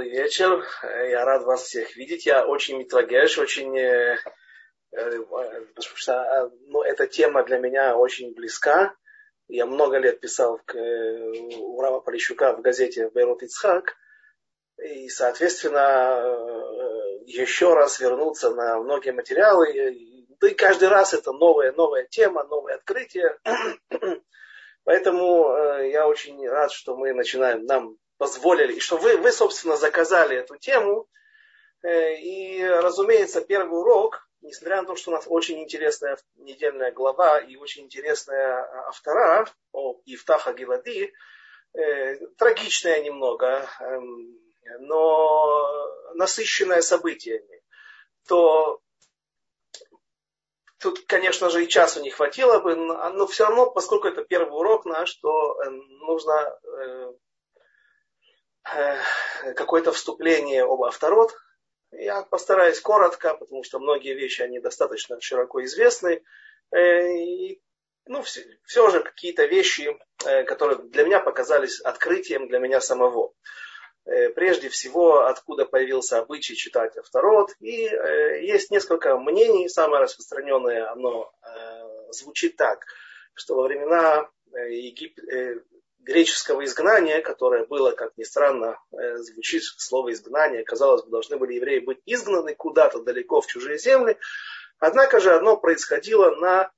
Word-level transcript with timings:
Добрый 0.00 0.16
вечер. 0.16 0.64
Я 1.10 1.26
рад 1.26 1.42
вас 1.42 1.64
всех 1.64 1.94
видеть. 1.94 2.24
Я 2.24 2.46
очень 2.46 2.78
митрагеш, 2.78 3.36
очень... 3.36 3.76
Э, 3.76 4.16
э, 4.92 5.20
потому 5.20 5.96
что 5.96 6.50
ну, 6.68 6.80
эта 6.80 7.06
тема 7.06 7.42
для 7.42 7.58
меня 7.58 7.94
очень 7.98 8.32
близка. 8.32 8.94
Я 9.46 9.66
много 9.66 9.98
лет 9.98 10.18
писал 10.18 10.58
у 10.72 11.80
Рава 11.82 12.00
Полищука 12.00 12.54
в 12.54 12.62
газете 12.62 13.10
«Бейрут 13.10 13.42
Ицхак». 13.42 13.94
И, 14.78 15.10
соответственно, 15.10 16.34
еще 17.26 17.74
раз 17.74 18.00
вернуться 18.00 18.54
на 18.54 18.78
многие 18.78 19.12
материалы. 19.12 19.66
Да 20.40 20.48
и 20.48 20.54
каждый 20.54 20.88
раз 20.88 21.12
это 21.12 21.32
новая, 21.32 21.72
новая 21.72 22.06
тема, 22.06 22.44
новое 22.44 22.76
открытие. 22.76 23.38
Поэтому 24.84 25.54
я 25.82 26.08
очень 26.08 26.48
рад, 26.48 26.72
что 26.72 26.96
мы 26.96 27.12
начинаем. 27.12 27.66
Нам 27.66 27.98
позволили, 28.20 28.74
и 28.74 28.80
что 28.80 28.98
вы, 28.98 29.16
вы, 29.16 29.32
собственно, 29.32 29.78
заказали 29.78 30.36
эту 30.36 30.58
тему. 30.58 31.08
Э, 31.82 32.14
и, 32.16 32.62
разумеется, 32.62 33.40
первый 33.40 33.80
урок, 33.80 34.28
несмотря 34.42 34.82
на 34.82 34.86
то, 34.86 34.94
что 34.94 35.10
у 35.10 35.14
нас 35.14 35.24
очень 35.26 35.58
интересная 35.62 36.18
недельная 36.34 36.92
глава 36.92 37.38
и 37.38 37.56
очень 37.56 37.84
интересная 37.84 38.86
автора 38.88 39.46
о 39.72 39.98
Ифтаха 40.04 40.52
Гилади, 40.52 41.14
э, 41.72 42.16
трагичная 42.36 43.02
немного, 43.02 43.66
эм, 43.80 44.38
но 44.80 46.14
насыщенная 46.14 46.82
событиями, 46.82 47.62
то 48.28 48.80
Тут, 50.82 51.00
конечно 51.06 51.50
же, 51.50 51.62
и 51.62 51.68
часу 51.68 52.00
не 52.00 52.08
хватило 52.08 52.58
бы, 52.58 52.74
но 52.74 53.26
все 53.26 53.44
равно, 53.44 53.70
поскольку 53.70 54.08
это 54.08 54.24
первый 54.24 54.58
урок 54.58 54.86
наш, 54.86 55.14
то 55.16 55.62
э, 55.62 55.68
нужно 55.68 56.56
какое-то 58.62 59.92
вступление 59.92 60.64
об 60.64 60.82
авторот. 60.82 61.34
Я 61.92 62.22
постараюсь 62.22 62.80
коротко, 62.80 63.34
потому 63.34 63.64
что 63.64 63.80
многие 63.80 64.14
вещи, 64.14 64.42
они 64.42 64.60
достаточно 64.60 65.20
широко 65.20 65.64
известны. 65.64 66.22
Э, 66.70 67.12
и, 67.12 67.60
ну, 68.06 68.22
все, 68.22 68.44
все 68.64 68.88
же 68.90 69.00
какие-то 69.00 69.44
вещи, 69.46 69.98
э, 70.24 70.44
которые 70.44 70.78
для 70.78 71.04
меня 71.04 71.18
показались 71.20 71.80
открытием 71.80 72.48
для 72.48 72.58
меня 72.58 72.80
самого. 72.80 73.32
Прежде 74.34 74.70
всего, 74.70 75.26
откуда 75.26 75.66
появился 75.66 76.18
обычай 76.18 76.56
читать 76.56 76.96
авторот. 76.96 77.50
И 77.60 77.70
есть 77.70 78.70
несколько 78.70 79.18
мнений. 79.18 79.68
Самое 79.68 80.02
распространенное, 80.02 80.90
оно 80.90 81.30
звучит 82.08 82.56
так, 82.56 82.86
что 83.34 83.56
во 83.56 83.64
времена 83.64 84.26
Егип 84.52 85.16
греческого 86.00 86.64
изгнания, 86.64 87.20
которое 87.20 87.66
было, 87.66 87.92
как 87.92 88.16
ни 88.16 88.24
странно, 88.24 88.78
э, 88.92 89.16
звучит 89.18 89.62
слово 89.64 90.12
изгнание, 90.12 90.64
казалось 90.64 91.02
бы, 91.04 91.10
должны 91.10 91.36
были 91.36 91.54
евреи 91.54 91.80
быть 91.80 92.00
изгнаны 92.06 92.54
куда-то 92.54 93.02
далеко 93.02 93.40
в 93.40 93.46
чужие 93.46 93.78
земли, 93.78 94.18
однако 94.78 95.20
же 95.20 95.34
оно 95.34 95.56
происходило 95.56 96.34
на 96.36 96.70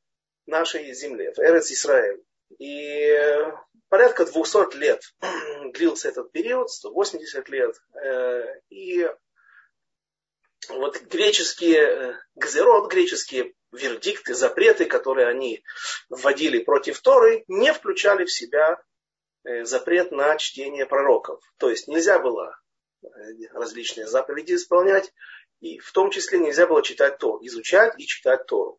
нашей 0.47 0.93
земле, 0.95 1.33
в 1.33 1.39
Эрец 1.39 1.71
Исраэль. 1.71 2.23
И 2.59 3.17
порядка 3.89 4.27
200 4.27 4.77
лет 4.77 5.03
длился 5.73 6.09
этот 6.09 6.33
период, 6.33 6.71
180 6.71 7.49
лет. 7.49 7.77
Э, 7.95 8.45
и 8.71 9.09
вот 10.69 11.01
греческие 11.03 11.81
э, 11.81 12.15
гзерот, 12.35 12.91
греческие 12.91 13.55
вердикты, 13.71 14.35
запреты, 14.35 14.85
которые 14.85 15.29
они 15.29 15.65
вводили 16.11 16.59
против 16.59 17.01
Торы, 17.01 17.45
не 17.49 17.73
включали 17.73 18.25
в 18.25 18.33
себя 18.33 18.79
Э, 18.79 18.92
запрет 19.45 20.13
на 20.13 20.37
чтение 20.37 20.87
пророков. 20.87 21.43
То 21.59 21.71
есть 21.71 21.89
нельзя 21.89 22.19
было 22.19 22.57
э, 23.03 23.09
различные 23.53 24.07
заповеди 24.07 24.55
исполнять, 24.55 25.13
и 25.61 25.79
в 25.79 25.93
том 25.93 26.11
числе 26.11 26.39
нельзя 26.39 26.67
было 26.67 26.83
читать 26.83 27.19
Тору, 27.19 27.39
изучать 27.43 27.95
и 27.99 28.07
читать 28.07 28.47
Тору. 28.47 28.79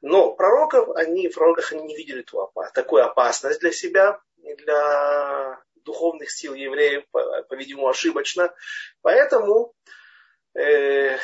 Но 0.00 0.32
пророков, 0.32 0.90
они, 0.96 1.28
в 1.28 1.34
пророках 1.34 1.72
они 1.72 1.84
не 1.84 1.96
видели 1.96 2.22
ту, 2.22 2.50
такую 2.74 3.04
опасность 3.04 3.60
для 3.60 3.72
себя, 3.72 4.20
для 4.36 5.62
духовных 5.76 6.30
сил 6.30 6.54
евреев, 6.54 7.04
по-видимому, 7.10 7.88
ошибочно. 7.88 8.54
Поэтому, 9.02 9.74
э, 10.54 11.16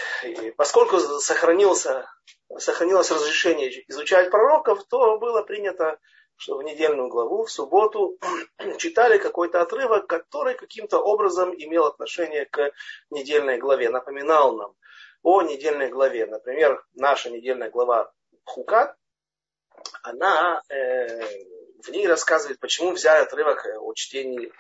поскольку 0.57 0.99
сохранился, 0.99 2.11
сохранилось 2.59 3.11
разрешение 3.11 3.85
изучать 3.89 4.31
пророков, 4.31 4.85
то 4.87 5.19
было 5.19 5.43
принято 5.43 5.99
что 6.41 6.57
в 6.57 6.63
недельную 6.63 7.09
главу, 7.09 7.45
в 7.45 7.51
субботу, 7.51 8.19
читали 8.79 9.19
какой-то 9.19 9.61
отрывок, 9.61 10.07
который 10.07 10.55
каким-то 10.55 10.99
образом 10.99 11.55
имел 11.55 11.85
отношение 11.85 12.47
к 12.47 12.73
недельной 13.11 13.59
главе, 13.59 13.91
напоминал 13.91 14.57
нам 14.57 14.75
о 15.23 15.43
недельной 15.43 15.91
главе. 15.91 16.25
Например, 16.25 16.83
наша 16.95 17.29
недельная 17.29 17.69
глава 17.69 18.11
Хукат, 18.45 18.97
она 20.03 20.63
э, 20.71 21.21
в 21.83 21.91
ней 21.91 22.07
рассказывает, 22.07 22.59
почему 22.59 22.93
взяли 22.93 23.23
отрывок 23.23 23.67
о 23.79 23.93
чтении 23.93 24.51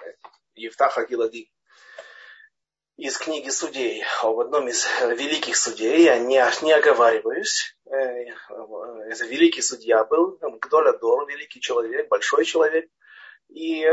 Евтаха 0.56 1.06
Гилади 1.06 1.50
из 3.00 3.16
книги 3.16 3.48
судей, 3.48 4.04
об 4.22 4.38
одном 4.40 4.68
из 4.68 4.86
великих 5.00 5.56
судей, 5.56 6.02
я 6.02 6.18
не, 6.18 6.42
не 6.62 6.72
оговариваюсь. 6.72 7.74
Э, 7.86 7.96
это 7.96 9.24
великий 9.24 9.62
судья 9.62 10.04
был, 10.04 10.38
Гдоля 10.60 10.92
Дор, 10.92 11.26
великий 11.26 11.60
человек, 11.60 12.08
большой 12.08 12.44
человек. 12.44 12.90
И 13.48 13.86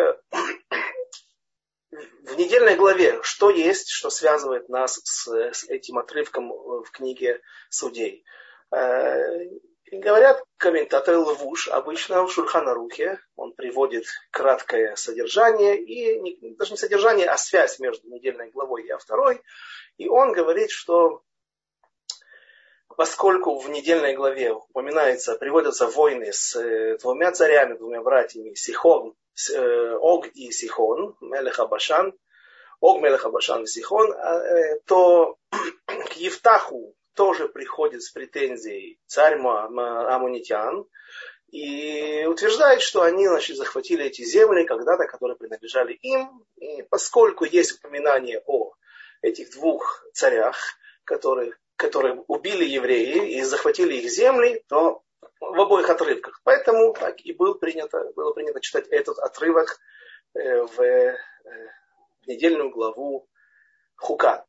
в 1.90 2.38
недельной 2.38 2.76
главе, 2.76 3.20
что 3.24 3.50
есть, 3.50 3.90
что 3.90 4.10
связывает 4.10 4.68
нас 4.68 5.00
с, 5.04 5.28
с 5.28 5.64
этим 5.70 5.98
отрывком 5.98 6.50
в 6.50 6.92
книге 6.92 7.42
судей. 7.70 8.26
И 9.90 9.98
говорят 10.00 10.44
комментаторы 10.58 11.18
Лвуш, 11.18 11.70
обычно 11.70 12.24
в 12.24 12.32
Шульханарухе, 12.32 13.20
он 13.38 13.54
приводит 13.54 14.06
краткое 14.32 14.96
содержание, 14.98 15.82
и 15.82 16.20
не, 16.20 16.56
даже 16.56 16.72
не 16.72 16.78
содержание, 16.78 17.28
а 17.28 17.38
связь 17.38 17.80
между 17.80 18.10
недельной 18.10 18.52
главой 18.52 18.84
и 18.84 18.98
второй. 18.98 19.42
И 19.98 20.10
он 20.10 20.34
говорит, 20.34 20.72
что 20.72 21.22
поскольку 22.98 23.60
в 23.60 23.70
недельной 23.70 24.14
главе 24.14 24.52
упоминается, 24.52 25.36
приводятся 25.36 25.88
войны 25.88 26.34
с 26.34 26.56
э, 26.58 26.98
двумя 26.98 27.32
царями, 27.32 27.78
двумя 27.78 28.02
братьями, 28.02 28.56
Сихон, 28.56 29.16
э, 29.54 29.94
Ог 30.02 30.28
и 30.34 30.52
Сихон, 30.52 31.16
Мелеха 31.22 31.66
Башан, 31.66 32.14
Ог 32.82 33.02
Мелеха 33.02 33.30
Башан 33.30 33.64
и 33.64 33.68
Сихон, 33.68 34.12
э, 34.12 34.80
то 34.86 35.38
к 35.50 36.14
Евтаху 36.18 36.97
тоже 37.18 37.50
приходит 37.50 38.04
с 38.04 38.12
претензией 38.12 39.00
царь 39.08 39.40
Амунитян 39.42 40.86
и 41.50 42.26
утверждает, 42.28 42.82
что 42.82 43.02
они 43.02 43.28
значит, 43.28 43.58
захватили 43.58 44.06
эти 44.06 44.24
земли 44.24 44.66
когда-то, 44.66 45.06
которые 45.06 45.36
принадлежали 45.36 45.94
им. 45.94 46.46
И 46.58 46.84
поскольку 46.84 47.44
есть 47.44 47.80
упоминание 47.80 48.44
о 48.46 48.74
этих 49.22 49.52
двух 49.52 50.06
царях, 50.14 50.58
которые, 51.06 51.54
которые 51.76 52.24
убили 52.28 52.66
евреи 52.66 53.38
и 53.38 53.42
захватили 53.42 53.96
их 53.96 54.12
земли, 54.12 54.64
то 54.68 55.02
в 55.40 55.60
обоих 55.60 55.90
отрывках. 55.90 56.42
Поэтому 56.44 56.94
так 56.94 57.20
и 57.22 57.34
был 57.34 57.56
принято, 57.56 58.12
было 58.16 58.34
принято 58.34 58.60
читать 58.60 58.88
этот 58.90 59.18
отрывок 59.20 59.80
э, 60.36 60.62
в, 60.64 60.82
э, 60.82 61.18
в 62.24 62.28
недельную 62.28 62.70
главу 62.70 63.28
Хукат. 63.96 64.47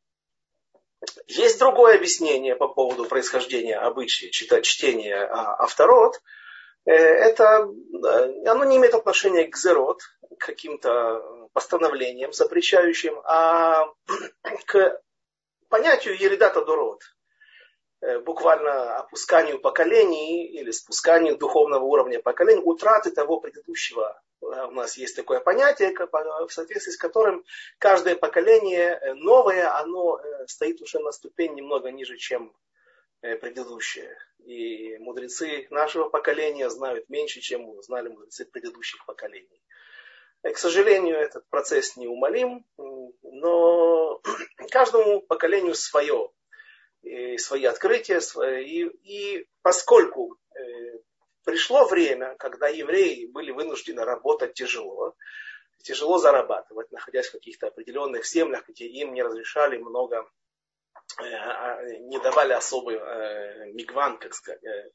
Есть 1.27 1.59
другое 1.59 1.95
объяснение 1.95 2.55
по 2.55 2.67
поводу 2.67 3.05
происхождения 3.05 3.77
обычая 3.77 4.29
читать 4.31 4.65
чтение 4.65 5.23
авторот. 5.23 6.21
Э, 6.85 6.91
это, 6.93 7.69
оно 8.45 8.65
не 8.65 8.77
имеет 8.77 8.93
отношения 8.93 9.47
к 9.47 9.55
зерот, 9.55 10.01
к 10.37 10.45
каким-то 10.45 11.47
постановлениям 11.53 12.33
запрещающим, 12.33 13.19
а 13.23 13.85
к 14.65 15.01
понятию 15.69 16.19
ередата 16.19 16.65
дород, 16.65 17.01
э, 18.01 18.19
буквально 18.19 18.97
опусканию 18.97 19.59
поколений 19.59 20.47
или 20.47 20.71
спусканию 20.71 21.37
духовного 21.37 21.83
уровня 21.83 22.19
поколений, 22.19 22.61
утраты 22.63 23.11
того 23.11 23.39
предыдущего 23.39 24.21
Э, 24.21 24.28
у 24.49 24.71
нас 24.71 24.97
есть 24.97 25.15
такое 25.15 25.39
понятие, 25.39 25.93
в 25.93 26.49
соответствии 26.49 26.91
с 26.91 26.97
которым 26.97 27.43
каждое 27.77 28.15
поколение 28.15 28.99
э, 29.01 29.13
новое, 29.13 29.75
оно 29.77 30.19
э, 30.19 30.47
стоит 30.47 30.81
уже 30.81 30.99
на 30.99 31.11
ступень 31.11 31.53
немного 31.53 31.91
ниже, 31.91 32.17
чем 32.17 32.55
предыдущее. 33.21 34.17
И 34.45 34.97
мудрецы 34.99 35.67
нашего 35.71 36.07
поколения 36.07 36.69
знают 36.69 37.09
меньше, 37.09 37.41
чем 37.41 37.81
знали 37.81 38.07
мудрецы 38.07 38.45
предыдущих 38.45 39.05
поколений. 39.05 39.61
К 40.41 40.57
сожалению, 40.57 41.17
этот 41.17 41.45
процесс 41.49 41.97
неумолим, 41.97 42.65
но 42.77 44.21
каждому 44.71 45.19
поколению 45.19 45.75
свое, 45.75 46.31
свои 47.37 47.65
открытия, 47.65 48.21
свои, 48.21 48.87
и 48.87 49.45
поскольку 49.63 50.37
пришло 51.49 51.87
время, 51.87 52.35
когда 52.37 52.67
евреи 52.67 53.25
были 53.25 53.49
вынуждены 53.49 54.05
работать 54.05 54.53
тяжело, 54.53 55.15
тяжело 55.81 56.19
зарабатывать, 56.19 56.91
находясь 56.91 57.27
в 57.27 57.31
каких-то 57.31 57.67
определенных 57.67 58.27
землях, 58.27 58.67
где 58.67 58.85
им 58.85 59.13
не 59.13 59.23
разрешали 59.23 59.77
много, 59.77 60.29
э, 61.19 61.23
а, 61.23 61.81
не 62.01 62.19
давали 62.19 62.53
особый 62.53 62.97
э, 62.97 63.71
мигван, 63.71 64.19
как 64.19 64.35
сказать, 64.35 64.63
э, 64.63 64.91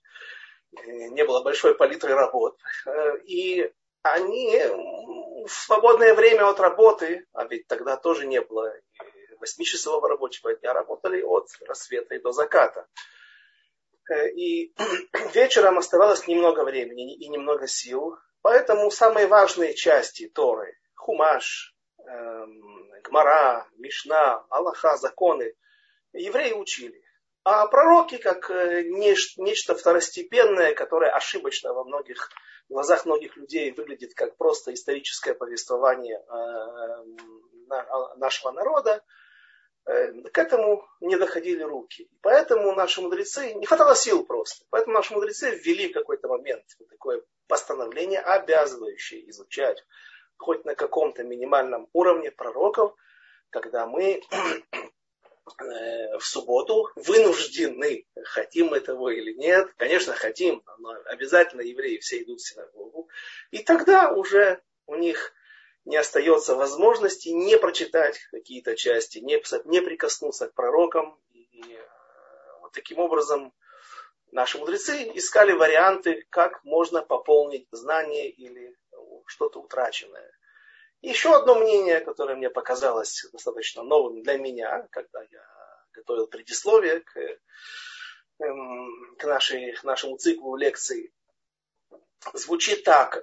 не 0.87 1.25
было 1.25 1.43
большой 1.43 1.75
палитры 1.75 2.15
работ. 2.15 2.57
И 3.25 3.73
они 4.03 4.61
в 5.47 5.51
свободное 5.51 6.15
время 6.15 6.49
от 6.49 6.61
работы, 6.61 7.27
а 7.33 7.47
ведь 7.47 7.67
тогда 7.67 7.97
тоже 7.97 8.27
не 8.27 8.41
было 8.41 8.73
восьмичасового 9.41 10.09
рабочего 10.09 10.55
дня, 10.55 10.73
работали 10.73 11.21
от 11.23 11.49
рассвета 11.67 12.15
и 12.15 12.21
до 12.21 12.33
заката. 12.33 12.87
И 14.11 14.75
вечером 15.35 15.79
оставалось 15.79 16.27
немного 16.27 16.65
времени 16.65 17.15
и 17.17 17.29
немного 17.29 17.67
сил 17.67 18.17
Поэтому 18.45 18.91
самые 18.91 19.27
важные 19.27 19.73
части 19.73 20.29
Торы, 20.29 20.77
Хумаш, 20.97 21.75
эм, 22.07 22.91
Гмара, 23.05 23.67
Мишна, 23.79 24.45
Аллаха, 24.51 24.99
законы, 24.99 25.55
евреи 26.13 26.53
учили. 26.53 27.03
А 27.45 27.67
пророки, 27.69 28.19
как 28.19 28.51
э, 28.51 28.83
нечто 28.83 29.75
второстепенное, 29.75 30.75
которое 30.75 31.11
ошибочно 31.11 31.73
во 31.73 31.85
многих 31.85 32.29
в 32.69 32.75
глазах 32.75 33.07
многих 33.07 33.35
людей 33.39 33.73
выглядит 33.73 34.13
как 34.13 34.37
просто 34.37 34.75
историческое 34.75 35.33
повествование 35.33 36.19
э, 36.19 37.05
нашего 38.17 38.53
народа, 38.53 38.97
э, 38.97 39.01
к 39.85 40.39
этому 40.39 40.87
не 41.01 41.17
доходили 41.17 41.63
руки. 41.63 42.09
Поэтому 42.23 42.73
наши 42.75 43.03
мудрецы, 43.03 43.55
не 43.55 43.67
хватало 43.67 43.95
сил 43.95 44.25
просто, 44.25 44.65
поэтому 44.71 44.95
наши 44.95 45.13
мудрецы 45.13 45.51
ввели 45.57 45.89
в 45.89 45.93
какой-то 45.93 46.29
момент 46.29 46.65
такое 46.89 47.23
постановление, 47.47 48.21
обязывающее 48.21 49.29
изучать 49.31 49.85
хоть 50.37 50.65
на 50.65 50.75
каком-то 50.75 51.23
минимальном 51.23 51.89
уровне 51.93 52.31
пророков, 52.31 52.95
когда 53.51 53.87
мы 53.87 54.21
э, 54.33 56.19
в 56.19 56.25
субботу 56.25 56.91
вынуждены, 56.97 58.07
хотим 58.25 58.69
мы 58.69 58.81
того 58.81 59.11
или 59.11 59.33
нет, 59.35 59.73
конечно, 59.77 60.15
хотим, 60.15 60.63
но 60.79 60.95
обязательно 61.07 61.61
евреи 61.61 61.99
все 61.99 62.23
идут 62.23 62.41
в 62.41 62.49
синагогу, 62.49 63.09
и 63.51 63.63
тогда 63.63 64.13
уже 64.13 64.61
у 64.87 64.97
них 64.97 65.33
не 65.85 65.97
остается 65.97 66.55
возможности 66.55 67.29
не 67.29 67.59
прочитать 67.59 68.19
какие-то 68.31 68.75
части, 68.77 69.19
не, 69.19 69.43
не 69.67 69.81
прикоснуться 69.81 70.49
к 70.49 70.55
пророкам. 70.55 71.19
И 71.31 71.75
э, 71.75 72.61
вот 72.61 72.73
таким 72.73 72.99
образом 72.99 73.53
наши 74.33 74.59
мудрецы 74.59 75.11
искали 75.15 75.53
варианты, 75.53 76.27
как 76.31 76.65
можно 76.65 77.03
пополнить 77.03 77.69
знание 77.71 78.31
или 78.31 78.75
что-то 79.27 79.61
утраченное. 79.61 80.31
Еще 81.01 81.35
одно 81.35 81.57
мнение, 81.57 82.01
которое 82.01 82.35
мне 82.35 82.49
показалось 82.49 83.27
достаточно 83.33 83.83
новым 83.83 84.23
для 84.23 84.39
меня, 84.39 84.89
когда 84.91 85.23
я 85.23 85.45
готовил 85.93 86.27
предисловие 86.27 87.01
к, 87.01 87.17
эм, 88.41 89.17
к, 89.19 89.25
нашей, 89.25 89.73
к 89.73 89.85
нашему 89.85 90.17
циклу 90.17 90.57
лекций, 90.57 91.13
звучит 92.33 92.85
так. 92.85 93.23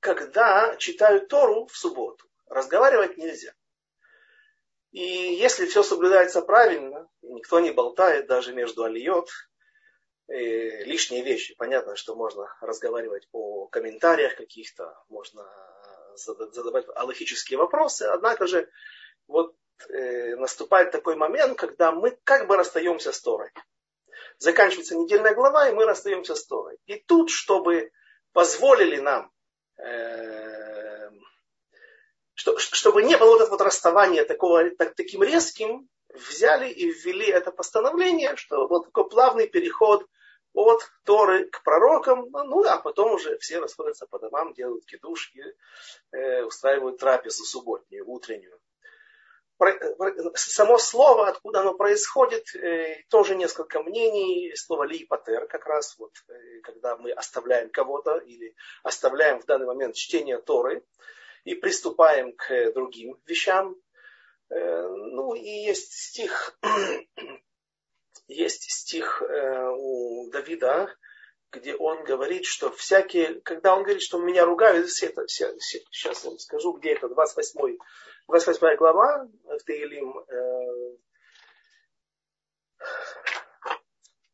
Э, 0.00 0.14
когда 0.14 0.76
читают 0.76 1.28
Тору 1.28 1.66
в 1.66 1.76
субботу, 1.76 2.26
разговаривать 2.46 3.16
нельзя. 3.16 3.52
И 4.90 5.02
если 5.02 5.66
все 5.66 5.82
соблюдается 5.82 6.40
правильно, 6.40 7.08
никто 7.22 7.60
не 7.60 7.70
болтает 7.70 8.26
даже 8.26 8.54
между 8.54 8.84
алиот, 8.84 9.28
лишние 10.28 11.22
вещи. 11.22 11.54
Понятно, 11.54 11.96
что 11.96 12.14
можно 12.14 12.54
разговаривать 12.60 13.26
по 13.30 13.66
комментариях 13.68 14.36
каких-то, 14.36 14.94
можно 15.08 15.42
задавать 16.16 16.86
аллахические 16.94 17.58
вопросы, 17.58 18.02
однако 18.02 18.46
же 18.46 18.68
вот 19.26 19.54
э, 19.88 20.36
наступает 20.36 20.90
такой 20.90 21.16
момент, 21.16 21.58
когда 21.58 21.92
мы 21.92 22.18
как 22.24 22.46
бы 22.46 22.56
расстаемся 22.56 23.12
с 23.12 23.20
Торой. 23.20 23.50
Заканчивается 24.38 24.96
недельная 24.96 25.34
глава, 25.34 25.68
и 25.68 25.72
мы 25.72 25.84
расстаемся 25.84 26.34
с 26.34 26.44
Торой. 26.44 26.78
И 26.86 26.96
тут, 26.96 27.30
чтобы 27.30 27.90
позволили 28.32 29.00
нам 29.00 29.32
э, 29.78 31.10
что, 32.34 32.58
чтобы 32.58 33.02
не 33.02 33.16
было 33.16 33.30
вот 33.30 33.40
этого 33.40 33.56
вот 33.56 33.60
расставания 33.62 34.24
такого, 34.24 34.70
так, 34.70 34.94
таким 34.94 35.22
резким, 35.22 35.88
взяли 36.14 36.70
и 36.70 36.90
ввели 36.90 37.26
это 37.26 37.50
постановление, 37.50 38.36
что 38.36 38.66
вот 38.66 38.86
такой 38.86 39.08
плавный 39.08 39.48
переход 39.48 40.06
от 40.54 40.80
Торы 41.04 41.48
к 41.48 41.62
пророкам, 41.62 42.30
ну, 42.30 42.44
ну 42.44 42.64
а 42.64 42.78
потом 42.78 43.12
уже 43.12 43.38
все 43.38 43.58
расходятся 43.60 44.06
по 44.06 44.18
домам, 44.18 44.54
делают 44.54 44.84
кидуш 44.86 45.32
э, 46.10 46.42
устраивают 46.42 46.98
трапезу 46.98 47.44
субботнюю, 47.44 48.08
утреннюю. 48.08 48.57
Само 50.34 50.78
слово, 50.78 51.28
откуда 51.28 51.60
оно 51.60 51.74
происходит, 51.74 52.54
э, 52.54 53.02
тоже 53.08 53.34
несколько 53.34 53.82
мнений. 53.82 54.54
Слово 54.54 54.84
липатер, 54.84 55.46
как 55.48 55.66
раз 55.66 55.96
вот, 55.98 56.12
э, 56.28 56.60
когда 56.62 56.96
мы 56.96 57.10
оставляем 57.10 57.70
кого-то 57.70 58.18
или 58.18 58.54
оставляем 58.84 59.40
в 59.40 59.46
данный 59.46 59.66
момент 59.66 59.96
чтение 59.96 60.38
Торы, 60.38 60.84
и 61.44 61.54
приступаем 61.54 62.32
к 62.36 62.72
другим 62.72 63.18
вещам. 63.26 63.74
Э, 64.50 64.86
ну 64.86 65.34
и 65.34 65.48
есть 65.48 65.92
стих, 65.92 66.58
есть 68.28 68.70
стих 68.70 69.22
э, 69.22 69.70
у 69.76 70.30
Давида, 70.30 70.94
где 71.50 71.74
он 71.74 72.04
говорит, 72.04 72.44
что 72.44 72.70
всякие, 72.70 73.40
когда 73.40 73.74
он 73.74 73.82
говорит, 73.82 74.02
что 74.02 74.18
меня 74.18 74.44
ругают, 74.44 74.88
это, 75.02 75.26
сейчас 75.26 76.24
я 76.24 76.30
вам 76.30 76.38
скажу, 76.38 76.72
где 76.72 76.92
это, 76.92 77.08
28, 77.08 77.78
28 78.28 78.76
глава 78.76 79.26
в 79.44 79.64
Таилим, 79.64 80.18
э, 80.18 80.96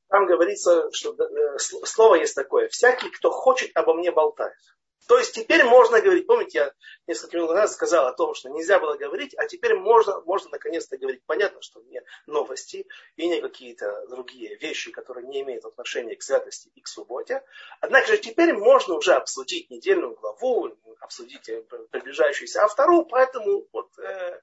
там 0.09 0.27
говорится, 0.27 0.91
что 0.93 1.17
слово 1.59 2.17
есть 2.17 2.35
такое, 2.35 2.69
всякий, 2.69 3.09
кто 3.11 3.31
хочет 3.31 3.71
обо 3.77 3.95
мне 3.95 4.11
болтает. 4.11 4.59
То 5.07 5.19
есть 5.19 5.35
теперь 5.35 5.65
можно 5.65 6.01
говорить, 6.01 6.27
помните, 6.27 6.59
я 6.59 6.73
несколько 7.07 7.37
минут 7.37 7.51
назад 7.51 7.73
сказал 7.73 8.07
о 8.07 8.13
том, 8.13 8.35
что 8.35 8.49
нельзя 8.49 8.79
было 8.79 8.97
говорить, 8.97 9.35
а 9.37 9.47
теперь 9.47 9.75
можно, 9.75 10.21
можно 10.23 10.51
наконец-то 10.51 10.97
говорить. 10.97 11.23
Понятно, 11.27 11.61
что 11.61 11.81
не 11.83 12.03
новости 12.27 12.87
и 13.17 13.29
не 13.29 13.41
какие-то 13.41 14.07
другие 14.09 14.57
вещи, 14.57 14.91
которые 14.91 15.27
не 15.27 15.43
имеют 15.43 15.65
отношения 15.65 16.17
к 16.17 16.23
святости 16.23 16.71
и 16.75 16.81
к 16.81 16.89
субботе. 16.89 17.43
Однако 17.81 18.07
же 18.09 18.19
теперь 18.19 18.55
можно 18.55 18.95
уже 18.95 19.13
обсудить 19.15 19.71
недельную 19.71 20.15
главу, 20.15 20.75
обсудить 21.01 21.49
э, 21.51 21.63
приближающуюся 21.91 22.63
автору, 22.63 23.05
поэтому 23.05 23.67
вот 23.73 23.91
э, 23.99 24.41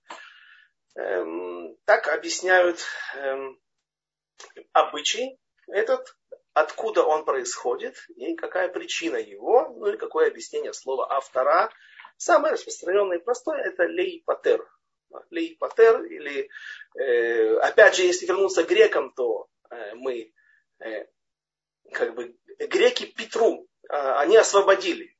э, 0.96 1.76
так 1.86 2.08
объясняют 2.08 2.86
э, 3.16 3.50
обычай 4.74 5.40
этот 5.68 6.16
откуда 6.54 7.04
он 7.04 7.26
происходит 7.26 7.96
и 8.16 8.36
какая 8.36 8.70
причина 8.70 9.18
его, 9.18 9.70
ну 9.78 9.88
и 9.88 9.98
какое 9.98 10.28
объяснение 10.28 10.74
слова 10.74 11.12
автора. 11.12 11.72
Самое 12.18 12.54
распространенное 12.54 13.18
и 13.18 13.24
простое 13.24 13.62
это 13.62 13.84
лейпатер. 13.84 14.68
Лейпатер 15.30 16.04
или, 16.04 16.50
э, 16.98 17.58
опять 17.58 17.96
же, 17.96 18.04
если 18.04 18.26
вернуться 18.26 18.64
к 18.64 18.70
грекам, 18.70 19.12
то 19.14 19.48
э, 19.70 19.96
мы, 19.96 20.34
э, 20.80 21.06
как 21.92 22.16
бы, 22.16 22.38
греки 22.60 23.06
Петру, 23.06 23.68
э, 23.90 23.94
они 23.94 24.38
освободили, 24.38 25.18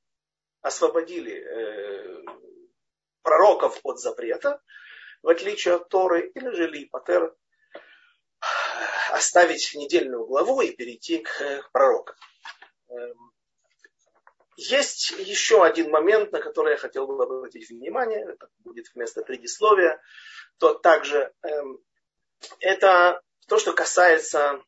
освободили 0.62 1.34
э, 1.34 2.24
пророков 3.22 3.80
от 3.84 4.00
запрета, 4.00 4.62
в 5.24 5.30
отличие 5.30 5.76
от 5.76 5.90
Торы, 5.90 6.32
или 6.34 6.50
же 6.52 6.70
Лейпатер, 6.70 7.36
оставить 9.12 9.74
недельную 9.76 10.26
главу 10.26 10.62
и 10.62 10.72
перейти 10.72 11.20
к 11.20 11.70
пророкам. 11.72 12.16
Эм, 12.90 13.32
есть 14.58 15.12
еще 15.12 15.64
один 15.64 15.90
момент, 15.90 16.32
на 16.32 16.40
который 16.40 16.74
я 16.74 16.78
хотел 16.78 17.08
бы 17.08 17.24
обратить 17.24 17.70
внимание, 17.70 18.24
это 18.24 18.48
будет 18.60 18.88
вместо 18.94 19.24
предисловия, 19.24 20.00
то 20.58 20.74
также 20.74 21.34
эм, 21.42 21.80
это 22.60 23.22
то, 23.48 23.58
что 23.58 23.74
касается 23.74 24.62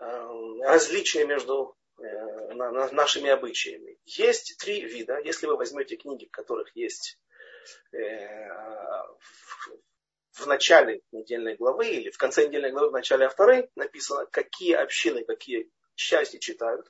эм, 0.00 0.62
различия 0.62 1.24
между 1.26 1.76
э, 1.98 2.52
нашими 2.54 3.30
обычаями. 3.30 3.98
Есть 4.04 4.58
три 4.58 4.82
вида. 4.82 5.18
Если 5.20 5.46
вы 5.46 5.56
возьмете 5.56 5.96
книги, 5.96 6.26
в 6.26 6.30
которых 6.30 6.74
есть 6.76 7.18
э, 7.92 7.98
в 10.36 10.46
начале 10.46 11.00
недельной 11.12 11.56
главы 11.56 11.88
или 11.88 12.10
в 12.10 12.18
конце 12.18 12.46
недельной 12.46 12.70
главы, 12.70 12.90
в 12.90 12.92
начале 12.92 13.28
второй 13.28 13.70
написано, 13.74 14.26
какие 14.26 14.74
общины, 14.74 15.24
какие 15.24 15.70
части 15.94 16.38
читают, 16.38 16.86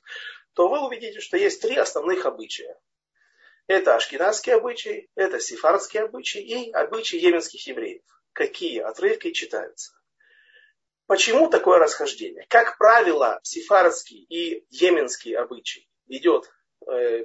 то 0.53 0.67
вы 0.67 0.85
увидите, 0.85 1.19
что 1.19 1.37
есть 1.37 1.61
три 1.61 1.75
основных 1.77 2.25
обычая. 2.25 2.77
Это 3.67 3.95
ашкенадский 3.95 4.53
обычай, 4.53 5.09
это 5.15 5.39
сефардский 5.39 6.01
обычай 6.01 6.39
и 6.39 6.71
обычай 6.71 7.17
йеменских 7.17 7.65
евреев. 7.67 8.03
Какие 8.33 8.79
отрывки 8.79 9.31
читаются. 9.31 9.93
Почему 11.05 11.49
такое 11.49 11.79
расхождение? 11.79 12.45
Как 12.49 12.77
правило, 12.77 13.39
сефардский 13.43 14.25
и 14.29 14.65
йеменский 14.69 15.33
обычай 15.35 15.89
идет 16.07 16.51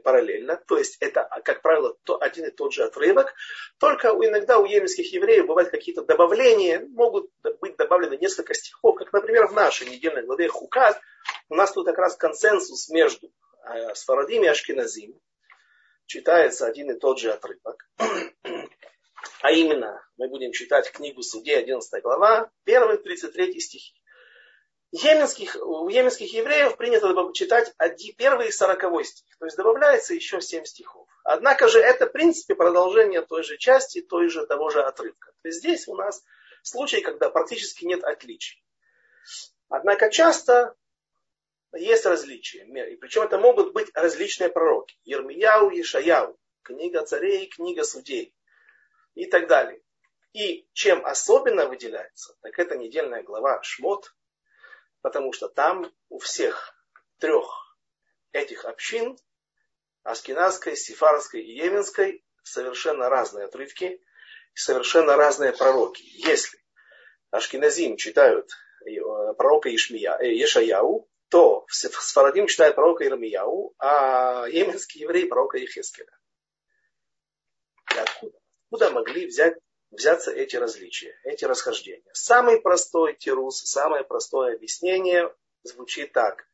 параллельно, 0.02 0.62
то 0.66 0.76
есть 0.76 0.97
это, 1.00 1.28
как 1.45 1.62
правило, 1.62 1.97
то, 2.04 2.21
один 2.21 2.47
и 2.47 2.50
тот 2.50 2.73
же 2.73 2.85
отрывок, 2.85 3.35
только 3.78 4.09
иногда 4.09 4.59
у 4.59 4.64
еменских 4.64 5.12
евреев 5.12 5.47
бывают 5.47 5.71
какие-то 5.71 6.02
добавления, 6.02 6.87
могут 6.90 7.31
быть 7.61 7.76
добавлены 7.76 8.16
несколько 8.16 8.54
стихов, 8.54 8.97
как, 8.97 9.12
например, 9.12 9.47
в 9.47 9.52
нашей 9.52 9.88
недельной 9.88 10.25
главе 10.25 10.49
Хукат, 10.49 11.00
у 11.49 11.54
нас 11.54 11.73
тут 11.73 11.87
как 11.87 11.99
раз 11.99 12.16
консенсус 12.16 12.88
между 12.88 13.33
э, 13.64 13.95
Сфарадим 13.95 14.42
и 14.45 14.49
Ашкиназим, 14.49 15.19
читается 16.07 16.66
один 16.66 16.90
и 16.90 16.99
тот 16.99 17.19
же 17.19 17.33
отрывок. 17.33 17.88
А 19.40 19.50
именно, 19.50 20.04
мы 20.16 20.28
будем 20.28 20.52
читать 20.52 20.90
книгу 20.90 21.23
Судей, 21.23 21.59
11 21.59 22.02
глава, 22.02 22.50
первые 22.64 22.99
33 22.99 23.59
стихи. 23.61 24.01
Еменских, 24.92 25.56
у 25.56 25.88
еменских 25.88 26.32
евреев 26.34 26.76
принято 26.76 27.32
читать 27.32 27.75
первый 28.18 28.52
сороковой 28.52 29.04
стих, 29.04 29.26
то 29.38 29.46
есть 29.46 29.56
добавляется 29.56 30.12
еще 30.12 30.42
семь 30.42 30.66
стихов. 30.66 31.08
Однако 31.25 31.68
же 31.68 31.80
это, 31.80 32.06
в 32.06 32.12
принципе, 32.12 32.54
продолжение 32.54 33.22
той 33.22 33.42
же 33.42 33.56
части, 33.56 34.02
той 34.02 34.28
же 34.28 34.46
того 34.46 34.68
же 34.68 34.82
отрывка. 34.82 35.32
То 35.42 35.49
есть 35.49 35.61
здесь 35.61 35.88
у 35.88 35.96
нас 35.96 36.22
случай, 36.62 37.00
когда 37.00 37.30
практически 37.30 37.87
нет 37.87 38.04
отличий. 38.04 38.62
Однако 39.70 40.11
часто 40.11 40.75
есть 41.75 42.04
различия. 42.04 42.64
И 42.64 42.96
причем 42.96 43.22
это 43.22 43.38
могут 43.38 43.72
быть 43.72 43.88
различные 43.94 44.50
пророки. 44.50 44.99
Ермияу, 45.04 45.70
Ешаяу, 45.70 46.38
книга 46.62 47.02
царей, 47.06 47.46
книга 47.46 47.84
судей 47.84 48.34
и 49.14 49.25
так 49.25 49.49
далее. 49.49 49.80
И 50.34 50.68
чем 50.75 51.04
особенно 51.06 51.66
выделяется, 51.66 52.37
так 52.42 52.58
это 52.58 52.76
недельная 52.76 53.22
глава 53.22 53.62
Шмот, 53.62 54.14
потому 55.02 55.32
что 55.32 55.49
там 55.49 55.92
у 56.09 56.18
всех 56.18 56.75
трех 57.18 57.76
этих 58.32 58.64
общин, 58.64 59.18
Аскиназской, 60.02 60.76
Сифарской 60.76 61.42
и 61.42 61.56
Йеменской, 61.56 62.25
совершенно 62.42 63.09
разные 63.09 63.44
отрывки, 63.44 64.00
совершенно 64.54 65.16
разные 65.16 65.52
пророки. 65.52 66.02
Если 66.02 66.59
Ашкиназим 67.30 67.97
читают 67.97 68.50
э, 68.85 69.00
пророка 69.37 69.75
Ишмия, 69.75 70.16
э, 70.18 70.32
Ешаяу, 70.35 71.09
то 71.28 71.64
Сфарадим 71.71 72.47
читает 72.47 72.75
пророка 72.75 73.06
Ирмияу, 73.06 73.75
а 73.78 74.47
йеменские 74.49 75.04
евреи 75.04 75.26
пророка 75.26 75.56
Ехескеля. 75.56 76.12
И 77.94 77.99
откуда? 77.99 78.38
Откуда 78.64 78.90
могли 78.90 79.26
взять 79.26 79.54
взяться 79.92 80.32
эти 80.32 80.56
различия, 80.56 81.14
эти 81.22 81.44
расхождения. 81.44 82.11
Самый 82.12 82.61
простой 82.61 83.14
тирус, 83.14 83.62
самое 83.62 84.02
простое 84.02 84.56
объяснение 84.56 85.32
звучит 85.62 86.12
так. 86.12 86.46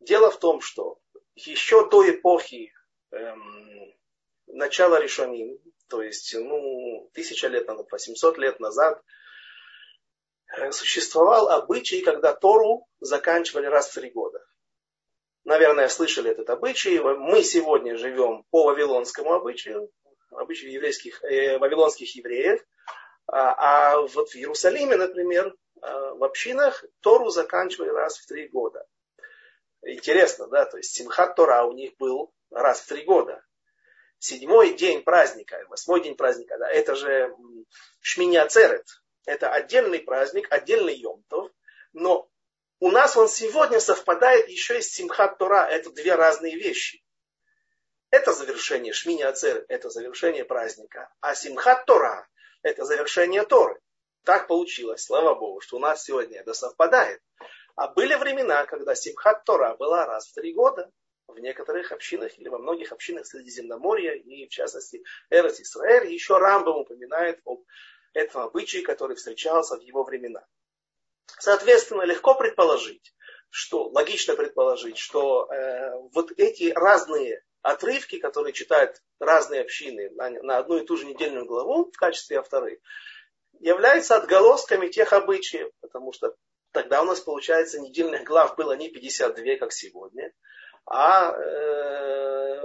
Дело 0.00 0.30
в 0.30 0.38
том, 0.38 0.60
что 0.60 0.98
еще 1.34 1.88
до 1.88 2.08
эпохи 2.08 2.72
эм, 3.10 3.94
начала 4.46 5.00
Решоним, 5.00 5.58
то 5.88 6.02
есть 6.02 6.34
ну, 6.34 7.10
тысяча 7.12 7.48
лет 7.48 7.66
назад, 7.66 7.90
800 7.90 8.38
лет 8.38 8.60
назад, 8.60 9.02
э, 10.56 10.70
существовал 10.72 11.48
обычай, 11.48 12.00
когда 12.00 12.32
Тору 12.32 12.88
заканчивали 13.00 13.66
раз 13.66 13.88
в 13.88 13.94
три 13.94 14.10
года. 14.10 14.44
Наверное, 15.44 15.88
слышали 15.88 16.30
этот 16.30 16.48
обычай. 16.50 17.00
Мы 17.00 17.42
сегодня 17.42 17.96
живем 17.96 18.44
по 18.50 18.64
вавилонскому 18.64 19.32
обычаю, 19.32 19.90
обычаев 20.36 20.72
еврейских, 20.72 21.22
э, 21.24 21.58
вавилонских 21.58 22.14
евреев. 22.16 22.64
А, 23.26 23.92
а 23.92 24.00
вот 24.00 24.30
в 24.30 24.36
Иерусалиме, 24.36 24.96
например, 24.96 25.54
э, 25.80 26.10
в 26.14 26.24
общинах 26.24 26.84
Тору 27.00 27.30
заканчивали 27.30 27.90
раз 27.90 28.18
в 28.18 28.26
три 28.26 28.48
года. 28.48 28.86
Интересно, 29.82 30.46
да, 30.46 30.64
то 30.64 30.76
есть 30.76 30.94
Симхат 30.94 31.34
Тора 31.34 31.64
у 31.64 31.72
них 31.72 31.96
был 31.98 32.32
раз 32.50 32.80
в 32.80 32.88
три 32.88 33.04
года. 33.04 33.44
Седьмой 34.18 34.74
день 34.74 35.02
праздника, 35.02 35.64
восьмой 35.68 36.02
день 36.02 36.14
праздника, 36.14 36.56
да, 36.58 36.70
это 36.70 36.94
же 36.94 37.34
Шминя 38.00 38.46
Церет. 38.46 38.86
Это 39.26 39.50
отдельный 39.50 40.00
праздник, 40.00 40.52
отдельный 40.52 40.94
Йомтов, 40.94 41.50
но 41.92 42.28
у 42.78 42.90
нас 42.90 43.16
он 43.16 43.28
сегодня 43.28 43.80
совпадает 43.80 44.48
еще 44.48 44.78
и 44.78 44.82
с 44.82 44.92
Симхат 44.92 45.38
Тора. 45.38 45.68
Это 45.68 45.90
две 45.90 46.14
разные 46.14 46.56
вещи. 46.56 47.01
Это 48.12 48.34
завершение 48.34 48.92
Шмини 48.92 49.22
Ацер, 49.22 49.64
это 49.68 49.88
завершение 49.88 50.44
праздника. 50.44 51.10
А 51.20 51.34
Симхат 51.34 51.86
Тора– 51.86 52.28
это 52.62 52.84
завершение 52.84 53.42
Торы. 53.46 53.80
Так 54.22 54.48
получилось, 54.48 55.02
слава 55.02 55.34
Богу, 55.34 55.62
что 55.62 55.76
у 55.76 55.80
нас 55.80 56.04
сегодня 56.04 56.40
это 56.40 56.52
совпадает. 56.52 57.22
А 57.74 57.88
были 57.88 58.14
времена, 58.14 58.66
когда 58.66 58.94
Симхат 58.94 59.44
Тора 59.44 59.76
была 59.76 60.04
раз 60.04 60.28
в 60.28 60.34
три 60.34 60.52
года 60.52 60.92
в 61.26 61.38
некоторых 61.38 61.90
общинах 61.90 62.38
или 62.38 62.48
во 62.48 62.58
многих 62.58 62.92
общинах 62.92 63.24
Средиземноморья 63.24 64.12
и 64.12 64.46
в 64.46 64.50
частности 64.50 65.02
Эрос 65.30 65.58
Исраэль. 65.60 66.12
Еще 66.12 66.36
Рамбам 66.36 66.76
упоминает 66.76 67.40
об 67.46 67.64
этом 68.12 68.42
обычае, 68.42 68.82
который 68.82 69.16
встречался 69.16 69.78
в 69.78 69.80
его 69.80 70.04
времена. 70.04 70.44
Соответственно, 71.38 72.02
легко 72.02 72.34
предположить, 72.34 73.14
что 73.48 73.88
логично 73.88 74.36
предположить, 74.36 74.98
что 74.98 75.50
э, 75.50 75.92
вот 76.12 76.30
эти 76.36 76.72
разные 76.74 77.42
отрывки, 77.62 78.18
которые 78.18 78.52
читают 78.52 79.00
разные 79.18 79.62
общины 79.62 80.10
на, 80.10 80.58
одну 80.58 80.78
и 80.78 80.86
ту 80.86 80.96
же 80.96 81.06
недельную 81.06 81.46
главу 81.46 81.90
в 81.90 81.96
качестве 81.96 82.38
авторы, 82.38 82.80
являются 83.60 84.16
отголосками 84.16 84.88
тех 84.88 85.12
обычаев, 85.12 85.70
потому 85.80 86.12
что 86.12 86.34
тогда 86.72 87.02
у 87.02 87.04
нас, 87.04 87.20
получается, 87.20 87.80
недельных 87.80 88.24
глав 88.24 88.56
было 88.56 88.76
не 88.76 88.90
52, 88.90 89.56
как 89.58 89.72
сегодня, 89.72 90.32
а 90.84 91.32
э, 91.32 92.62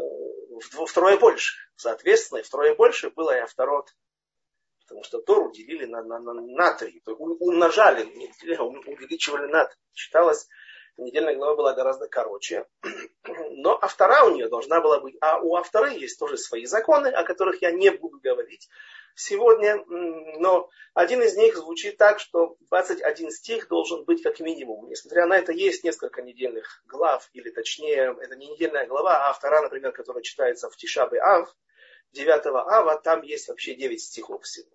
втрое 0.87 1.17
больше. 1.17 1.55
Соответственно, 1.75 2.41
втрое 2.41 2.75
больше 2.75 3.11
было 3.11 3.35
и 3.35 3.41
авторот. 3.41 3.93
Потому 4.87 5.03
что 5.03 5.21
Тору 5.21 5.51
делили 5.51 5.85
на, 5.85 6.01
на, 6.01 6.17
на, 6.19 6.33
на 6.33 6.73
три, 6.73 7.03
умножали, 7.05 8.03
увеличивали 8.59 9.47
на 9.51 9.65
три. 9.65 9.77
Считалось 9.93 10.47
недельная 10.97 11.35
глава 11.35 11.55
была 11.55 11.73
гораздо 11.73 12.07
короче. 12.07 12.65
Но 13.51 13.77
автора 13.81 14.25
у 14.25 14.31
нее 14.31 14.49
должна 14.49 14.81
была 14.81 14.99
быть. 14.99 15.15
А 15.21 15.39
у 15.39 15.55
автора 15.55 15.89
есть 15.89 16.19
тоже 16.19 16.37
свои 16.37 16.65
законы, 16.65 17.07
о 17.07 17.23
которых 17.23 17.61
я 17.61 17.71
не 17.71 17.89
буду 17.91 18.19
говорить 18.19 18.69
сегодня. 19.15 19.83
Но 19.87 20.69
один 20.93 21.21
из 21.21 21.35
них 21.35 21.55
звучит 21.55 21.97
так, 21.97 22.19
что 22.19 22.57
21 22.69 23.31
стих 23.31 23.67
должен 23.67 24.05
быть 24.05 24.21
как 24.21 24.39
минимум. 24.39 24.89
Несмотря 24.89 25.25
на 25.25 25.37
это, 25.37 25.51
есть 25.51 25.83
несколько 25.83 26.21
недельных 26.21 26.83
глав, 26.85 27.29
или 27.33 27.49
точнее, 27.49 28.15
это 28.19 28.35
не 28.35 28.47
недельная 28.47 28.87
глава, 28.87 29.17
а 29.17 29.29
автора, 29.29 29.61
например, 29.61 29.91
которая 29.91 30.23
читается 30.23 30.69
в 30.69 30.77
Тишабе 30.77 31.19
Ав, 31.19 31.53
9 32.13 32.45
Ава, 32.45 32.99
там 33.01 33.21
есть 33.21 33.47
вообще 33.47 33.75
9 33.75 34.01
стихов 34.01 34.43
всего 34.43 34.69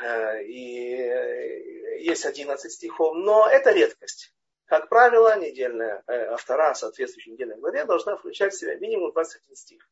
э, 0.00 0.44
и 0.44 0.96
э, 0.96 2.00
есть 2.00 2.24
11 2.24 2.72
стихов, 2.72 3.14
но 3.14 3.46
это 3.46 3.72
редкость. 3.72 4.32
Как 4.72 4.88
правило, 4.88 5.36
недельная, 5.36 6.02
э, 6.06 6.28
автора 6.28 6.72
соответствующей 6.72 7.32
недельной 7.32 7.58
главе 7.58 7.84
должна 7.84 8.16
включать 8.16 8.54
в 8.54 8.58
себя 8.58 8.74
минимум 8.76 9.12
21 9.12 9.54
стих. 9.54 9.86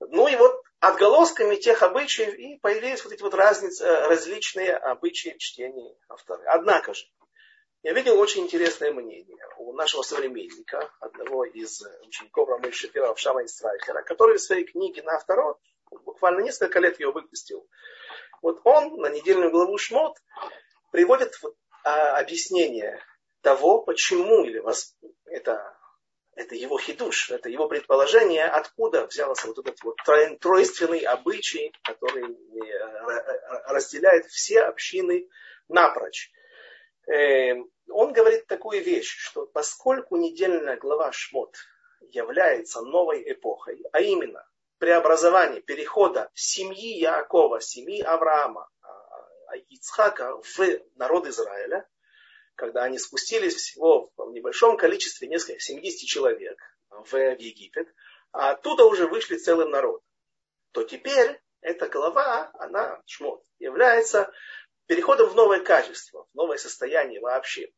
Ну 0.00 0.26
и 0.26 0.34
вот 0.34 0.60
отголосками 0.80 1.54
тех 1.54 1.84
обычаев 1.84 2.34
и 2.34 2.58
появились 2.58 3.04
вот 3.04 3.12
эти 3.12 3.22
вот 3.22 3.32
разницы, 3.34 3.84
э, 3.84 4.08
различные 4.08 4.74
обычаи 4.74 5.36
чтения 5.38 5.94
авторы. 6.08 6.42
Однако 6.46 6.94
же, 6.94 7.06
я 7.84 7.92
видел 7.92 8.18
очень 8.18 8.42
интересное 8.42 8.90
мнение 8.90 9.46
у 9.58 9.72
нашего 9.74 10.02
современника, 10.02 10.90
одного 10.98 11.44
из 11.44 11.80
учеников 12.04 12.48
Рамы 12.48 12.72
Шапира 12.72 13.14
Шама 13.14 13.46
Страйхера, 13.46 14.02
который 14.02 14.38
в 14.38 14.42
своей 14.42 14.64
книге 14.64 15.04
на 15.04 15.14
авторот, 15.14 15.60
буквально 15.92 16.40
несколько 16.40 16.80
лет 16.80 16.98
ее 16.98 17.12
выпустил. 17.12 17.68
Вот 18.42 18.62
он 18.64 18.96
на 18.96 19.10
недельную 19.10 19.52
главу 19.52 19.78
Шмот 19.78 20.18
приводит 20.90 21.40
вот 21.40 21.54
а, 21.84 22.18
объяснение 22.18 22.98
того, 23.42 23.82
почему, 23.82 24.42
или 24.42 24.58
вас, 24.58 24.96
это, 25.26 25.76
это 26.34 26.54
его 26.54 26.78
хидуш, 26.78 27.30
это 27.30 27.50
его 27.50 27.68
предположение, 27.68 28.46
откуда 28.46 29.06
взялся 29.06 29.46
вот 29.46 29.58
этот 29.58 29.80
вот 29.82 29.96
тройственный 30.40 31.00
обычай, 31.00 31.72
который 31.82 32.24
э, 32.24 33.62
разделяет 33.66 34.26
все 34.26 34.62
общины 34.62 35.28
напрочь. 35.68 36.32
Эм, 37.06 37.70
он 37.90 38.14
говорит 38.14 38.46
такую 38.46 38.82
вещь, 38.82 39.14
что 39.18 39.46
поскольку 39.46 40.16
недельная 40.16 40.78
глава 40.78 41.12
Шмот 41.12 41.54
является 42.00 42.80
новой 42.80 43.30
эпохой, 43.30 43.82
а 43.92 44.00
именно 44.00 44.48
преобразование, 44.78 45.60
перехода 45.60 46.30
семьи 46.32 46.98
Якова, 46.98 47.60
семьи 47.60 48.00
Авраама, 48.00 48.68
Ицхака 49.56 50.36
в 50.42 50.80
народ 50.96 51.26
Израиля, 51.26 51.88
когда 52.54 52.84
они 52.84 52.98
спустились 52.98 53.54
всего 53.54 54.12
в 54.16 54.32
небольшом 54.32 54.76
количестве, 54.76 55.28
несколько, 55.28 55.60
70 55.60 56.08
человек 56.08 56.58
в 56.90 57.16
Египет, 57.16 57.88
а 58.32 58.50
оттуда 58.50 58.84
уже 58.84 59.06
вышли 59.06 59.36
целым 59.36 59.70
народом, 59.70 60.02
то 60.72 60.82
теперь 60.82 61.40
эта 61.60 61.88
глава, 61.88 62.50
она, 62.58 63.00
шмот, 63.06 63.42
является 63.58 64.32
переходом 64.86 65.30
в 65.30 65.34
новое 65.34 65.60
качество, 65.60 66.26
в 66.32 66.34
новое 66.34 66.58
состояние 66.58 67.20
вообще. 67.20 67.72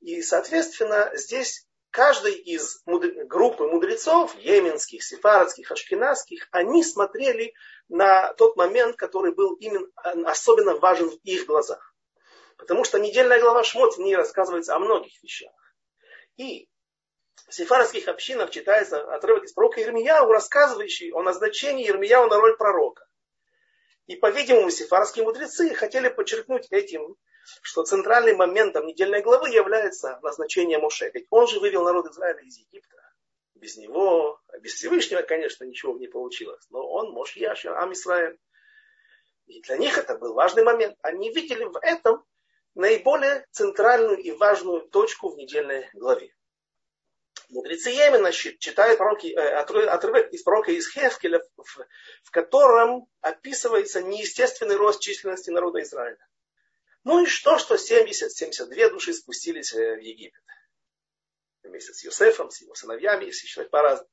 И, 0.00 0.22
соответственно, 0.22 1.10
здесь 1.14 1.67
каждый 1.90 2.34
из 2.34 2.82
мудр... 2.86 3.24
группы 3.24 3.66
мудрецов, 3.66 4.36
еменских, 4.36 5.02
сефардских, 5.02 5.70
ашкенадских, 5.70 6.48
они 6.50 6.82
смотрели 6.84 7.54
на 7.88 8.32
тот 8.34 8.56
момент, 8.56 8.96
который 8.96 9.32
был 9.34 9.54
именно 9.54 9.86
особенно 10.24 10.74
важен 10.76 11.10
в 11.10 11.18
их 11.24 11.46
глазах. 11.46 11.94
Потому 12.56 12.84
что 12.84 12.98
недельная 12.98 13.40
глава 13.40 13.62
Шмот 13.62 13.94
в 13.94 14.00
ней 14.00 14.16
рассказывается 14.16 14.74
о 14.74 14.80
многих 14.80 15.22
вещах. 15.22 15.52
И 16.36 16.68
в 17.48 17.54
сефардских 17.54 18.08
общинах 18.08 18.50
читается 18.50 19.00
отрывок 19.14 19.44
из 19.44 19.52
пророка 19.52 19.82
Ирмияу, 19.82 20.30
рассказывающий 20.30 21.12
о 21.12 21.22
назначении 21.22 21.88
Ирмияу 21.88 22.28
на 22.28 22.36
роль 22.36 22.56
пророка. 22.56 23.06
И, 24.06 24.16
по-видимому, 24.16 24.70
сефарские 24.70 25.24
мудрецы 25.24 25.74
хотели 25.74 26.08
подчеркнуть 26.08 26.66
этим, 26.70 27.16
что 27.62 27.82
центральным 27.84 28.36
моментом 28.36 28.86
недельной 28.86 29.22
главы 29.22 29.50
является 29.50 30.18
назначение 30.22 30.78
Моше. 30.78 31.10
Ведь 31.12 31.26
он 31.30 31.46
же 31.46 31.60
вывел 31.60 31.84
народ 31.84 32.06
Израиля 32.06 32.40
из 32.40 32.58
Египта. 32.58 32.96
Без 33.54 33.76
него, 33.76 34.40
без 34.60 34.74
Всевышнего, 34.74 35.22
конечно, 35.22 35.64
ничего 35.64 35.96
не 35.98 36.06
получилось. 36.06 36.64
Но 36.70 36.86
он 36.88 37.10
Моше 37.12 37.40
Яшер, 37.40 37.74
Ам 37.74 37.92
Исраиль. 37.92 38.38
И 39.46 39.60
для 39.62 39.76
них 39.78 39.98
это 39.98 40.16
был 40.16 40.34
важный 40.34 40.62
момент. 40.62 40.96
Они 41.02 41.32
видели 41.32 41.64
в 41.64 41.78
этом 41.82 42.24
наиболее 42.74 43.46
центральную 43.50 44.18
и 44.18 44.30
важную 44.30 44.82
точку 44.82 45.30
в 45.30 45.36
недельной 45.36 45.88
главе. 45.94 46.32
Мудрецы 47.50 47.90
Йемена 47.90 48.30
читают 48.30 48.98
пророки, 48.98 49.28
э, 49.28 49.54
отрывок 49.86 50.32
из 50.32 50.42
пророка 50.42 50.70
из 50.70 50.88
Хевкеля, 50.92 51.42
в 51.56 52.30
котором 52.30 53.08
описывается 53.22 54.02
неестественный 54.02 54.76
рост 54.76 55.00
численности 55.00 55.50
народа 55.50 55.82
Израиля. 55.82 56.18
Ну 57.08 57.22
и 57.22 57.26
что, 57.26 57.56
что 57.56 57.76
70-72 57.76 58.90
души 58.90 59.14
спустились 59.14 59.72
э, 59.72 59.96
в 59.96 60.00
Египет. 60.00 60.42
Вместе 61.62 61.94
с 61.94 62.04
Юсефом, 62.04 62.50
с 62.50 62.60
его 62.60 62.74
сыновьями, 62.74 63.24
если 63.24 63.46
считать 63.46 63.70
по-разному. 63.70 64.10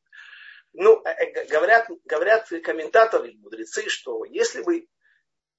Ну, 0.71 1.03
э, 1.03 1.45
говорят, 1.47 1.89
говорят 2.05 2.47
комментаторы, 2.63 3.33
мудрецы, 3.33 3.89
что 3.89 4.23
если 4.23 4.61
бы 4.61 4.87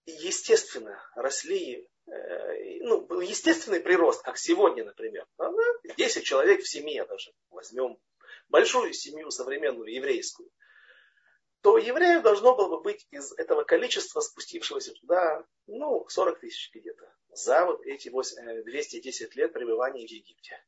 естественно 0.07 0.99
росли 1.14 1.87
Э, 2.07 2.78
ну, 2.83 3.21
естественный 3.21 3.81
прирост, 3.81 4.23
как 4.23 4.38
сегодня, 4.38 4.85
например. 4.85 5.26
10 5.97 6.25
человек 6.25 6.62
в 6.62 6.69
семье 6.69 7.05
даже. 7.05 7.33
Возьмем 7.50 7.99
большую 8.49 8.93
семью 8.93 9.31
современную, 9.31 9.93
еврейскую. 9.93 10.49
То 11.67 11.79
евреев 11.79 12.23
должно 12.23 12.55
было 12.55 12.69
бы 12.69 12.81
быть 12.81 13.09
из 13.11 13.33
этого 13.33 13.65
количества 13.65 14.21
спустившегося 14.21 14.93
туда, 15.01 15.45
ну, 15.67 16.07
40 16.09 16.39
тысяч 16.39 16.71
где-то. 16.73 17.13
За 17.31 17.65
вот 17.67 17.85
эти 17.85 18.09
210 18.09 19.21
э, 19.21 19.31
лет 19.35 19.53
пребывания 19.53 20.07
в 20.07 20.09
Египте. 20.09 20.65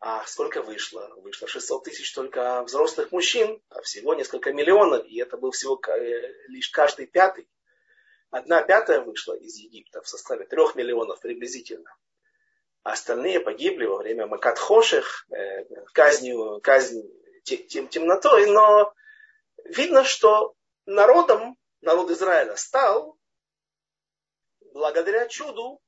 А 0.00 0.26
сколько 0.26 0.60
вышло? 0.60 1.08
Вышло 1.18 1.46
600 1.46 1.84
тысяч 1.84 2.12
только 2.14 2.64
взрослых 2.64 3.12
мужчин, 3.12 3.62
а 3.68 3.80
всего 3.82 4.14
несколько 4.14 4.52
миллионов. 4.52 5.06
И 5.06 5.20
это 5.20 5.36
был 5.36 5.52
всего 5.52 5.80
э, 5.86 6.48
лишь 6.48 6.70
каждый 6.70 7.06
пятый. 7.06 7.48
Одна 8.32 8.60
пятая 8.62 9.02
вышла 9.02 9.34
из 9.34 9.56
Египта 9.56 10.02
в 10.02 10.08
составе 10.08 10.46
трех 10.46 10.74
миллионов 10.74 11.20
приблизительно. 11.20 11.96
А 12.82 12.94
остальные 12.94 13.38
погибли 13.38 13.84
во 13.84 13.98
время 13.98 14.26
Макатхоших, 14.26 15.28
э, 15.30 15.64
казнью, 15.92 16.58
казнь 16.60 17.08
тем, 17.44 17.86
темнотой. 17.86 18.46
Но 18.50 18.92
видно, 19.64 20.04
что 20.04 20.54
народом, 20.86 21.56
народ 21.80 22.10
Израиля 22.10 22.56
стал 22.56 23.18
благодаря 24.72 25.26
чуду 25.28 25.80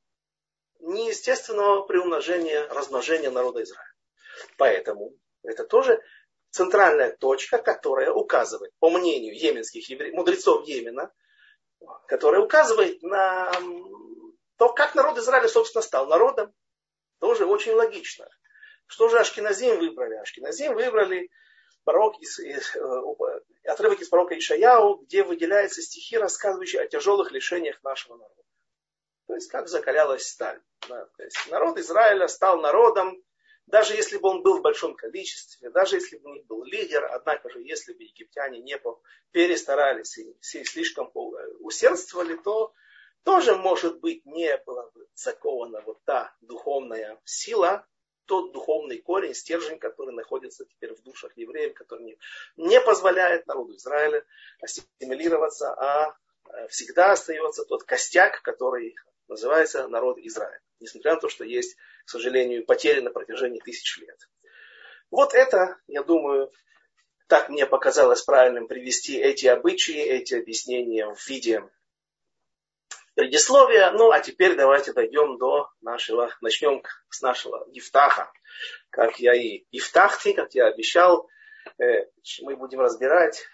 неестественного 0.81 1.83
приумножения, 1.83 2.67
размножения 2.69 3.31
народа 3.31 3.63
Израиля. 3.63 3.95
Поэтому 4.59 5.13
это 5.43 5.65
тоже 5.65 6.03
центральная 6.51 7.17
точка, 7.17 7.59
которая 7.59 8.13
указывает, 8.13 8.73
по 8.79 8.91
мнению 8.91 9.37
еменских 9.37 9.89
евреев, 9.89 10.15
мудрецов 10.15 10.67
Йемена, 10.67 11.13
которая 12.07 12.43
указывает 12.43 13.03
на 13.03 13.51
то, 14.57 14.73
как 14.73 14.95
народ 14.95 15.19
Израиля, 15.19 15.49
собственно, 15.49 15.83
стал 15.83 16.07
народом. 16.07 16.53
Тоже 17.19 17.47
очень 17.47 17.73
логично. 17.73 18.29
Что 18.87 19.09
же 19.09 19.19
Ашкиназим 19.19 19.79
выбрали? 19.79 20.15
Ашкиназим 20.17 20.75
выбрали 20.75 21.31
пророк 21.85 22.19
из, 22.21 22.39
э, 22.41 22.61
отрывок 23.65 24.01
из 24.01 24.09
пророка 24.09 24.37
Ишаяу, 24.39 24.97
где 24.97 25.23
выделяются 25.23 25.83
стихи, 25.83 26.17
рассказывающие 26.17 26.83
о 26.83 26.89
тяжелых 26.89 27.33
лишениях 27.33 27.83
нашего 27.83 28.17
народа. 28.17 28.43
То 29.27 29.35
есть, 29.35 29.51
как 29.51 29.69
закалялась 29.69 30.27
сталь. 30.27 30.61
Да, 30.89 31.07
то 31.17 31.23
есть, 31.23 31.37
народ 31.51 31.79
Израиля 31.79 32.29
стал 32.29 32.61
народом, 32.61 33.23
даже 33.67 33.95
если 33.95 34.19
бы 34.19 34.29
он 34.29 34.43
был 34.43 34.59
в 34.59 34.63
большом 34.63 34.95
количестве, 34.95 35.71
даже 35.71 35.97
если 35.97 36.19
бы 36.19 36.31
у 36.31 36.35
них 36.35 36.47
был 36.47 36.65
лидер, 36.65 37.05
однако 37.07 37.49
же, 37.49 37.63
если 37.63 37.95
бы 37.95 38.03
египтяне 38.03 38.59
не 38.61 38.79
перестарались 39.31 40.19
и 40.19 40.65
слишком 40.65 41.11
усердствовали, 41.61 42.37
то 42.37 42.75
тоже, 43.23 43.57
может 43.57 44.01
быть, 44.01 44.27
не 44.27 44.55
была 44.67 44.91
бы 44.91 45.09
закована 45.15 45.81
вот 45.81 46.05
та 46.05 46.35
духовная 46.43 47.19
сила, 47.25 47.87
тот 48.27 48.53
духовный 48.53 48.99
корень, 48.99 49.35
стержень, 49.35 49.79
который 49.79 50.15
находится 50.15 50.65
теперь 50.65 50.95
в 50.95 51.03
душах 51.03 51.33
евреев, 51.37 51.75
который 51.75 52.05
не, 52.05 52.19
не 52.57 52.81
позволяет 52.81 53.47
народу 53.47 53.77
Израиля 53.77 54.25
ассимилироваться, 54.61 55.73
а 55.75 56.17
э, 56.49 56.69
всегда 56.69 57.13
остается 57.13 57.65
тот 57.65 57.85
костяк, 57.85 58.43
который 58.43 58.95
называется 59.29 59.89
народ 59.89 60.19
Израиля 60.19 60.61
несмотря 60.85 61.15
на 61.15 61.21
то, 61.21 61.29
что 61.29 61.45
есть, 61.45 61.77
к 62.05 62.11
сожалению, 62.11 62.65
потери 62.65 63.01
на 63.01 63.11
протяжении 63.11 63.61
тысяч 63.61 63.99
лет. 63.99 64.19
Вот 65.11 65.35
это, 65.35 65.79
я 65.87 66.03
думаю, 66.03 66.53
так 67.27 67.49
мне 67.49 67.67
показалось 67.67 68.23
правильным 68.23 68.69
привести 68.69 69.17
эти 69.17 69.47
обычаи, 69.47 69.97
эти 69.97 70.35
объяснения 70.35 71.07
в 71.07 71.29
виде 71.29 71.69
предисловия. 73.15 73.91
Ну, 73.93 74.11
а 74.11 74.21
теперь 74.21 74.57
давайте 74.57 74.93
дойдем 74.93 75.39
до 75.39 75.69
нашего, 75.81 76.35
начнем 76.41 76.83
с 77.09 77.23
нашего 77.23 77.67
Ифтаха. 77.73 78.33
Как 78.91 79.19
я 79.19 79.35
и 79.35 79.65
Ифтахти, 79.71 80.33
как 80.33 80.55
я 80.55 80.67
обещал, 80.67 81.29
э, 81.79 82.07
мы 82.43 82.57
будем 82.57 82.81
разбирать 82.81 83.45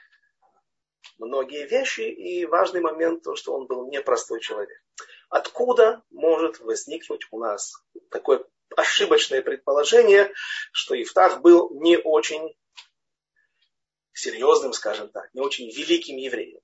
многие 1.19 1.67
вещи, 1.67 2.03
и 2.03 2.45
важный 2.47 2.81
момент, 2.81 3.23
то, 3.23 3.37
что 3.37 3.55
он 3.55 3.67
был 3.67 3.89
непростой 3.89 4.41
человек. 4.41 4.83
Откуда 5.29 6.03
может 6.11 6.61
возникнуть 6.61 7.27
у 7.31 7.39
нас 7.39 7.75
такое 8.11 8.45
ошибочное 8.77 9.43
предположение, 9.43 10.33
что 10.73 11.01
Ифтах 11.01 11.41
был 11.41 11.71
не 11.81 11.99
очень 11.99 12.55
серьезным, 14.13 14.73
скажем 14.73 15.09
так, 15.09 15.33
не 15.35 15.41
очень 15.41 15.71
великим 15.71 16.17
евреем. 16.17 16.61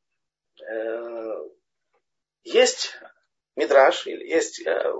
Есть 2.47 2.97
Мидраш, 3.57 4.07
или 4.07 4.25
есть 4.25 4.65
э, 4.65 4.93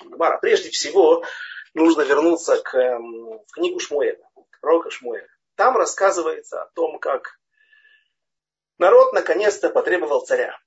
Гмара. 0.00 0.36
Прежде 0.36 0.68
всего, 0.68 1.24
нужно 1.72 2.02
вернуться 2.02 2.60
к 2.60 2.74
эм, 2.76 3.42
книгу 3.54 3.80
Шмуэля, 3.80 4.22
к 4.50 4.60
пророка 4.60 4.90
Шмуэля. 4.90 5.26
Там 5.54 5.78
рассказывается 5.78 6.60
о 6.60 6.70
том, 6.72 6.98
как 6.98 7.40
народ 8.76 9.14
наконец-то 9.14 9.70
потребовал 9.70 10.26
царя. 10.26 10.60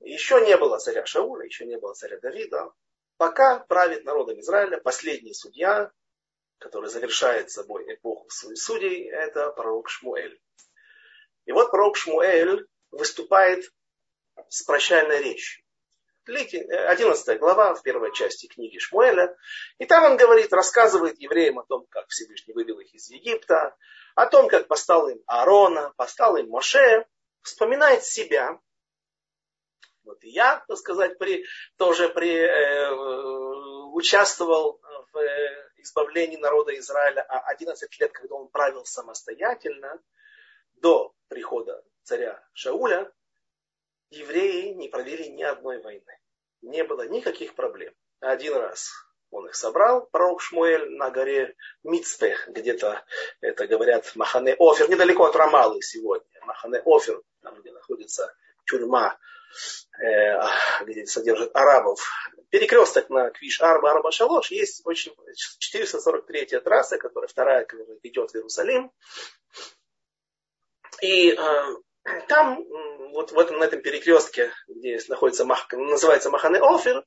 Еще 0.00 0.44
не 0.44 0.54
было 0.58 0.76
царя 0.76 1.06
Шауля, 1.06 1.46
еще 1.46 1.64
не 1.64 1.78
было 1.78 1.94
царя 1.94 2.18
Давида. 2.20 2.70
Пока 3.16 3.60
правит 3.60 4.04
народом 4.04 4.38
Израиля 4.40 4.82
последний 4.82 5.32
судья, 5.32 5.90
который 6.58 6.90
завершает 6.90 7.50
собой 7.50 7.90
эпоху 7.94 8.28
своих 8.28 8.60
судей, 8.60 9.08
это 9.08 9.50
пророк 9.52 9.88
Шмуэль. 9.88 10.38
И 11.46 11.52
вот 11.52 11.70
пророк 11.70 11.96
Шмуэль 11.96 12.68
выступает 12.90 13.64
с 14.48 14.62
прощальной 14.62 15.22
речью. 15.22 15.64
11 16.26 17.38
глава 17.38 17.74
в 17.74 17.82
первой 17.82 18.12
части 18.12 18.46
книги 18.46 18.78
Шмуэля. 18.78 19.36
И 19.78 19.86
там 19.86 20.04
он 20.04 20.16
говорит, 20.16 20.52
рассказывает 20.52 21.18
евреям 21.18 21.58
о 21.58 21.64
том, 21.64 21.86
как 21.88 22.08
Всевышний 22.08 22.54
вывел 22.54 22.78
их 22.78 22.94
из 22.94 23.10
Египта, 23.10 23.76
о 24.14 24.26
том, 24.26 24.48
как 24.48 24.68
поставил 24.68 25.08
им 25.08 25.22
Аарона, 25.26 25.92
поставил 25.96 26.36
им 26.36 26.48
Моше, 26.50 27.06
вспоминает 27.42 28.04
себя, 28.04 28.60
вот 30.04 30.22
и 30.24 30.30
я, 30.30 30.64
так 30.66 30.76
сказать, 30.76 31.18
при, 31.18 31.44
тоже 31.76 32.08
при, 32.08 32.34
э, 32.34 32.90
участвовал 33.92 34.80
в 35.12 35.18
э, 35.18 35.70
избавлении 35.76 36.36
народа 36.36 36.76
Израиля, 36.78 37.22
а 37.28 37.40
11 37.50 38.00
лет, 38.00 38.12
когда 38.12 38.34
он 38.34 38.48
правил 38.48 38.84
самостоятельно, 38.84 40.00
до 40.74 41.14
прихода 41.28 41.84
царя 42.02 42.42
Шауля, 42.54 43.12
евреи 44.10 44.72
не 44.72 44.88
провели 44.88 45.30
ни 45.30 45.42
одной 45.42 45.80
войны. 45.80 46.18
Не 46.62 46.84
было 46.84 47.06
никаких 47.08 47.54
проблем. 47.54 47.94
Один 48.20 48.54
раз 48.54 48.90
он 49.30 49.46
их 49.46 49.54
собрал, 49.54 50.06
пророк 50.06 50.42
Шмуэль, 50.42 50.90
на 50.96 51.10
горе 51.10 51.54
Мицпе, 51.84 52.36
где-то, 52.48 53.04
это 53.40 53.66
говорят, 53.66 54.10
Махане 54.16 54.56
Офер, 54.58 54.90
недалеко 54.90 55.24
от 55.24 55.36
Рамалы 55.36 55.80
сегодня. 55.82 56.26
Махане 56.44 56.82
Офер, 56.84 57.22
там, 57.40 57.60
где 57.60 57.70
находится 57.70 58.34
тюрьма 58.66 59.16
э, 60.02 60.84
где 60.84 61.06
содержит 61.06 61.54
арабов. 61.54 62.00
Перекресток 62.50 63.08
на 63.10 63.30
Квиш 63.30 63.60
Арба 63.60 63.92
Арба 63.92 64.10
Шалош 64.10 64.50
есть 64.50 64.82
очень 64.84 65.14
443 65.58 66.60
трасса, 66.60 66.98
которая 66.98 67.28
вторая, 67.28 67.66
ведет 68.02 68.30
в 68.30 68.34
Иерусалим. 68.34 68.90
И 71.02 71.30
э, 71.30 71.76
там, 72.28 72.64
вот 73.12 73.32
в 73.32 73.38
этом, 73.38 73.58
на 73.58 73.64
этом 73.64 73.80
перекрестке, 73.80 74.50
где 74.68 74.98
находится, 75.08 75.44
называется 75.44 76.30
Махане 76.30 76.60
Офер, 76.60 77.04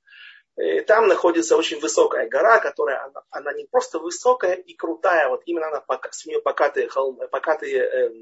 э, 0.57 0.81
там 0.81 1.07
находится 1.07 1.57
очень 1.57 1.79
высокая 1.79 2.27
гора, 2.27 2.59
которая, 2.59 3.03
она, 3.05 3.23
она 3.29 3.53
не 3.53 3.65
просто 3.65 3.99
высокая 3.99 4.53
и 4.53 4.75
крутая, 4.75 5.29
вот 5.29 5.41
именно 5.45 5.67
она, 5.67 5.83
с 6.11 6.25
нее 6.25 6.41
покатые, 6.41 6.89
покатые 7.31 8.13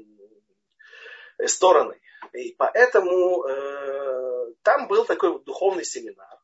э, 1.38 1.46
стороны. 1.46 2.00
И 2.32 2.54
поэтому 2.56 3.44
э, 3.44 4.52
там 4.62 4.88
был 4.88 5.04
такой 5.04 5.30
вот 5.30 5.44
духовный 5.44 5.84
семинар, 5.84 6.38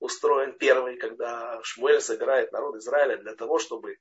устроен 0.00 0.52
первый, 0.58 0.96
когда 0.96 1.60
Шмуэль 1.62 2.00
собирает 2.00 2.52
народ 2.52 2.76
Израиля 2.76 3.18
для 3.18 3.34
того, 3.34 3.58
чтобы 3.58 3.98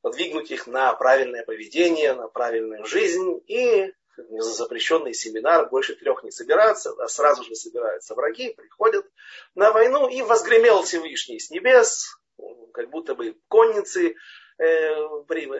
подвигнуть 0.00 0.50
их 0.50 0.66
на 0.66 0.92
правильное 0.94 1.44
поведение, 1.44 2.14
на 2.14 2.28
правильную 2.28 2.84
жизнь. 2.84 3.42
И 3.46 3.92
запрещенный 4.16 5.14
семинар, 5.14 5.68
больше 5.68 5.94
трех 5.94 6.22
не 6.24 6.30
собираться, 6.30 6.94
а 6.98 7.08
сразу 7.08 7.44
же 7.44 7.54
собираются 7.54 8.14
враги, 8.14 8.52
приходят 8.52 9.06
на 9.54 9.72
войну, 9.72 10.08
и 10.08 10.22
возгремел 10.22 10.82
Всевышний 10.82 11.40
с 11.40 11.50
небес, 11.50 12.18
как 12.72 12.90
будто 12.90 13.14
бы 13.14 13.36
конницы, 13.48 14.16
э, 14.58 14.94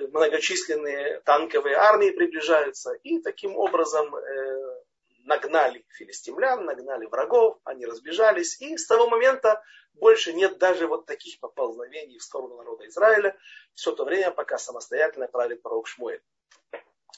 многочисленные 0.09 1.21
танковые 1.21 1.77
армии 1.77 2.11
приближаются, 2.11 2.93
и 3.03 3.21
таким 3.21 3.57
образом 3.57 4.15
э, 4.15 4.81
нагнали 5.25 5.85
филистимлян, 5.91 6.65
нагнали 6.65 7.07
врагов, 7.07 7.59
они 7.65 7.87
разбежались, 7.87 8.61
и 8.61 8.77
с 8.77 8.87
того 8.87 9.09
момента 9.09 9.63
больше 9.95 10.33
нет 10.33 10.59
даже 10.59 10.87
вот 10.87 11.07
таких 11.07 11.39
поползновений 11.41 12.19
в 12.19 12.23
сторону 12.23 12.57
народа 12.57 12.87
Израиля, 12.89 13.37
все 13.75 13.93
то 13.93 14.05
время, 14.05 14.31
пока 14.31 14.59
самостоятельно 14.59 15.29
правит 15.29 15.63
пророк 15.63 15.87
Шмуэль. 15.87 16.23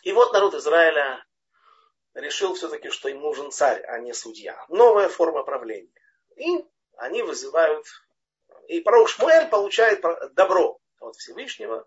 И 0.02 0.12
вот 0.12 0.32
народ 0.32 0.54
Израиля 0.54 1.24
решил 2.14 2.54
все-таки, 2.54 2.90
что 2.90 3.08
им 3.08 3.20
нужен 3.20 3.50
царь, 3.50 3.82
а 3.86 3.98
не 3.98 4.12
судья. 4.12 4.64
Новая 4.68 5.08
форма 5.08 5.42
правления. 5.44 5.92
И 6.36 6.64
они 6.96 7.22
вызывают, 7.22 7.86
и 8.68 8.80
пророк 8.80 9.08
Шмуэль 9.08 9.48
получает 9.48 10.02
добро 10.34 10.78
от 11.00 11.16
Всевышнего, 11.16 11.86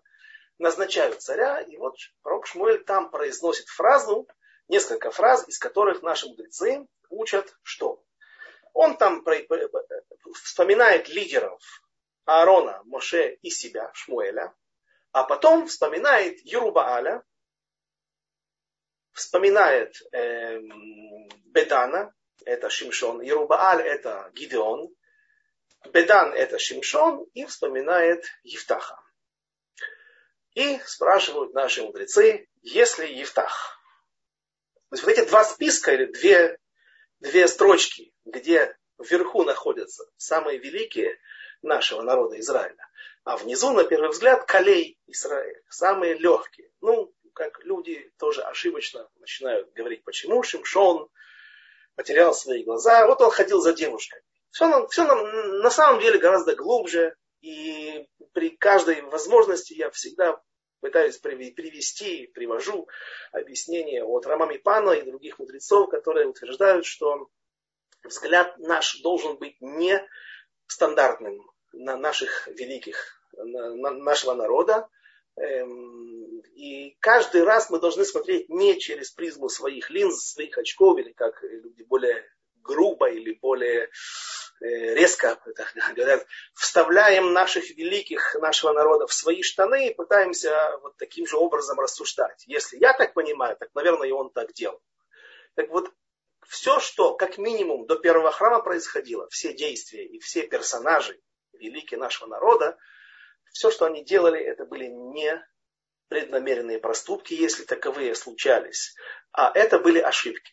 назначают 0.58 1.22
царя, 1.22 1.60
и 1.60 1.76
вот 1.76 1.96
пророк 2.22 2.46
Шмуэль 2.46 2.84
там 2.84 3.10
произносит 3.10 3.68
фразу, 3.68 4.26
несколько 4.68 5.10
фраз, 5.10 5.46
из 5.48 5.58
которых 5.58 6.02
наши 6.02 6.26
мудрецы 6.26 6.86
учат 7.08 7.54
что? 7.62 8.02
Он 8.72 8.96
там 8.96 9.24
вспоминает 10.34 11.08
лидеров 11.08 11.62
Аарона, 12.24 12.82
Моше 12.84 13.34
и 13.42 13.50
себя, 13.50 13.90
Шмуэля, 13.94 14.52
а 15.12 15.24
потом 15.24 15.66
вспоминает 15.66 16.38
Юрубааля, 16.44 17.22
вспоминает 19.16 20.00
э, 20.12 20.60
Бедана, 21.46 22.14
это 22.44 22.68
Шимшон, 22.68 23.22
Ерубааль 23.22 23.82
это 23.82 24.30
Гидеон, 24.34 24.94
Бедан 25.92 26.32
это 26.32 26.58
Шимшон 26.58 27.26
и 27.32 27.46
вспоминает 27.46 28.24
Евтаха. 28.44 29.00
И 30.54 30.78
спрашивают 30.84 31.54
наши 31.54 31.82
мудрецы, 31.82 32.48
если 32.62 33.06
Евтах. 33.06 33.80
То 34.90 34.94
есть 34.94 35.04
вот 35.04 35.12
эти 35.12 35.28
два 35.28 35.44
списка 35.44 35.92
или 35.92 36.06
две, 36.06 36.58
две 37.20 37.48
строчки, 37.48 38.12
где 38.24 38.76
вверху 38.98 39.44
находятся 39.44 40.04
самые 40.16 40.58
великие 40.58 41.18
нашего 41.62 42.02
народа 42.02 42.38
Израиля, 42.40 42.88
а 43.24 43.36
внизу, 43.36 43.72
на 43.72 43.84
первый 43.84 44.10
взгляд, 44.10 44.46
Калей 44.46 44.98
Израиль, 45.06 45.62
самые 45.68 46.14
легкие. 46.14 46.70
Ну, 46.80 47.12
как 47.36 47.62
люди 47.64 48.10
тоже 48.18 48.42
ошибочно 48.42 49.08
начинают 49.16 49.70
говорить, 49.74 50.02
почему 50.04 50.42
Шимшон 50.42 51.08
потерял 51.94 52.32
свои 52.32 52.64
глаза. 52.64 53.06
Вот 53.06 53.20
он 53.20 53.30
ходил 53.30 53.60
за 53.60 53.74
девушкой. 53.74 54.22
Все, 54.50 54.66
нам, 54.66 54.88
все 54.88 55.04
нам, 55.04 55.60
на 55.60 55.70
самом 55.70 56.00
деле 56.00 56.18
гораздо 56.18 56.56
глубже. 56.56 57.14
И 57.42 58.08
при 58.32 58.56
каждой 58.56 59.02
возможности 59.02 59.74
я 59.74 59.90
всегда 59.90 60.40
пытаюсь 60.80 61.18
привести, 61.18 62.26
привожу 62.28 62.88
объяснение 63.32 64.02
от 64.02 64.24
Рамами 64.26 64.56
Пана 64.56 64.92
и 64.92 65.08
других 65.08 65.38
мудрецов, 65.38 65.90
которые 65.90 66.26
утверждают, 66.26 66.86
что 66.86 67.28
взгляд 68.02 68.56
наш 68.58 69.00
должен 69.02 69.36
быть 69.36 69.60
не 69.60 70.02
стандартным 70.66 71.38
на 71.74 71.98
наших 71.98 72.48
великих, 72.48 73.20
на 73.36 73.90
нашего 73.90 74.32
народа, 74.32 74.88
Эм, 75.38 76.15
и 76.54 76.96
каждый 77.00 77.44
раз 77.44 77.70
мы 77.70 77.78
должны 77.80 78.04
смотреть 78.04 78.48
не 78.48 78.78
через 78.78 79.10
призму 79.10 79.48
своих 79.48 79.90
линз, 79.90 80.32
своих 80.32 80.56
очков, 80.58 80.98
или 80.98 81.12
как 81.12 81.42
люди 81.42 81.82
более 81.82 82.24
грубо 82.66 83.08
или 83.08 83.32
более 83.32 83.88
э, 84.60 84.94
резко 84.94 85.38
говорят, 85.96 86.26
вставляем 86.54 87.32
наших 87.32 87.70
великих, 87.70 88.34
нашего 88.36 88.72
народа 88.72 89.06
в 89.06 89.14
свои 89.14 89.42
штаны 89.42 89.88
и 89.88 89.94
пытаемся 89.94 90.78
вот 90.82 90.96
таким 90.96 91.26
же 91.26 91.36
образом 91.36 91.78
рассуждать. 91.78 92.44
Если 92.46 92.78
я 92.78 92.92
так 92.92 93.14
понимаю, 93.14 93.56
так, 93.56 93.70
наверное, 93.74 94.08
и 94.08 94.12
он 94.12 94.30
так 94.30 94.52
делал. 94.52 94.80
Так 95.54 95.70
вот, 95.70 95.90
все, 96.46 96.78
что 96.80 97.14
как 97.14 97.38
минимум 97.38 97.86
до 97.86 97.96
первого 97.96 98.30
храма 98.30 98.62
происходило, 98.62 99.28
все 99.30 99.52
действия 99.52 100.06
и 100.06 100.18
все 100.20 100.46
персонажи 100.46 101.20
великие 101.52 101.98
нашего 101.98 102.28
народа, 102.28 102.76
все, 103.52 103.70
что 103.70 103.86
они 103.86 104.04
делали, 104.04 104.38
это 104.38 104.66
были 104.66 104.86
не 104.86 105.42
преднамеренные 106.08 106.78
проступки, 106.78 107.34
если 107.34 107.64
таковые 107.64 108.14
случались, 108.14 108.94
а 109.32 109.50
это 109.54 109.78
были 109.78 109.98
ошибки, 109.98 110.52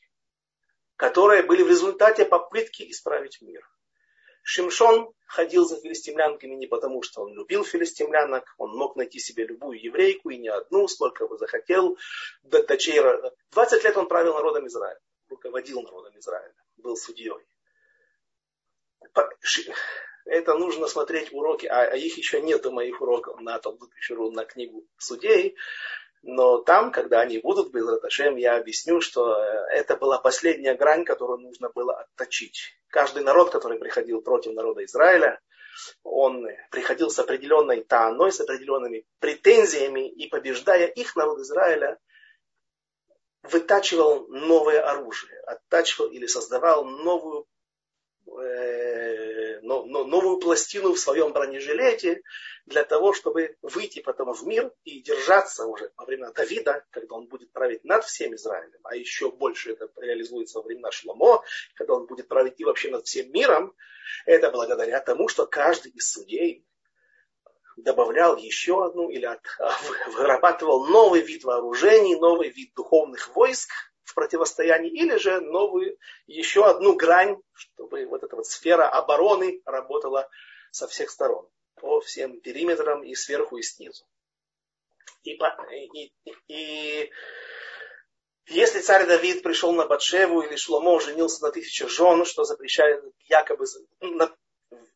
которые 0.96 1.44
были 1.44 1.64
в 1.64 1.70
результате 1.70 2.26
попытки 2.26 2.90
исправить 2.90 3.42
мир. 3.42 3.62
Шимшон 4.44 5.14
ходил 5.26 5.66
за 5.66 5.80
филистимлянками 5.80 6.56
не 6.56 6.68
потому, 6.68 7.02
что 7.02 7.22
он 7.22 7.34
любил 7.34 7.64
филистимлянок, 7.64 8.44
он 8.58 8.76
мог 8.76 8.98
найти 8.98 9.20
себе 9.20 9.46
любую 9.46 9.82
еврейку 9.82 10.32
и 10.32 10.38
не 10.38 10.50
одну, 10.50 10.88
сколько 10.90 11.28
бы 11.28 11.38
захотел, 11.38 11.98
дочей. 12.44 13.02
20 13.52 13.84
лет 13.84 13.98
он 13.98 14.08
правил 14.08 14.34
народом 14.34 14.68
Израиля, 14.68 15.00
руководил 15.30 15.82
народом 15.82 16.18
Израиля, 16.20 16.54
был 16.76 16.98
судьей 16.98 17.32
это 20.26 20.54
нужно 20.56 20.88
смотреть 20.88 21.34
уроки, 21.34 21.66
а, 21.66 21.82
а 21.84 21.96
их 21.96 22.18
еще 22.18 22.42
нету 22.42 22.72
моих 22.72 23.02
уроков 23.02 23.40
на 23.42 23.60
Талдутишеру, 23.60 24.32
на 24.32 24.46
книгу 24.46 24.86
судей, 24.98 25.56
но 26.24 26.60
там, 26.60 26.92
когда 26.92 27.20
они 27.20 27.38
будут, 27.40 27.74
Безраташем, 27.74 28.38
я 28.38 28.56
объясню, 28.56 29.02
что 29.02 29.36
э, 29.36 29.66
это 29.74 29.98
была 29.98 30.18
последняя 30.20 30.74
грань, 30.74 31.04
которую 31.04 31.40
нужно 31.40 31.70
было 31.70 32.00
отточить. 32.00 32.74
Каждый 32.88 33.24
народ, 33.24 33.52
который 33.52 33.78
приходил 33.78 34.22
против 34.22 34.54
народа 34.54 34.86
Израиля, 34.86 35.42
он 36.04 36.48
приходил 36.72 37.10
с 37.10 37.20
определенной 37.20 37.84
тааной, 37.84 38.32
с 38.32 38.40
определенными 38.40 39.06
претензиями, 39.20 40.08
и 40.10 40.30
побеждая 40.30 40.88
их, 40.88 41.14
народ 41.18 41.40
Израиля, 41.40 42.00
вытачивал 43.42 44.28
новое 44.30 44.82
оружие, 44.82 45.38
оттачивал 45.42 46.10
или 46.10 46.26
создавал 46.28 46.86
новую 46.86 47.46
э, 48.28 49.13
новую 49.64 50.38
пластину 50.38 50.94
в 50.94 51.00
своем 51.00 51.32
бронежилете 51.34 52.22
для 52.66 52.84
того, 52.84 53.14
чтобы 53.14 53.58
выйти 53.62 54.02
потом 54.02 54.34
в 54.34 54.46
мир 54.46 54.72
и 54.84 55.02
держаться 55.02 55.66
уже 55.66 55.92
во 55.98 56.06
времена 56.06 56.32
Давида, 56.32 56.86
когда 56.92 57.16
он 57.16 57.28
будет 57.28 57.52
править 57.52 57.84
над 57.84 58.04
всем 58.04 58.36
Израилем, 58.36 58.80
а 58.84 58.96
еще 58.96 59.32
больше 59.32 59.72
это 59.72 59.90
реализуется 59.98 60.60
во 60.60 60.66
времена 60.66 60.92
Шломо, 60.92 61.44
когда 61.76 61.94
он 61.94 62.06
будет 62.06 62.28
править 62.28 62.60
и 62.60 62.66
вообще 62.66 62.92
над 62.92 63.06
всем 63.06 63.32
миром, 63.32 63.74
это 64.26 64.52
благодаря 64.52 65.00
тому, 65.00 65.28
что 65.28 65.46
каждый 65.46 65.92
из 65.92 66.12
судей 66.12 66.66
добавлял 67.78 68.38
еще 68.38 68.86
одну 68.86 69.10
или 69.10 69.26
от, 69.26 69.42
вырабатывал 70.14 70.86
новый 70.86 71.22
вид 71.22 71.44
вооружений, 71.44 72.16
новый 72.16 72.50
вид 72.50 72.74
духовных 72.76 73.36
войск, 73.36 73.72
в 74.04 74.14
противостоянии, 74.14 74.92
или 74.92 75.16
же 75.18 75.40
новую, 75.42 75.98
еще 76.28 76.66
одну 76.66 76.96
грань, 76.96 77.38
чтобы 77.54 78.06
вот 78.06 78.24
эта 78.24 78.36
вот 78.36 78.46
сфера 78.46 78.88
обороны 78.90 79.62
работала 79.66 80.30
со 80.72 80.88
всех 80.88 81.10
сторон, 81.10 81.48
по 81.76 82.02
всем 82.02 82.40
периметрам 82.42 83.04
и 83.04 83.16
сверху, 83.16 83.58
и 83.58 83.62
снизу. 83.62 84.06
И, 85.24 85.40
и, 85.94 86.12
и 86.48 87.12
если 88.48 88.82
царь 88.82 89.08
Давид 89.08 89.42
пришел 89.42 89.72
на 89.72 89.86
Батшеву 89.86 90.42
или 90.42 90.58
Шломо 90.58 91.00
женился 91.00 91.44
на 91.44 91.52
тысячах 91.52 91.90
жен, 91.90 92.26
что 92.26 92.44
запрещает 92.44 93.04
якобы 93.30 93.66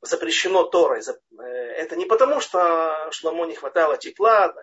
запрещено 0.02 0.63
Торой, 0.63 1.00
э, 1.00 1.43
это 1.43 1.96
не 1.96 2.06
потому, 2.06 2.41
что 2.41 3.10
Шломо 3.12 3.46
не 3.46 3.56
хватало 3.56 3.98
тепла, 3.98 4.54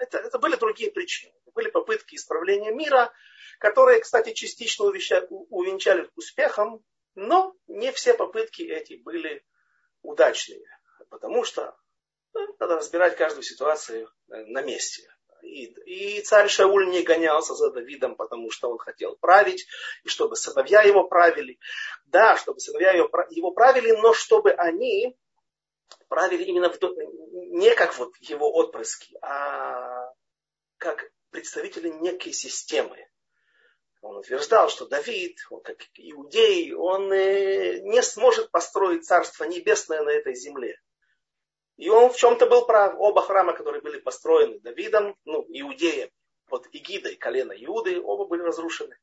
это, 0.00 0.18
это 0.18 0.38
были 0.38 0.56
другие 0.56 0.90
причины. 0.90 1.32
Были 1.54 1.70
попытки 1.70 2.14
исправления 2.14 2.70
мира, 2.70 3.12
которые, 3.58 4.00
кстати, 4.00 4.32
частично 4.32 4.86
увенчали 4.86 6.08
успехом, 6.16 6.84
но 7.14 7.54
не 7.66 7.92
все 7.92 8.14
попытки 8.14 8.62
эти 8.62 8.94
были 8.94 9.44
удачными, 10.02 10.66
потому 11.10 11.44
что 11.44 11.76
ну, 12.34 12.56
надо 12.58 12.76
разбирать 12.76 13.16
каждую 13.16 13.42
ситуацию 13.42 14.10
э, 14.30 14.44
на 14.46 14.62
месте. 14.62 15.08
И, 15.42 15.64
и 15.64 16.20
царь 16.22 16.48
Шауль 16.48 16.88
не 16.88 17.02
гонялся 17.02 17.54
за 17.54 17.70
Давидом, 17.70 18.16
потому 18.16 18.50
что 18.50 18.70
он 18.70 18.78
хотел 18.78 19.16
править, 19.16 19.66
и 20.04 20.08
чтобы 20.08 20.36
сыновья 20.36 20.82
его 20.82 21.04
правили. 21.04 21.58
Да, 22.06 22.36
чтобы 22.36 22.60
сыновья 22.60 22.92
его, 22.92 23.10
его 23.30 23.50
правили, 23.50 23.90
но 23.92 24.14
чтобы 24.14 24.52
они 24.52 25.16
правили 26.08 26.44
именно 26.44 26.70
в, 26.70 26.78
не 27.50 27.74
как 27.74 27.98
вот 27.98 28.16
его 28.20 28.52
отпрыски, 28.54 29.16
а 29.20 30.12
как 30.78 31.10
представители 31.32 31.88
некой 31.88 32.32
системы. 32.32 33.08
Он 34.00 34.16
утверждал, 34.16 34.68
что 34.68 34.86
Давид, 34.86 35.38
он 35.50 35.62
как 35.62 35.78
иудей, 35.96 36.72
он 36.74 37.12
э, 37.12 37.80
не 37.80 38.02
сможет 38.02 38.50
построить 38.50 39.04
царство 39.04 39.44
небесное 39.44 40.02
на 40.02 40.10
этой 40.10 40.34
земле. 40.34 40.80
И 41.76 41.88
он 41.88 42.10
в 42.10 42.16
чем-то 42.16 42.46
был 42.46 42.66
прав. 42.66 42.94
Оба 42.98 43.22
храма, 43.22 43.54
которые 43.54 43.80
были 43.80 43.98
построены 43.98 44.60
Давидом, 44.60 45.16
ну, 45.24 45.44
иудеем, 45.48 46.10
под 46.48 46.66
эгидой 46.72 47.16
колена 47.16 47.52
Иуды, 47.52 48.00
оба 48.00 48.26
были 48.26 48.42
разрушены. 48.42 48.96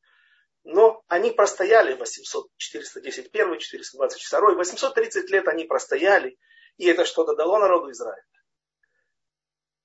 Но 0.64 1.04
они 1.08 1.32
простояли 1.32 1.96
800, 1.96 2.48
410 2.58 3.34
1, 3.34 3.58
422, 3.58 4.54
830 4.54 5.30
лет 5.30 5.48
они 5.48 5.64
простояли, 5.64 6.38
и 6.78 6.88
это 6.88 7.06
что-то 7.06 7.36
дало 7.36 7.58
народу 7.58 7.90
Израиля. 7.92 8.24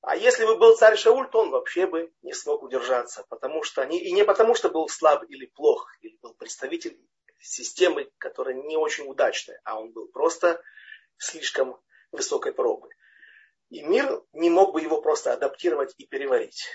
А 0.07 0.17
если 0.17 0.45
бы 0.45 0.57
был 0.57 0.77
царь 0.77 0.97
Шауль, 0.97 1.31
то 1.31 1.41
он 1.41 1.51
вообще 1.51 1.87
бы 1.87 2.13
не 2.23 2.35
смог 2.35 2.63
удержаться. 2.63 3.25
Потому 3.31 3.63
что 3.63 3.81
они, 3.81 3.99
и 3.99 4.13
не 4.13 4.25
потому, 4.25 4.55
что 4.55 4.69
был 4.69 4.89
слаб 4.89 5.25
или 5.29 5.47
плох, 5.47 5.89
или 6.03 6.19
был 6.21 6.35
представитель 6.35 6.99
системы, 7.41 8.11
которая 8.19 8.55
не 8.55 8.77
очень 8.77 9.09
удачная, 9.09 9.61
а 9.65 9.81
он 9.81 9.93
был 9.93 10.09
просто 10.09 10.63
слишком 11.17 11.81
высокой 12.13 12.53
пробы. 12.53 12.91
И 13.71 13.83
мир 13.83 14.23
не 14.33 14.51
мог 14.51 14.73
бы 14.75 14.83
его 14.83 15.01
просто 15.01 15.33
адаптировать 15.33 15.95
и 15.97 16.07
переварить. 16.07 16.67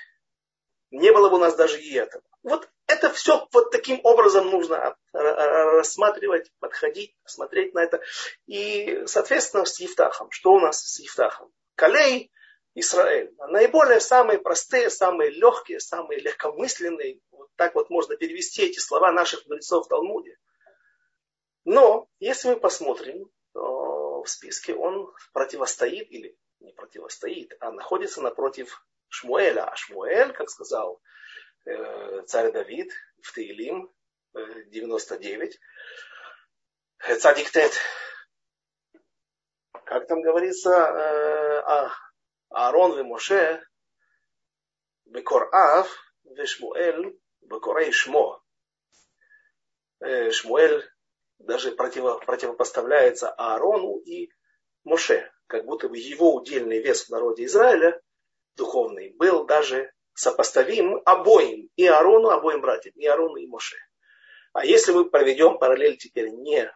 Не 0.90 1.12
было 1.12 1.30
бы 1.30 1.36
у 1.36 1.40
нас 1.40 1.56
даже 1.56 1.80
и 1.80 1.94
этого. 1.94 2.24
Вот 2.42 2.68
это 2.88 3.12
все 3.12 3.48
вот 3.52 3.70
таким 3.70 4.00
образом 4.04 4.50
нужно 4.50 4.98
рассматривать, 5.14 6.52
подходить, 6.60 7.16
смотреть 7.26 7.76
на 7.76 7.84
это. 7.84 8.02
И, 8.48 9.04
соответственно, 9.06 9.66
с 9.66 9.80
Евтахом. 9.80 10.32
Что 10.32 10.54
у 10.54 10.60
нас 10.60 10.82
с 10.82 11.00
Евтахом? 11.00 11.54
Калей 11.76 12.32
Израиль. 12.76 13.34
Наиболее 13.50 14.00
самые 14.00 14.40
простые, 14.40 14.90
самые 14.90 15.32
легкие, 15.32 15.80
самые 15.80 16.20
легкомысленные. 16.20 17.20
Вот 17.32 17.50
так 17.56 17.76
вот 17.76 17.90
можно 17.90 18.16
перевести 18.16 18.64
эти 18.64 18.80
слова 18.80 19.12
наших 19.12 19.46
мудрецов 19.46 19.86
в 19.86 19.90
Талмуде. 19.90 20.38
Но, 21.66 22.08
если 22.20 22.50
мы 22.50 22.60
посмотрим, 22.60 23.30
то 23.54 24.24
в 24.24 24.30
списке 24.30 24.74
он 24.76 25.14
противостоит 25.34 26.10
или 26.12 26.38
не 26.60 26.72
противостоит, 26.74 27.56
а 27.60 27.72
находится 27.72 28.22
напротив 28.22 28.86
Шмуэля. 29.10 29.66
А 29.66 29.76
Шмуэль, 29.76 30.34
как 30.34 30.50
сказал 30.50 31.02
э, 31.66 32.22
царь 32.28 32.52
Давид 32.52 32.92
в 33.22 33.34
Таилим 33.34 33.92
э, 34.36 34.64
99, 34.68 35.60
э, 37.00 37.16
Цадик 37.16 37.50
Тет, 37.52 37.74
как 39.86 40.08
там 40.08 40.22
говорится, 40.22 40.70
э, 40.70 41.62
а, 41.66 41.92
Аарон 42.50 43.02
Моше 43.08 43.64
Бекор 45.06 45.50
Ав 45.54 45.88
Вешмуэль 46.24 47.20
Бекорей 47.42 47.92
Шмо. 47.92 48.42
Шмуэль 50.02 50.84
даже 51.40 51.72
противо, 51.72 52.20
противопоставляется 52.20 53.30
Аарону 53.30 53.98
и 54.00 54.30
Моше, 54.84 55.32
как 55.48 55.66
будто 55.66 55.90
бы 55.90 55.98
его 55.98 56.34
удельный 56.36 56.80
вес 56.82 57.06
в 57.06 57.10
народе 57.10 57.46
Израиля, 57.46 58.02
духовный, 58.56 59.14
был 59.14 59.46
даже 59.46 59.92
сопоставим 60.14 61.02
обоим, 61.06 61.70
и 61.76 61.86
Аарону, 61.86 62.30
обоим 62.30 62.62
братьям, 62.62 62.94
и 62.96 63.06
Аарону, 63.06 63.38
и 63.38 63.48
Моше. 63.48 63.78
А 64.54 64.66
если 64.66 64.92
мы 64.92 65.10
проведем 65.10 65.58
параллель 65.58 65.98
теперь 65.98 66.30
не 66.30 66.72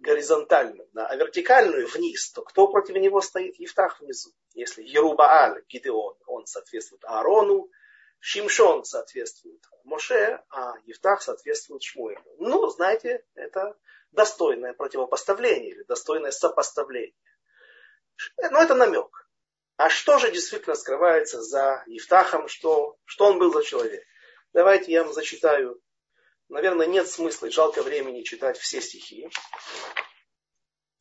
горизонтальную, 0.00 0.88
да, 0.92 1.06
а 1.06 1.16
вертикальную 1.16 1.86
вниз, 1.86 2.32
то 2.32 2.42
кто 2.42 2.68
против 2.68 2.96
него 2.96 3.20
стоит? 3.20 3.58
Евтах 3.58 4.00
внизу. 4.00 4.32
Если 4.54 4.82
Ерубааль, 4.82 5.62
Гидеон, 5.68 6.16
он 6.26 6.46
соответствует 6.46 7.04
Аарону, 7.04 7.70
Шимшон 8.18 8.84
соответствует 8.84 9.62
Моше, 9.84 10.42
а 10.50 10.74
Евтах 10.84 11.22
соответствует 11.22 11.82
Шмуэлю. 11.82 12.22
Ну, 12.38 12.68
знаете, 12.68 13.24
это 13.34 13.76
достойное 14.12 14.74
противопоставление 14.74 15.70
или 15.70 15.82
достойное 15.84 16.30
сопоставление. 16.30 17.14
Но 18.50 18.60
это 18.60 18.74
намек. 18.74 19.28
А 19.76 19.88
что 19.88 20.18
же 20.18 20.30
действительно 20.30 20.74
скрывается 20.74 21.40
за 21.40 21.82
Евтахом, 21.86 22.48
что, 22.48 22.98
что 23.04 23.26
он 23.26 23.38
был 23.38 23.52
за 23.52 23.62
человек? 23.62 24.04
Давайте 24.52 24.92
я 24.92 25.04
вам 25.04 25.14
зачитаю 25.14 25.80
наверное, 26.50 26.86
нет 26.86 27.08
смысла 27.08 27.46
и 27.46 27.50
жалко 27.50 27.82
времени 27.82 28.22
читать 28.22 28.58
все 28.58 28.80
стихи. 28.80 29.30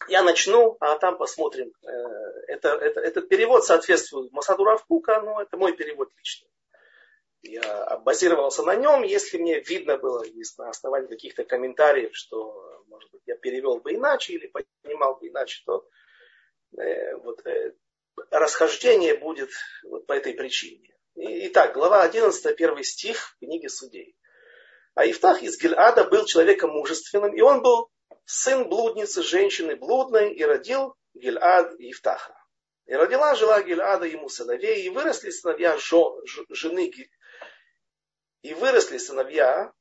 Я 0.08 0.24
начну, 0.24 0.78
а 0.80 0.98
там 0.98 1.18
посмотрим. 1.18 1.72
Э, 1.84 1.90
это, 2.48 2.70
это, 2.70 3.00
этот 3.02 3.30
перевод 3.30 3.66
соответствует 3.66 4.32
Масаду 4.32 4.64
Равкука, 4.64 5.22
но 5.22 5.42
это 5.42 5.58
мой 5.58 5.76
перевод 5.76 6.10
личный. 6.18 6.50
Я 7.42 7.98
базировался 8.00 8.64
на 8.64 8.76
нем, 8.76 9.04
если 9.04 9.38
мне 9.38 9.60
видно 9.60 9.98
было 9.98 10.26
на 10.58 10.70
основании 10.70 11.08
каких-то 11.08 11.46
комментариев, 11.46 12.12
что, 12.14 12.84
может 12.88 13.12
быть, 13.12 13.22
я 13.26 13.36
перевел 13.36 13.80
бы 13.80 13.94
иначе 13.94 14.34
или 14.34 14.52
понимал 14.82 15.16
бы 15.16 15.30
иначе, 15.30 15.62
то 15.66 15.88
э, 16.78 17.16
вот, 17.18 17.46
э, 17.46 17.74
расхождение 18.32 19.16
будет 19.16 19.50
вот 19.84 20.06
по 20.06 20.14
этой 20.14 20.34
причине. 20.34 20.94
Итак, 21.16 21.74
глава 21.74 22.04
11, 22.04 22.56
первый 22.56 22.84
стих 22.84 23.36
книги 23.40 23.68
Судей. 23.68 24.16
А 25.00 25.06
Ифтах 25.10 25.42
из 25.44 25.58
Гильада 25.58 26.04
был 26.04 26.26
человеком 26.26 26.72
мужественным, 26.72 27.34
и 27.34 27.40
он 27.40 27.62
был 27.62 27.90
сын 28.26 28.68
блудницы, 28.68 29.24
женщины 29.24 29.78
блудной, 29.78 30.34
и 30.34 30.44
родил 30.44 30.94
Гильад 31.14 31.74
Ифтаха. 31.80 32.36
И 32.86 32.94
родила 32.94 33.34
жила 33.36 33.62
Гильада 33.64 34.08
ему 34.08 34.28
сыновей, 34.28 34.84
и 34.84 34.90
выросли 34.90 35.30
сыновья 35.30 35.78
жо, 35.78 36.22
жены 36.50 36.92
и 38.42 38.54
выросли 38.56 38.98
сыновья 38.98 39.72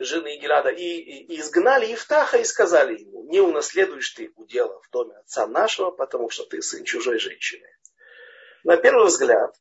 жены 0.00 0.38
Гилада, 0.38 0.70
и, 0.70 0.82
и, 0.82 1.34
и 1.36 1.40
изгнали 1.40 1.94
Ифтаха 1.94 2.38
и 2.38 2.44
сказали 2.44 2.98
ему, 2.98 3.30
не 3.30 3.40
унаследуешь 3.40 4.10
ты 4.10 4.32
удела 4.34 4.82
в 4.82 4.90
доме 4.90 5.14
отца 5.18 5.46
нашего, 5.46 5.92
потому 5.92 6.30
что 6.30 6.44
ты 6.46 6.62
сын 6.62 6.82
чужой 6.82 7.20
женщины. 7.20 7.68
На 8.64 8.76
первый 8.76 9.06
взгляд, 9.06 9.54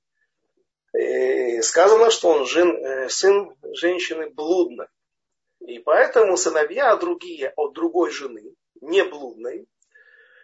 сказано, 1.61 2.11
что 2.11 2.29
он 2.29 2.45
жен, 2.45 2.75
э, 2.75 3.09
сын 3.09 3.55
женщины 3.73 4.29
блудной. 4.29 4.87
И 5.59 5.79
поэтому 5.79 6.37
сыновья 6.37 6.95
другие 6.95 7.53
от 7.55 7.73
другой 7.73 8.11
жены, 8.11 8.55
не 8.81 9.03
блудной. 9.03 9.67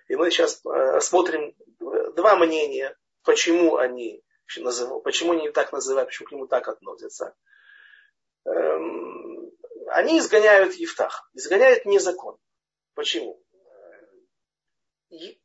И 0.08 0.16
мы 0.16 0.32
сейчас 0.32 0.62
э, 0.66 1.00
смотрим 1.02 1.56
два 1.80 2.36
мнения, 2.36 2.96
почему 3.24 3.78
они, 3.78 4.22
почему 5.04 5.32
они 5.32 5.50
так 5.50 5.72
называют, 5.72 6.10
почему 6.10 6.28
к 6.28 6.32
нему 6.32 6.48
так 6.48 6.68
относятся. 6.68 7.36
Эм, 8.46 9.52
они 9.88 10.20
изгоняют 10.20 10.74
Евтах, 10.74 11.30
изгоняют 11.34 11.86
незакон. 11.86 12.38
Почему? 12.96 13.42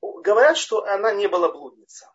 Говорят, 0.00 0.56
что 0.56 0.84
она 0.84 1.12
не 1.12 1.28
была 1.28 1.52
блудница. 1.52 2.10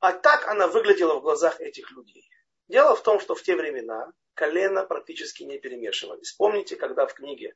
А 0.00 0.12
так 0.12 0.48
она 0.48 0.66
выглядела 0.66 1.14
в 1.14 1.22
глазах 1.22 1.60
этих 1.60 1.90
людей. 1.92 2.28
Дело 2.68 2.94
в 2.94 3.02
том, 3.02 3.20
что 3.20 3.34
в 3.34 3.42
те 3.42 3.54
времена 3.54 4.12
колено 4.34 4.84
практически 4.84 5.42
не 5.42 5.58
перемешивались. 5.58 6.32
Помните, 6.32 6.76
когда 6.76 7.06
в 7.06 7.12
книге 7.12 7.54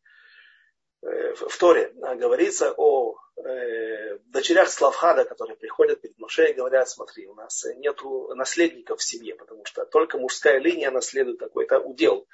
э, 1.02 1.35
в 1.35 1.57
Торе 1.57 1.92
говорится 1.94 2.74
о 2.76 3.16
э, 3.37 4.18
дочерях 4.26 4.68
Славхада, 4.68 5.24
которые 5.24 5.57
приходят 5.57 6.02
перед 6.02 6.18
Моше 6.18 6.50
и 6.50 6.54
говорят, 6.54 6.88
смотри, 6.88 7.26
у 7.26 7.35
нас 7.35 7.64
нет 7.76 7.98
наследников 8.35 9.00
в 9.00 9.04
семье, 9.04 9.37
потому 9.37 9.64
что 9.64 9.87
только 9.87 10.18
мужская 10.18 10.59
линия 10.59 10.90
наследует 10.90 11.38
какой-то 11.38 11.78
удел. 11.78 12.28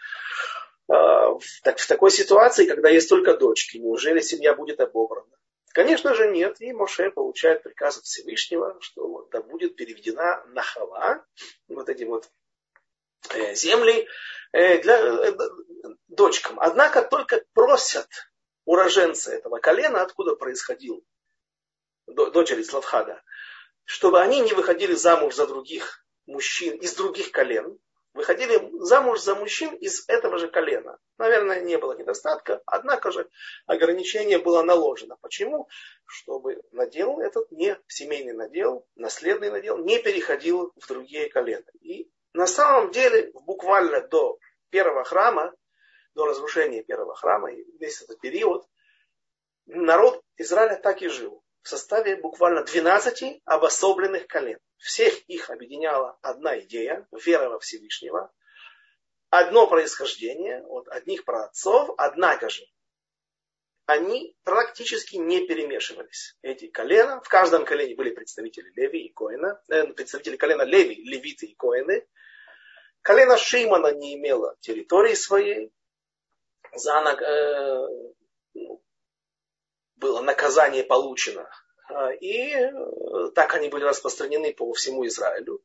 Э, 0.93 1.39
так, 1.63 1.79
в 1.79 1.87
такой 1.87 2.11
ситуации, 2.11 2.67
когда 2.67 2.89
есть 2.89 3.09
только 3.09 3.37
дочки, 3.37 3.77
неужели 3.77 4.21
семья 4.21 4.55
будет 4.55 4.81
обобрана? 4.81 5.40
Конечно 5.73 6.15
же 6.15 6.29
нет, 6.31 6.61
и 6.61 6.73
Моше 6.73 7.11
получает 7.11 7.63
приказ 7.63 7.99
от 7.99 8.05
Всевышнего, 8.05 8.77
что 8.81 9.29
да 9.31 9.41
будет 9.41 9.77
переведена 9.77 10.45
нахала, 10.49 11.25
вот 11.69 11.89
эти 11.89 12.03
вот 12.03 12.29
э, 13.35 13.55
земли 13.55 14.09
э, 14.53 14.79
для 14.83 14.99
э, 14.99 15.33
дочкам. 16.09 16.59
Однако 16.59 17.03
только 17.03 17.45
просят 17.53 18.09
уроженцы 18.65 19.31
этого 19.31 19.59
колена, 19.59 20.03
откуда 20.03 20.35
происходил 20.35 21.05
дочери 22.07 22.65
Славхада, 22.65 23.23
чтобы 23.85 24.21
они 24.21 24.41
не 24.41 24.53
выходили 24.55 24.95
замуж 24.95 25.37
за 25.37 25.47
других 25.47 26.05
мужчин 26.27 26.79
из 26.79 26.95
других 26.95 27.31
колен, 27.31 27.79
выходили 28.13 28.71
замуж 28.81 29.21
за 29.21 29.35
мужчин 29.35 29.75
из 29.75 30.09
этого 30.09 30.39
же 30.39 30.49
колена. 30.49 30.99
Наверное, 31.19 31.61
не 31.61 31.79
было 31.79 31.97
недостатка, 31.97 32.61
однако 32.67 33.11
же 33.13 33.29
ограничение 33.67 34.39
было 34.39 34.63
наложено. 34.63 35.17
Почему? 35.21 35.69
Чтобы 36.05 36.61
надел 36.73 37.21
этот 37.21 37.51
не 37.53 37.79
семейный 37.87 38.33
надел, 38.33 38.87
наследный 38.97 39.51
надел, 39.51 39.79
не 39.79 39.99
переходил 39.99 40.73
в 40.77 40.87
другие 40.89 41.29
колена. 41.29 41.67
И 41.81 42.11
на 42.33 42.47
самом 42.47 42.91
деле, 42.91 43.31
буквально 43.35 44.07
до 44.07 44.39
первого 44.71 45.05
храма, 45.05 45.55
до 46.15 46.27
разрушения 46.27 46.83
первого 46.83 47.15
храма, 47.15 47.53
и 47.53 47.65
весь 47.79 48.03
этот 48.03 48.21
период, 48.21 48.67
народ 49.67 50.23
Израиля 50.37 50.77
так 50.77 51.03
и 51.03 51.09
жил. 51.09 51.43
В 51.63 51.69
составе 51.69 52.17
буквально 52.17 52.65
12 52.65 53.43
обособленных 53.45 54.27
колен. 54.27 54.59
Всех 54.79 55.15
их 55.29 55.51
объединяла 55.51 56.19
одна 56.23 56.59
идея, 56.61 57.07
вера 57.13 57.51
во 57.51 57.59
Всевышнего, 57.59 58.33
одно 59.29 59.67
происхождение 59.67 60.65
от 60.65 60.89
одних 60.89 61.25
праотцов, 61.25 61.91
однако 61.99 62.49
же 62.49 62.65
они 63.91 64.37
практически 64.45 65.17
не 65.17 65.47
перемешивались. 65.47 66.37
Эти 66.43 66.69
колена, 66.69 67.21
в 67.21 67.29
каждом 67.29 67.65
колене 67.65 67.97
были 67.97 68.11
представители 68.11 68.71
Леви 68.77 69.07
и 69.07 69.13
Коина, 69.13 69.61
э, 69.69 69.87
представители 69.89 70.37
колена 70.37 70.63
Леви, 70.63 70.95
Левиты 70.95 71.47
и 71.47 71.55
Коины. 71.57 72.07
Колено 73.03 73.37
Шимана 73.37 73.93
не 73.93 74.15
имело 74.15 74.57
территории 74.61 75.15
своей. 75.15 75.73
За, 76.73 77.01
э, 77.01 77.89
было 80.01 80.23
наказание 80.23 80.83
получено 80.83 81.49
а, 81.89 82.11
и 82.13 82.53
э, 82.55 83.31
так 83.35 83.55
они 83.55 83.69
были 83.69 83.85
распространены 83.85 84.53
по 84.53 84.73
всему 84.73 85.07
Израилю. 85.07 85.63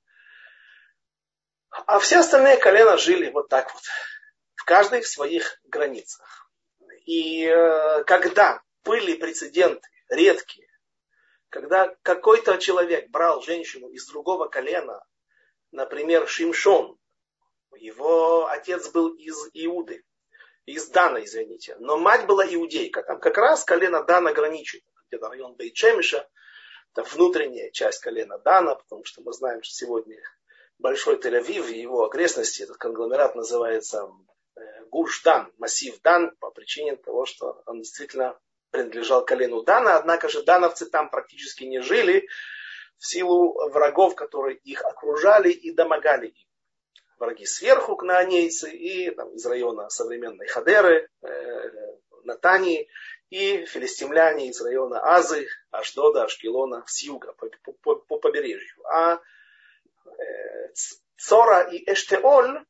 А 1.69 1.99
все 1.99 2.19
остальные 2.19 2.57
колена 2.57 2.97
жили 2.97 3.29
вот 3.31 3.49
так 3.49 3.73
вот, 3.73 3.83
в 4.55 4.63
каждой 4.65 5.01
в 5.01 5.07
своих 5.07 5.59
границах. 5.63 6.49
И 7.05 7.45
э, 7.45 8.03
когда 8.05 8.61
были 8.83 9.15
прецеденты 9.15 9.87
редкие, 10.09 10.67
когда 11.49 11.95
какой-то 12.01 12.57
человек 12.57 13.09
брал 13.09 13.41
женщину 13.41 13.89
из 13.89 14.07
другого 14.07 14.47
колена, 14.47 15.03
например, 15.71 16.27
Шимшон, 16.27 16.97
его 17.77 18.47
отец 18.47 18.89
был 18.89 19.09
из 19.09 19.37
Иуды, 19.53 20.03
из 20.65 20.89
Дана, 20.89 21.23
извините, 21.23 21.75
но 21.79 21.97
мать 21.97 22.25
была 22.25 22.45
иудейка, 22.45 23.03
там 23.03 23.19
как 23.19 23.37
раз 23.37 23.63
колено 23.63 24.03
Дана 24.03 24.33
граничит. 24.33 24.83
Где-то 25.07 25.29
район 25.29 25.55
Бейчемиша, 25.55 26.27
это 26.93 27.03
внутренняя 27.03 27.71
часть 27.71 27.99
колена 27.99 28.39
Дана, 28.39 28.75
потому 28.75 29.03
что 29.05 29.21
мы 29.21 29.33
знаем, 29.33 29.61
что 29.61 29.73
сегодня 29.73 30.17
Большой 30.79 31.17
Тель-Авив 31.17 31.69
и 31.71 31.79
его 31.79 32.03
окрестности, 32.03 32.63
этот 32.63 32.77
конгломерат 32.77 33.35
называется 33.35 34.09
э, 34.55 34.59
Гуш-Дан, 34.91 35.51
массив 35.57 36.01
Дан, 36.01 36.35
по 36.37 36.51
причине 36.51 36.95
того, 36.95 37.25
что 37.25 37.61
он 37.65 37.79
действительно 37.79 38.37
принадлежал 38.71 39.23
колену 39.23 39.63
Дана, 39.63 39.95
однако 39.95 40.27
же 40.27 40.43
дановцы 40.43 40.85
там 40.85 41.09
практически 41.09 41.63
не 41.63 41.79
жили 41.79 42.27
в 42.97 43.07
силу 43.07 43.69
врагов, 43.69 44.15
которые 44.15 44.57
их 44.57 44.83
окружали 44.83 45.49
и 45.49 45.71
домогали 45.71 46.27
им. 46.27 46.47
Враги 47.17 47.45
сверху, 47.45 47.95
кнаанейцы, 47.95 48.71
и 48.71 49.11
там, 49.11 49.33
из 49.35 49.45
района 49.45 49.89
современной 49.89 50.47
Хадеры, 50.47 51.09
э, 51.21 51.71
Натании, 52.23 52.89
и 53.29 53.65
филистимляне 53.65 54.49
из 54.49 54.61
района 54.61 54.99
Азы, 54.99 55.47
Ашдода, 55.71 56.23
Ашкелона 56.23 56.83
с 56.87 57.03
юга, 57.03 57.33
по, 57.33 57.47
по, 57.71 57.95
по 57.95 58.17
побережью. 58.17 58.83
А 58.87 59.15
э, 59.15 60.73
Цора 61.17 61.61
и 61.71 61.89
Эштеоль 61.91 62.65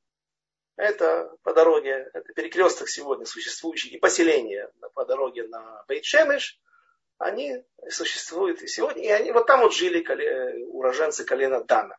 это 0.78 1.32
по 1.44 1.54
дороге, 1.54 2.10
это 2.14 2.34
перекресток 2.34 2.90
сегодня 2.90 3.26
существующий, 3.26 3.90
и 3.90 4.00
поселение 4.00 4.70
по 4.94 5.06
дороге 5.06 5.48
на 5.48 5.84
Бейтшемеш, 5.88 6.60
они 7.18 7.64
существуют 7.90 8.62
и 8.62 8.68
сегодня, 8.68 9.04
и 9.04 9.08
они 9.08 9.32
вот 9.32 9.48
там 9.48 9.62
вот 9.62 9.74
жили 9.74 10.06
уроженцы 10.66 11.24
колена 11.24 11.64
Дана. 11.64 11.98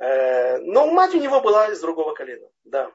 Э, 0.00 0.56
но 0.58 0.86
мать 0.86 1.14
у 1.14 1.18
него 1.18 1.42
была 1.42 1.70
из 1.70 1.80
другого 1.80 2.14
колена, 2.14 2.48
да. 2.64 2.90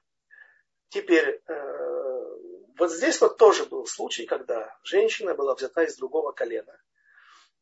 Теперь, 0.89 1.39
э, 1.47 2.35
вот 2.79 2.91
здесь 2.91 3.21
вот 3.21 3.37
тоже 3.37 3.65
был 3.65 3.85
случай, 3.85 4.25
когда 4.25 4.75
женщина 4.83 5.35
была 5.35 5.53
взята 5.53 5.83
из 5.83 5.95
другого 5.97 6.31
колена. 6.31 6.75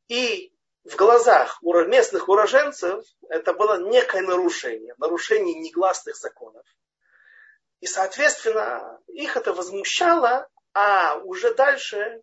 И 0.08 0.54
в 0.86 0.96
глазах 0.96 1.62
местных 1.62 2.30
уроженцев 2.30 3.04
это 3.28 3.54
было 3.54 3.82
некое 3.82 4.22
нарушение, 4.22 4.96
нарушение 4.98 5.60
негласных 5.60 6.16
законов. 6.16 6.66
И, 7.82 7.86
соответственно, 7.86 9.02
их 9.08 9.36
это 9.36 9.52
возмущало, 9.52 10.48
а 10.74 11.18
уже 11.18 11.54
дальше, 11.54 12.22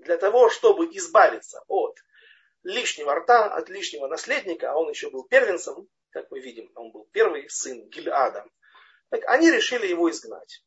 для 0.00 0.16
того, 0.16 0.50
чтобы 0.50 0.86
избавиться 0.96 1.62
от 1.68 1.96
лишнего 2.64 3.14
рта, 3.14 3.54
от 3.54 3.68
лишнего 3.68 4.08
наследника, 4.08 4.72
а 4.72 4.76
он 4.76 4.90
еще 4.90 5.10
был 5.10 5.22
первенцем, 5.24 5.88
как 6.16 6.30
мы 6.30 6.40
видим, 6.40 6.72
он 6.76 6.92
был 6.92 7.06
первый 7.12 7.46
сын 7.50 7.90
Гильада, 7.90 8.46
так 9.10 9.22
они 9.26 9.50
решили 9.50 9.86
его 9.86 10.10
изгнать. 10.10 10.64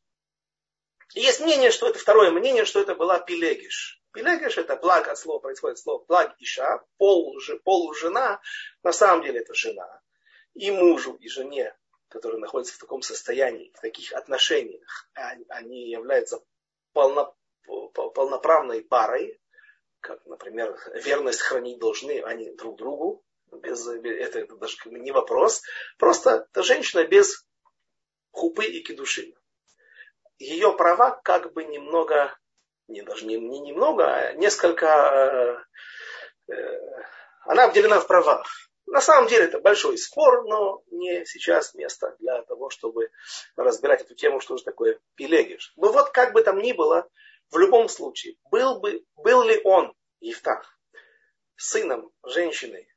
Есть 1.12 1.40
мнение, 1.40 1.72
что 1.72 1.88
это 1.88 1.98
второе 1.98 2.30
мнение, 2.30 2.64
что 2.64 2.80
это 2.80 2.94
была 2.94 3.18
Пилегиш. 3.18 4.00
Пилегиш 4.12 4.58
это 4.58 4.76
плаг 4.76 5.08
от 5.08 5.18
слова, 5.18 5.40
происходит 5.40 5.80
слово 5.80 6.04
плаг 6.04 6.36
иша, 6.38 6.84
пол, 6.98 7.36
пол 7.64 7.92
жена, 7.94 8.40
на 8.84 8.92
самом 8.92 9.24
деле 9.24 9.40
это 9.40 9.52
жена. 9.54 10.00
И 10.54 10.70
мужу, 10.70 11.14
и 11.14 11.28
жене, 11.28 11.76
которые 12.06 12.40
находятся 12.40 12.76
в 12.76 12.78
таком 12.78 13.02
состоянии, 13.02 13.72
в 13.74 13.80
таких 13.80 14.12
отношениях, 14.12 15.10
они 15.48 15.90
являются 15.90 16.40
полно, 16.92 17.34
полноправной 17.92 18.84
парой, 18.84 19.40
как, 19.98 20.24
например, 20.26 20.78
верность 20.94 21.40
хранить 21.40 21.80
должны 21.80 22.22
они 22.22 22.54
друг 22.54 22.78
другу, 22.78 23.24
без, 23.56 23.86
это, 23.86 24.38
это 24.38 24.56
даже 24.56 24.76
не 24.86 25.12
вопрос, 25.12 25.62
просто 25.98 26.46
это 26.50 26.62
женщина 26.62 27.04
без 27.04 27.46
хупы 28.30 28.64
и 28.64 28.82
кедуши 28.82 29.34
ее 30.40 30.72
права 30.72 31.20
как 31.22 31.52
бы 31.52 31.64
немного, 31.64 32.36
не 32.88 33.02
даже 33.02 33.26
не, 33.26 33.36
не 33.36 33.60
немного, 33.60 34.06
а 34.06 34.32
несколько, 34.32 35.64
э, 36.48 36.52
э, 36.52 36.80
она 37.42 37.64
обделена 37.64 38.00
в 38.00 38.06
правах. 38.06 38.46
На 38.86 39.00
самом 39.00 39.28
деле 39.28 39.44
это 39.44 39.60
большой 39.60 39.98
спор, 39.98 40.44
но 40.48 40.82
не 40.90 41.24
сейчас 41.26 41.74
место 41.74 42.16
для 42.18 42.42
того, 42.42 42.70
чтобы 42.70 43.10
разбирать 43.54 44.00
эту 44.00 44.14
тему, 44.14 44.40
что 44.40 44.56
же 44.56 44.64
такое 44.64 44.98
пилегиш. 45.14 45.72
Но 45.76 45.92
вот 45.92 46.10
как 46.10 46.32
бы 46.32 46.42
там 46.42 46.58
ни 46.58 46.72
было, 46.72 47.08
в 47.50 47.58
любом 47.58 47.88
случае, 47.88 48.36
был, 48.50 48.80
бы, 48.80 49.04
был 49.16 49.42
ли 49.42 49.60
он, 49.62 49.94
Евтах, 50.20 50.78
сыном 51.56 52.10
женщины 52.24 52.89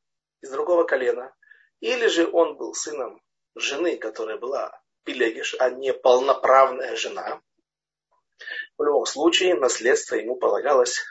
из 0.43 0.51
другого 0.51 0.83
колена, 0.83 1.33
или 1.79 2.07
же 2.07 2.29
он 2.31 2.57
был 2.57 2.73
сыном 2.73 3.21
жены, 3.55 3.97
которая 3.97 4.37
была 4.37 4.77
Пелегиш, 5.05 5.55
а 5.57 5.69
не 5.69 5.93
полноправная 5.93 6.95
жена. 6.95 7.41
В 8.77 8.83
любом 8.83 9.05
случае, 9.05 9.55
наследство 9.55 10.15
ему 10.15 10.35
полагалось 10.35 11.01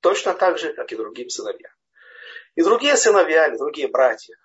точно 0.00 0.32
так 0.32 0.58
же, 0.58 0.72
как 0.72 0.92
и 0.92 0.96
другим 0.96 1.28
сыновьям. 1.28 1.72
И 2.54 2.62
другие 2.62 2.96
сыновья, 2.96 3.46
и 3.48 3.58
другие 3.58 3.88
братья 3.88 4.36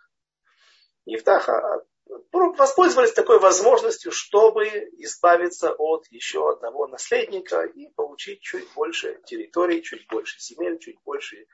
Евтаха 1.05 1.85
воспользовались 2.31 3.13
такой 3.13 3.39
возможностью, 3.39 4.11
чтобы 4.11 4.65
избавиться 4.97 5.73
от 5.73 6.07
еще 6.09 6.51
одного 6.51 6.87
наследника 6.87 7.63
и 7.63 7.87
получить 7.95 8.41
чуть 8.41 8.67
больше 8.73 9.21
территории, 9.25 9.81
чуть 9.81 10.07
больше 10.07 10.39
земель, 10.39 10.77
чуть 10.79 10.97
больше 11.03 11.47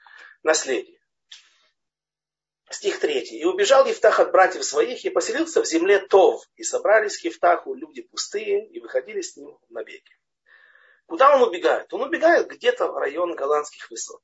наследия. 0.43 1.00
Стих 2.71 2.99
3. 2.99 3.19
«И 3.19 3.45
убежал 3.45 3.85
Евтах 3.85 4.19
от 4.19 4.31
братьев 4.31 4.63
своих 4.63 5.03
и 5.05 5.09
поселился 5.09 5.61
в 5.61 5.65
земле 5.65 5.99
Тов, 5.99 6.43
и 6.55 6.63
собрались 6.63 7.17
к 7.17 7.25
Евтаху 7.25 7.73
люди 7.73 8.01
пустые 8.01 8.67
и 8.67 8.79
выходили 8.79 9.21
с 9.21 9.35
ним 9.35 9.57
на 9.69 9.83
беги». 9.83 10.03
Куда 11.05 11.35
он 11.35 11.43
убегает? 11.43 11.93
Он 11.93 12.03
убегает 12.03 12.47
где-то 12.47 12.87
в 12.87 12.97
район 12.97 13.35
голландских 13.35 13.89
высот. 13.89 14.21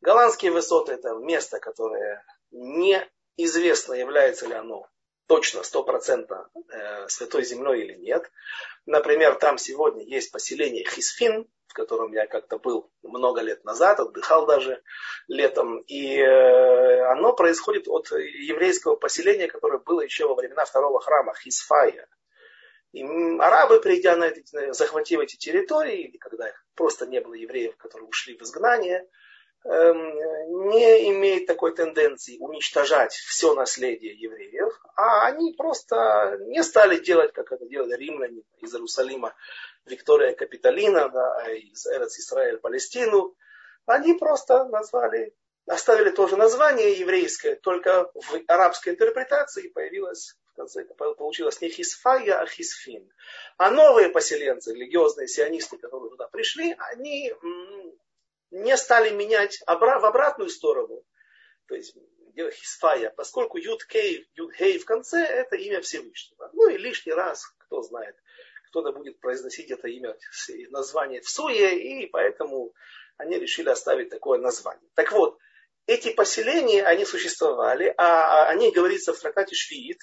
Голландские 0.00 0.52
высоты 0.52 0.92
это 0.92 1.14
место, 1.14 1.58
которое 1.58 2.24
неизвестно, 2.50 3.94
является 3.94 4.46
ли 4.46 4.52
оно 4.52 4.86
точно, 5.28 5.62
стопроцентно 5.62 6.48
э, 6.72 7.08
святой 7.08 7.44
землей 7.44 7.84
или 7.84 7.94
нет. 7.94 8.28
Например, 8.86 9.34
там 9.34 9.58
сегодня 9.58 10.04
есть 10.04 10.32
поселение 10.32 10.84
Хисфин, 10.84 11.46
в 11.66 11.74
котором 11.74 12.12
я 12.12 12.26
как-то 12.26 12.58
был 12.58 12.90
много 13.02 13.42
лет 13.42 13.62
назад, 13.62 14.00
отдыхал 14.00 14.46
даже 14.46 14.82
летом. 15.28 15.80
И 15.80 16.18
э, 16.18 17.00
оно 17.12 17.34
происходит 17.34 17.86
от 17.88 18.10
еврейского 18.10 18.96
поселения, 18.96 19.48
которое 19.48 19.78
было 19.78 20.00
еще 20.00 20.26
во 20.26 20.34
времена 20.34 20.64
второго 20.64 20.98
храма 21.00 21.34
Хисфая. 21.34 22.08
И 22.92 23.04
арабы, 23.38 23.80
придя 23.80 24.16
на 24.16 24.28
эти, 24.28 24.72
захватив 24.72 25.20
эти 25.20 25.36
территории, 25.36 26.08
или 26.08 26.16
когда 26.16 26.48
их 26.48 26.64
просто 26.74 27.06
не 27.06 27.20
было 27.20 27.34
евреев, 27.34 27.76
которые 27.76 28.08
ушли 28.08 28.34
в 28.36 28.42
изгнание, 28.42 29.06
не 29.68 31.10
имеет 31.10 31.46
такой 31.46 31.74
тенденции 31.74 32.38
уничтожать 32.38 33.12
все 33.12 33.54
наследие 33.54 34.14
евреев, 34.14 34.72
а 34.96 35.26
они 35.26 35.52
просто 35.52 36.38
не 36.46 36.62
стали 36.62 36.98
делать, 36.98 37.32
как 37.32 37.52
это 37.52 37.66
делали 37.66 37.96
римляне 37.96 38.42
из 38.60 38.74
Иерусалима, 38.74 39.34
Виктория 39.84 40.34
Капитолина, 40.34 41.08
да, 41.10 41.52
из 41.52 41.86
Эрец 41.86 42.18
Израиль 42.18 42.58
Палестину. 42.58 43.36
Они 43.84 44.14
просто 44.14 44.64
назвали, 44.64 45.34
оставили 45.66 46.10
тоже 46.10 46.36
название 46.36 46.92
еврейское, 46.92 47.56
только 47.56 48.10
в 48.14 48.42
арабской 48.48 48.90
интерпретации 48.90 49.68
появилось 49.68 50.34
конце 50.58 50.84
получилось 50.84 51.60
не 51.60 51.70
Хисфая, 51.70 52.40
а 52.40 52.46
Хисфин. 52.46 53.08
А 53.56 53.70
новые 53.70 54.08
поселенцы, 54.08 54.74
религиозные 54.74 55.28
сионисты, 55.28 55.78
которые 55.78 56.10
туда 56.10 56.26
пришли, 56.26 56.74
они 56.78 57.32
не 58.50 58.76
стали 58.76 59.10
менять 59.10 59.60
в 59.66 59.70
обратную 59.70 60.50
сторону. 60.50 61.04
То 61.66 61.74
есть 61.74 61.94
Хисфая, 62.36 63.10
поскольку 63.10 63.58
Юд 63.58 63.84
Кей, 63.84 64.28
Юд 64.34 64.54
Хей 64.54 64.78
в 64.78 64.84
конце, 64.84 65.18
это 65.24 65.56
имя 65.56 65.80
Всевышнего. 65.80 66.50
Ну 66.52 66.68
и 66.68 66.78
лишний 66.78 67.12
раз, 67.12 67.44
кто 67.58 67.82
знает, 67.82 68.16
кто-то 68.68 68.92
будет 68.92 69.18
произносить 69.20 69.70
это 69.70 69.88
имя, 69.88 70.16
название 70.70 71.20
в 71.20 71.28
суе, 71.28 71.78
и 71.78 72.06
поэтому 72.06 72.72
они 73.16 73.38
решили 73.38 73.68
оставить 73.68 74.10
такое 74.10 74.38
название. 74.38 74.88
Так 74.94 75.12
вот, 75.12 75.38
эти 75.86 76.12
поселения, 76.12 76.84
они 76.84 77.04
существовали, 77.04 77.92
а 77.96 78.46
они 78.48 78.70
говорится 78.70 79.12
в 79.12 79.18
трактате 79.18 79.54
Швиит, 79.54 79.98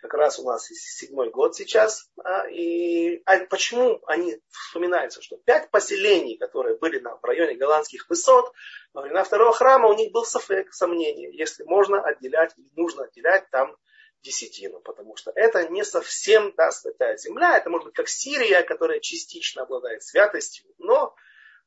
как 0.00 0.14
раз 0.14 0.38
у 0.38 0.44
нас 0.44 0.66
седьмой 0.66 1.30
год 1.30 1.56
сейчас. 1.56 2.10
А, 2.24 2.48
и 2.48 3.22
а 3.24 3.44
почему 3.46 4.00
они 4.06 4.40
вспоминаются, 4.48 5.22
что 5.22 5.36
пять 5.38 5.70
поселений, 5.70 6.36
которые 6.36 6.76
были 6.76 6.98
на, 6.98 7.16
в 7.16 7.24
районе 7.24 7.54
голландских 7.56 8.08
высот, 8.08 8.52
во 8.92 9.02
времена 9.02 9.24
второго 9.24 9.52
храма 9.52 9.88
у 9.88 9.94
них 9.94 10.12
был 10.12 10.24
сафек, 10.24 10.72
сомнение, 10.72 11.36
если 11.36 11.64
можно 11.64 12.00
отделять 12.00 12.54
или 12.56 12.68
нужно 12.76 13.04
отделять 13.04 13.48
там 13.50 13.76
десятину, 14.22 14.80
потому 14.80 15.16
что 15.16 15.32
это 15.34 15.68
не 15.68 15.84
совсем 15.84 16.52
та 16.52 16.70
святая 16.70 17.16
земля, 17.16 17.56
это 17.56 17.70
может 17.70 17.86
быть 17.86 17.94
как 17.94 18.08
Сирия, 18.08 18.62
которая 18.62 19.00
частично 19.00 19.62
обладает 19.62 20.02
святостью, 20.02 20.66
но 20.78 21.14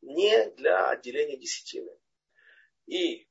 не 0.02 0.48
для 0.52 0.90
отделения 0.90 1.38
десятины. 1.38 1.92
И 2.88 3.28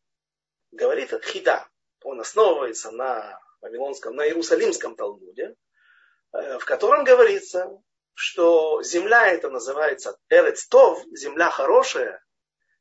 говорит 0.70 1.12
Хида, 1.24 1.68
он 2.03 2.20
основывается 2.20 2.90
на 2.90 3.40
Вавилонском, 3.61 4.14
на 4.16 4.26
Иерусалимском 4.26 4.96
Талмуде, 4.96 5.54
э, 6.32 6.58
в 6.58 6.64
котором 6.64 7.04
говорится, 7.04 7.70
что 8.14 8.82
земля 8.82 9.28
это 9.28 9.50
называется 9.50 10.18
Эрец 10.28 10.66
Тов, 10.66 11.02
земля 11.12 11.50
хорошая, 11.50 12.24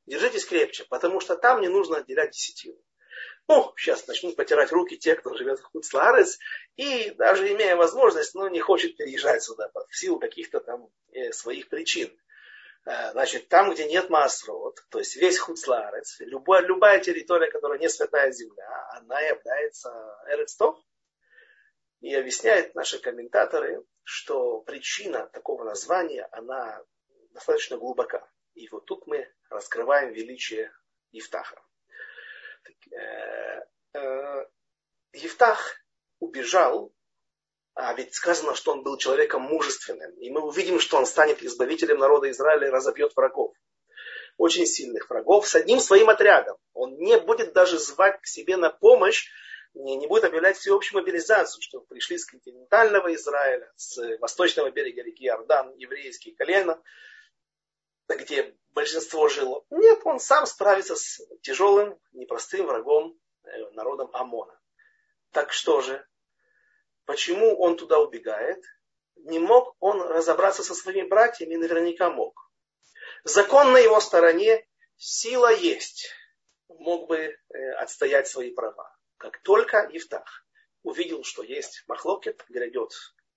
держитесь 0.05 0.45
крепче, 0.45 0.85
потому 0.89 1.19
что 1.19 1.37
там 1.37 1.61
не 1.61 1.67
нужно 1.67 1.97
отделять 1.97 2.31
десятину. 2.31 2.81
Ну, 3.47 3.73
сейчас 3.77 4.05
начнут 4.05 4.35
потирать 4.35 4.71
руки 4.71 4.97
те, 4.97 5.15
кто 5.15 5.33
живет 5.35 5.59
в 5.59 5.63
Хуцларес, 5.63 6.37
и 6.75 7.09
даже 7.11 7.51
имея 7.51 7.75
возможность, 7.75 8.35
но 8.35 8.47
не 8.47 8.59
хочет 8.59 8.95
переезжать 8.95 9.41
сюда 9.41 9.71
в 9.73 9.95
силу 9.95 10.19
каких-то 10.19 10.59
там 10.59 10.89
э, 11.11 11.31
своих 11.31 11.67
причин. 11.67 12.15
Э, 12.85 13.11
значит, 13.11 13.49
там, 13.49 13.71
где 13.71 13.87
нет 13.87 14.09
Маасрот, 14.09 14.79
то 14.89 14.99
есть 14.99 15.15
весь 15.15 15.37
Хуцларец, 15.37 16.19
любая, 16.19 16.61
любая 16.61 16.99
территория, 16.99 17.51
которая 17.51 17.79
не 17.79 17.89
святая 17.89 18.31
земля, 18.31 18.89
она 18.91 19.19
является 19.19 19.91
Эрецтов. 20.27 20.79
И 22.01 22.15
объясняют 22.15 22.75
наши 22.75 22.97
комментаторы, 22.99 23.83
что 24.03 24.61
причина 24.61 25.27
такого 25.27 25.65
названия, 25.65 26.27
она 26.31 26.81
достаточно 27.31 27.77
глубока. 27.77 28.25
И 28.53 28.69
вот 28.69 28.85
тут 28.85 29.05
мы 29.05 29.29
раскрываем 29.49 30.13
величие 30.13 30.71
Евтаха. 31.11 31.61
Э, 32.91 33.65
э, 33.93 34.45
Евтах 35.13 35.75
убежал 36.19 36.93
а 37.75 37.93
ведь 37.93 38.13
сказано, 38.13 38.55
что 38.55 38.71
он 38.71 38.83
был 38.83 38.97
человеком 38.97 39.43
мужественным. 39.43 40.11
И 40.15 40.29
мы 40.29 40.41
увидим, 40.41 40.79
что 40.79 40.97
он 40.97 41.05
станет 41.05 41.41
избавителем 41.43 41.97
народа 41.97 42.29
Израиля 42.31 42.67
и 42.67 42.71
разобьет 42.71 43.15
врагов. 43.15 43.55
Очень 44.37 44.65
сильных 44.65 45.09
врагов 45.09 45.47
с 45.47 45.55
одним 45.55 45.79
своим 45.79 46.09
отрядом. 46.09 46.57
Он 46.73 46.97
не 46.97 47.19
будет 47.19 47.53
даже 47.53 47.77
звать 47.77 48.21
к 48.21 48.25
себе 48.25 48.57
на 48.57 48.69
помощь, 48.69 49.29
не, 49.73 50.07
будет 50.07 50.23
объявлять 50.23 50.57
всеобщую 50.57 51.01
мобилизацию, 51.01 51.61
что 51.61 51.81
пришли 51.81 52.17
с 52.17 52.25
континентального 52.25 53.13
Израиля, 53.13 53.71
с 53.75 54.17
восточного 54.19 54.71
берега 54.71 55.03
реки 55.03 55.25
Иордан, 55.25 55.73
еврейские 55.75 56.35
колена, 56.35 56.81
где 58.07 58.55
большинство 58.69 59.27
жило. 59.27 59.63
Нет, 59.69 59.99
он 60.05 60.19
сам 60.19 60.45
справится 60.45 60.95
с 60.95 61.21
тяжелым, 61.41 61.99
непростым 62.13 62.65
врагом, 62.65 63.19
э, 63.43 63.69
народом 63.71 64.09
Амона. 64.13 64.59
Так 65.31 65.51
что 65.51 65.81
же, 65.81 66.05
Почему 67.09 67.57
он 67.57 67.75
туда 67.75 67.97
убегает? 67.97 68.63
Не 69.15 69.39
мог 69.39 69.75
он 69.79 69.99
разобраться 69.99 70.61
со 70.61 70.75
своими 70.75 71.07
братьями, 71.07 71.55
наверняка 71.55 72.11
мог. 72.11 72.51
Закон 73.23 73.71
на 73.71 73.79
его 73.79 73.99
стороне, 73.99 74.63
сила 74.95 75.51
есть. 75.51 76.13
Мог 76.67 77.07
бы 77.07 77.17
э, 77.17 77.71
отстоять 77.79 78.27
свои 78.27 78.51
права. 78.51 78.95
Как 79.17 79.41
только 79.41 79.89
Евтах 79.91 80.45
увидел, 80.83 81.23
что 81.23 81.41
есть 81.41 81.83
махлокет, 81.87 82.45
грядет 82.47 82.91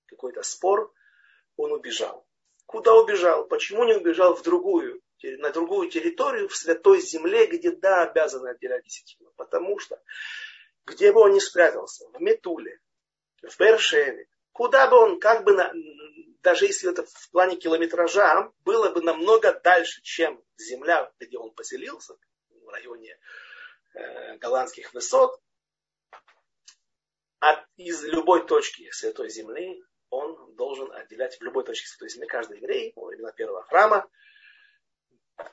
какой-то 0.05 0.43
спор, 0.43 0.93
он 1.57 1.73
убежал. 1.73 2.27
Куда 2.66 2.95
убежал? 2.95 3.47
Почему 3.47 3.85
не 3.85 3.95
убежал 3.95 4.35
в 4.35 4.43
другую, 4.43 5.01
на 5.23 5.49
другую 5.49 5.89
территорию, 5.89 6.51
в 6.51 6.57
святой 6.59 7.01
земле, 7.01 7.47
где 7.47 7.70
да, 7.70 8.03
обязаны 8.03 8.49
отделять 8.49 8.85
десятину? 8.85 9.33
Потому 9.37 9.79
что 9.79 9.99
где 10.85 11.11
бы 11.11 11.20
он 11.20 11.33
ни 11.33 11.39
спрятался, 11.39 12.07
в 12.11 12.20
Метуле, 12.20 12.79
в 13.43 13.59
Бершеве, 13.59 14.28
куда 14.53 14.88
бы 14.88 14.97
он, 14.97 15.20
как 15.20 15.45
бы, 15.45 15.53
на, 15.53 15.72
даже 16.43 16.66
если 16.66 16.90
это 16.90 17.05
в 17.05 17.30
плане 17.30 17.57
километража, 17.57 18.53
было 18.64 18.90
бы 18.90 19.03
намного 19.03 19.59
дальше, 19.61 20.01
чем 20.03 20.43
земля, 20.57 21.12
где 21.18 21.38
он 21.38 21.53
поселился, 21.53 22.14
в 22.51 22.68
районе 22.68 23.18
э, 23.95 24.36
голландских 24.38 24.93
высот, 24.95 25.40
от, 27.40 27.64
из 27.76 28.05
любой 28.05 28.47
точки 28.47 28.90
Святой 28.93 29.28
Земли 29.28 29.82
он 30.11 30.55
должен 30.55 30.93
отделять 30.93 31.38
в 31.38 31.43
любой 31.43 31.64
точке 31.64 31.88
Святой 31.88 32.11
Земли 32.11 32.28
каждый 32.28 32.59
еврей, 32.59 32.93
времена 32.95 33.32
первого 33.32 33.62
храма, 33.64 34.09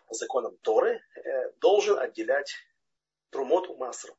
законом 0.09 0.57
Торы, 0.57 1.01
э, 1.15 1.51
должен 1.53 1.97
отделять 1.97 2.53
Трумот 3.31 3.69
у 3.69 3.77
Масрот. 3.77 4.17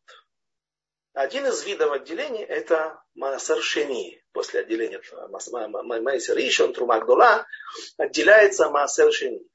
Один 1.13 1.47
из 1.47 1.65
видов 1.65 1.93
отделения 1.93 2.45
это 2.45 3.03
Маасар. 3.21 3.59
После 4.33 4.61
отделения 4.61 5.01
Маасар 5.29 6.39
Ишон, 6.39 6.73
Трума 6.73 7.01
Гдола, 7.01 7.47
отделяется 7.99 8.71
Маасар 8.71 9.13
Шени. 9.13 9.47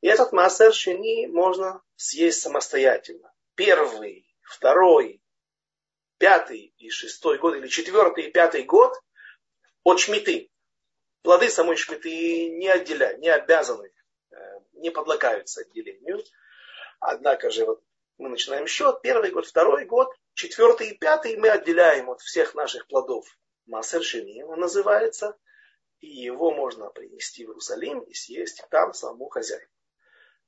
И 0.00 0.06
этот 0.06 0.32
Маасер 0.32 0.72
можно 1.28 1.82
съесть 1.96 2.40
самостоятельно. 2.40 3.32
Первый, 3.56 4.24
второй, 4.42 5.20
пятый 6.18 6.72
и 6.78 6.90
шестой 6.90 7.38
год, 7.38 7.56
или 7.56 7.66
четвертый 7.66 8.26
и 8.26 8.30
пятый 8.30 8.62
год 8.62 8.94
от 9.82 9.98
шмиты. 9.98 10.50
Плоды 11.22 11.50
самой 11.50 11.76
шмиты 11.76 12.48
не 12.50 12.68
отделяют, 12.68 13.18
не 13.18 13.28
обязаны, 13.28 13.90
э, 14.30 14.36
не 14.74 14.90
подлагаются 14.90 15.62
отделению. 15.62 16.22
Однако 17.00 17.50
же 17.50 17.66
вот 17.66 17.82
мы 18.18 18.28
начинаем 18.28 18.68
счет, 18.68 19.02
первый 19.02 19.30
год, 19.32 19.46
второй 19.46 19.84
год, 19.84 20.08
четвертый 20.38 20.90
и 20.90 20.96
пятый 20.96 21.36
мы 21.36 21.50
отделяем 21.50 22.08
от 22.10 22.20
всех 22.20 22.54
наших 22.54 22.86
плодов. 22.86 23.26
Массер 23.66 24.02
Шини 24.02 24.42
он 24.44 24.60
называется, 24.60 25.36
и 25.98 26.06
его 26.06 26.52
можно 26.52 26.90
принести 26.90 27.44
в 27.44 27.48
Иерусалим 27.48 28.00
и 28.02 28.14
съесть 28.14 28.64
там 28.70 28.94
самому 28.94 29.28
хозяину. 29.28 29.68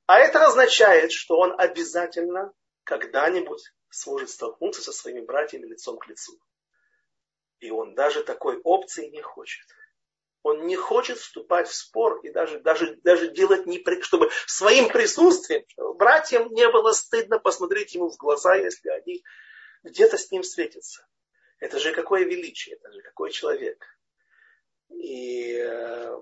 А 0.07 0.17
это 0.17 0.45
означает, 0.45 1.11
что 1.11 1.37
он 1.37 1.53
обязательно 1.59 2.53
когда-нибудь 2.85 3.61
сможет 3.89 4.29
столкнуться 4.29 4.81
со 4.81 4.93
своими 4.93 5.25
братьями 5.25 5.67
лицом 5.67 5.97
к 5.97 6.07
лицу. 6.07 6.39
И 7.59 7.69
он 7.69 7.93
даже 7.93 8.23
такой 8.23 8.59
опции 8.63 9.07
не 9.07 9.21
хочет. 9.21 9.65
Он 10.41 10.65
не 10.65 10.77
хочет 10.77 11.17
вступать 11.17 11.67
в 11.67 11.75
спор 11.75 12.21
и 12.23 12.31
даже, 12.31 12.61
даже, 12.61 12.95
даже 13.03 13.29
делать, 13.29 13.67
не, 13.67 13.83
чтобы 14.01 14.31
своим 14.47 14.87
присутствием, 14.87 15.65
чтобы 15.67 15.95
братьям 15.95 16.47
не 16.53 16.67
было 16.71 16.93
стыдно 16.93 17.39
посмотреть 17.39 17.93
ему 17.93 18.09
в 18.09 18.15
глаза, 18.15 18.55
если 18.55 18.89
они 18.89 19.23
где-то 19.83 20.17
с 20.17 20.31
ним 20.31 20.43
встретятся. 20.43 21.05
Это 21.59 21.79
же 21.79 21.93
какое 21.93 22.23
величие, 22.23 22.75
это 22.75 22.91
же 22.91 23.01
какой 23.01 23.31
человек. 23.31 23.83
И 24.89 25.55
э, 25.55 26.17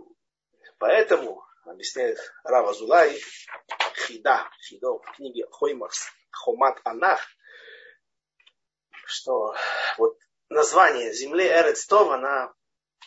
поэтому, 0.77 1.43
объясняет 1.65 2.19
Рава 2.43 2.73
Зулай, 2.73 3.19
Хида, 4.05 4.49
Хидо 4.61 4.99
в 4.99 5.11
книге 5.15 5.45
Хоймарс, 5.51 6.09
Хомат 6.31 6.79
Анах, 6.83 7.21
что 9.05 9.55
вот 9.97 10.17
название 10.49 11.13
земли 11.13 11.45
Эрецтов, 11.47 12.09
она 12.09 12.53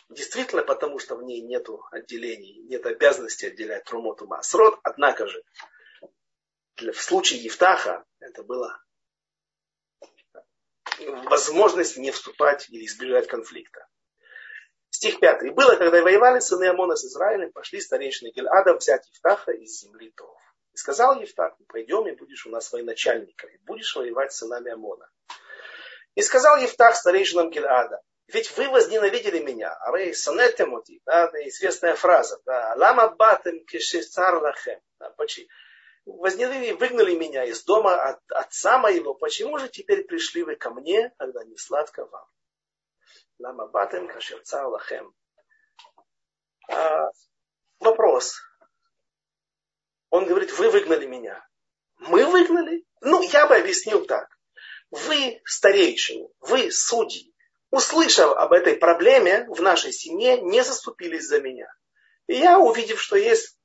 Действительно, 0.09 0.63
потому 0.63 0.99
что 0.99 1.15
в 1.15 1.23
ней 1.23 1.41
нет 1.41 1.67
отделений, 1.91 2.61
нет 2.63 2.85
обязанности 2.85 3.45
отделять 3.45 3.85
Трумоту 3.85 4.27
Масрот. 4.27 4.79
Однако 4.83 5.27
же, 5.27 5.43
в 6.77 6.93
случае 6.93 7.43
Евтаха, 7.43 8.05
Это 8.19 8.43
была 8.43 8.79
возможность 11.25 11.97
не 11.97 12.11
вступать 12.11 12.69
или 12.69 12.85
избежать 12.85 13.27
конфликта. 13.27 13.87
Стих 14.89 15.19
5. 15.19 15.43
«И 15.43 15.49
было, 15.49 15.75
когда 15.75 16.01
воевали 16.01 16.39
сыны 16.39 16.65
Амона 16.65 16.95
с 16.95 17.03
Израилем, 17.03 17.51
пошли 17.51 17.81
старейшины 17.81 18.29
Гельада 18.29 18.75
взять 18.75 19.07
Евтаха 19.09 19.51
из 19.51 19.79
земли 19.81 20.11
Тов. 20.15 20.37
И 20.73 20.77
сказал 20.77 21.19
Евтах, 21.19 21.53
пойдем 21.67 22.07
и 22.07 22.15
будешь 22.15 22.45
у 22.45 22.49
нас 22.49 22.71
военачальником, 22.71 23.49
и 23.49 23.57
будешь 23.59 23.95
воевать 23.95 24.33
с 24.33 24.37
сынами 24.37 24.71
Амона. 24.71 25.09
И 26.15 26.21
сказал 26.21 26.57
Евтах 26.57 26.95
старейшинам 26.95 27.49
Гельада, 27.49 28.01
ведь 28.27 28.55
вы 28.57 28.69
возненавидели 28.69 29.39
меня, 29.39 29.73
а 29.73 29.91
вы 29.91 30.13
сонетемоти, 30.13 31.01
да, 31.05 31.29
известная 31.45 31.95
фраза, 31.95 32.39
да, 32.45 32.73
лама 32.77 33.09
батем 33.09 33.65
кешецар 33.65 34.35
лахем, 34.35 34.79
да, 34.99 35.09
возненавидели, 36.05 36.73
выгнали 36.73 37.15
меня 37.15 37.45
из 37.45 37.63
дома 37.63 37.95
от 37.95 38.19
отца 38.31 38.77
моего, 38.77 39.13
почему 39.13 39.57
же 39.57 39.69
теперь 39.69 40.03
пришли 40.05 40.43
вы 40.43 40.55
ко 40.55 40.69
мне, 40.69 41.13
когда 41.17 41.43
не 41.43 41.57
сладко 41.57 42.05
вам? 42.05 42.25
Лама 43.39 43.67
батем 43.67 44.07
кашерцар 44.07 44.65
лахем. 44.67 45.13
А, 46.69 47.09
вопрос. 47.79 48.39
Он 50.09 50.25
говорит, 50.25 50.51
вы 50.51 50.69
выгнали 50.69 51.05
меня. 51.05 51.45
Мы 51.97 52.25
выгнали? 52.25 52.85
Ну, 53.01 53.21
я 53.21 53.47
бы 53.47 53.55
объяснил 53.55 54.05
так. 54.05 54.29
Вы 54.91 55.41
старейшины, 55.45 56.29
вы 56.39 56.71
судьи, 56.71 57.33
услышав 57.71 58.31
об 58.33 58.53
этой 58.53 58.75
проблеме 58.75 59.47
в 59.49 59.61
нашей 59.61 59.91
семье, 59.91 60.39
не 60.41 60.63
заступились 60.63 61.25
за 61.27 61.41
меня. 61.41 61.67
И 62.27 62.35
я, 62.35 62.59
увидев, 62.59 63.01
что 63.01 63.15
есть 63.15 63.57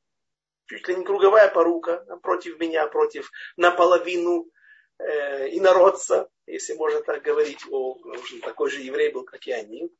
чуть 0.69 0.87
ли 0.89 0.97
не 0.97 1.05
круговая 1.05 1.49
порука 1.49 2.05
против 2.23 2.59
меня, 2.61 2.87
против 2.87 3.31
наполовину 3.57 4.51
э, 4.99 5.49
инородца, 5.57 6.29
если 6.47 6.75
можно 6.75 7.01
так 7.03 7.23
говорить, 7.23 7.61
о, 7.71 7.99
такой 8.43 8.71
же 8.71 8.81
еврей 8.81 9.11
был, 9.11 9.25
как 9.25 9.47
и 9.47 9.53
они, 9.53 9.91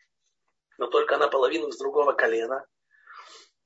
но 0.77 0.87
только 0.87 1.16
наполовину 1.16 1.73
с 1.73 1.79
другого 1.79 2.12
колена. 2.12 2.66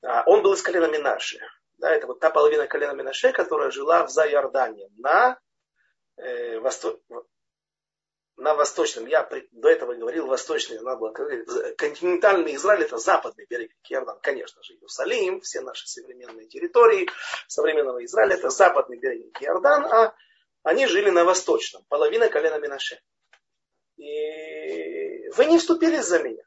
А 0.03 0.23
он 0.27 0.43
был 0.43 0.55
из 0.55 0.63
колена 0.63 0.87
Минаши. 0.87 1.41
Да, 1.79 1.91
это 1.91 2.07
вот 2.07 2.21
та 2.21 2.31
половина 2.31 2.67
колена 2.67 2.93
Минаше, 2.93 3.33
которая 3.33 3.71
жила 3.71 4.07
в 4.07 4.11
Зайордане, 4.11 4.89
на, 4.97 5.39
э, 6.17 6.59
восто... 6.61 7.01
на 8.43 8.55
восточном, 8.55 9.07
я 9.07 9.29
до 9.53 9.69
этого 9.69 9.95
говорил 9.95 10.27
восточный, 10.27 10.81
надо 10.81 10.99
было 10.99 11.13
говорить, 11.13 11.77
континентальный 11.77 12.57
Израиль, 12.57 12.83
это 12.83 12.99
западный 12.99 13.47
берег 13.49 13.71
Иордан, 13.89 14.19
конечно 14.21 14.63
же, 14.63 14.75
Иерусалим, 14.75 15.41
все 15.41 15.61
наши 15.61 15.87
современные 15.87 16.49
территории 16.49 17.09
современного 17.47 18.05
Израиля, 18.05 18.35
это 18.35 18.51
западный 18.51 18.99
берег 18.99 19.41
Иордан, 19.41 19.85
а 19.87 20.15
они 20.65 20.87
жили 20.87 21.11
на 21.11 21.25
восточном, 21.25 21.85
половина 21.89 22.29
колена 22.29 22.59
Минаше. 22.59 23.01
И 23.97 25.29
вы 25.31 25.47
не 25.47 25.59
вступились 25.59 26.05
за 26.05 26.21
меня. 26.21 26.43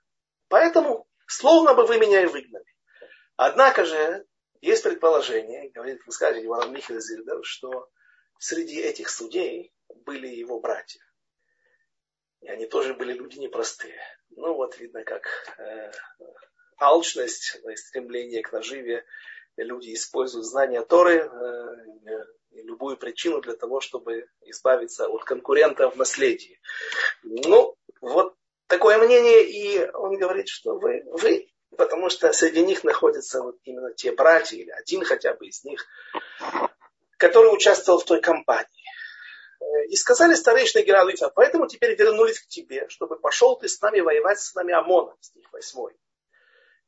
Поэтому, 0.50 1.08
словно 1.28 1.74
бы 1.74 1.86
вы 1.86 1.98
меня 1.98 2.24
и 2.24 2.26
выгнали. 2.26 2.66
Однако 3.38 3.86
же, 3.86 4.26
есть 4.60 4.84
предположение, 4.84 5.70
говорит 5.70 6.02
в 6.02 6.08
высказывании 6.08 6.48
Варан 6.48 6.74
Михаил 6.74 7.00
Зильбер, 7.00 7.40
что 7.44 7.90
среди 8.38 8.82
этих 8.82 9.10
судей 9.10 9.74
были 10.06 10.28
его 10.28 10.60
братья. 10.60 11.05
И 12.46 12.48
они 12.48 12.68
тоже 12.68 12.94
были 12.94 13.14
люди 13.14 13.40
непростые. 13.40 14.00
Ну 14.30 14.54
вот 14.54 14.78
видно, 14.78 15.04
как 15.04 15.28
э, 15.58 15.92
алчность, 16.78 17.60
стремление 17.76 18.44
к 18.44 18.52
наживе, 18.52 19.04
люди 19.58 19.96
используют 19.96 20.46
знания 20.46 20.84
Торы, 20.84 21.28
э, 21.28 22.26
любую 22.52 22.98
причину 22.98 23.42
для 23.42 23.56
того, 23.56 23.82
чтобы 23.82 24.28
избавиться 24.42 25.08
от 25.08 25.24
конкурента 25.24 25.90
в 25.90 25.98
наследии. 25.98 26.60
Ну, 27.24 27.76
вот 28.00 28.36
такое 28.68 29.00
мнение, 29.00 29.44
и 29.44 29.90
он 29.94 30.18
говорит, 30.18 30.48
что 30.48 30.78
вы, 30.78 31.04
вы 31.08 31.50
потому 31.76 32.10
что 32.12 32.32
среди 32.32 32.64
них 32.64 32.84
находятся 32.84 33.42
вот 33.42 33.58
именно 33.64 33.92
те 33.92 34.12
братья, 34.12 34.56
или 34.56 34.70
один 34.70 35.04
хотя 35.04 35.34
бы 35.34 35.48
из 35.48 35.64
них, 35.64 35.84
который 37.18 37.48
участвовал 37.48 38.00
в 38.00 38.06
той 38.06 38.22
кампании. 38.22 38.85
Э, 39.66 39.86
и 39.88 39.96
сказали 39.96 40.36
старейшины 40.36 40.84
Гералыфа, 40.84 41.30
поэтому 41.30 41.68
теперь 41.68 41.96
вернулись 41.96 42.40
к 42.40 42.48
тебе, 42.48 42.88
чтобы 42.90 43.20
пошел 43.20 43.58
ты 43.58 43.68
с 43.68 43.82
нами 43.82 44.00
воевать 44.00 44.40
с 44.40 44.54
нами 44.54 44.74
Амоном, 44.74 45.18
стих 45.22 45.52
8. 45.52 45.90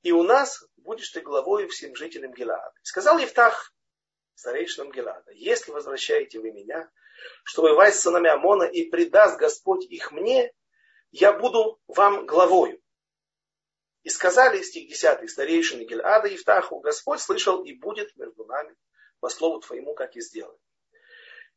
И 0.04 0.12
у 0.12 0.24
нас 0.24 0.64
будешь 0.78 1.10
ты 1.10 1.22
главой 1.22 1.68
всем 1.68 1.96
жителям 1.96 2.34
Гелада. 2.34 2.74
Сказал 2.84 3.18
Евтах 3.18 3.74
старейшинам 4.36 4.92
Гелада, 4.92 5.32
если 5.32 5.72
возвращаете 5.72 6.40
вы 6.40 6.52
меня, 6.52 6.90
чтобы 7.44 7.70
воевать 7.70 7.96
с 7.96 8.02
сынами 8.02 8.30
Амона 8.30 8.64
и 8.64 8.90
предаст 8.90 9.40
Господь 9.40 9.86
их 9.86 10.12
мне, 10.12 10.54
я 11.10 11.34
буду 11.34 11.82
вам 11.88 12.28
главою. 12.28 12.80
И 14.04 14.10
сказали, 14.10 14.62
стих 14.62 14.88
10, 14.88 15.30
старейшины 15.30 15.84
Гельада 15.84 16.28
и 16.28 16.38
Втаху, 16.38 16.80
Господь 16.80 17.20
слышал 17.20 17.64
и 17.64 17.74
будет 17.74 18.16
между 18.16 18.46
нами 18.46 18.76
по 19.20 19.30
слову 19.30 19.60
твоему, 19.62 19.96
как 19.96 20.16
и 20.16 20.22
сделай. 20.22 20.58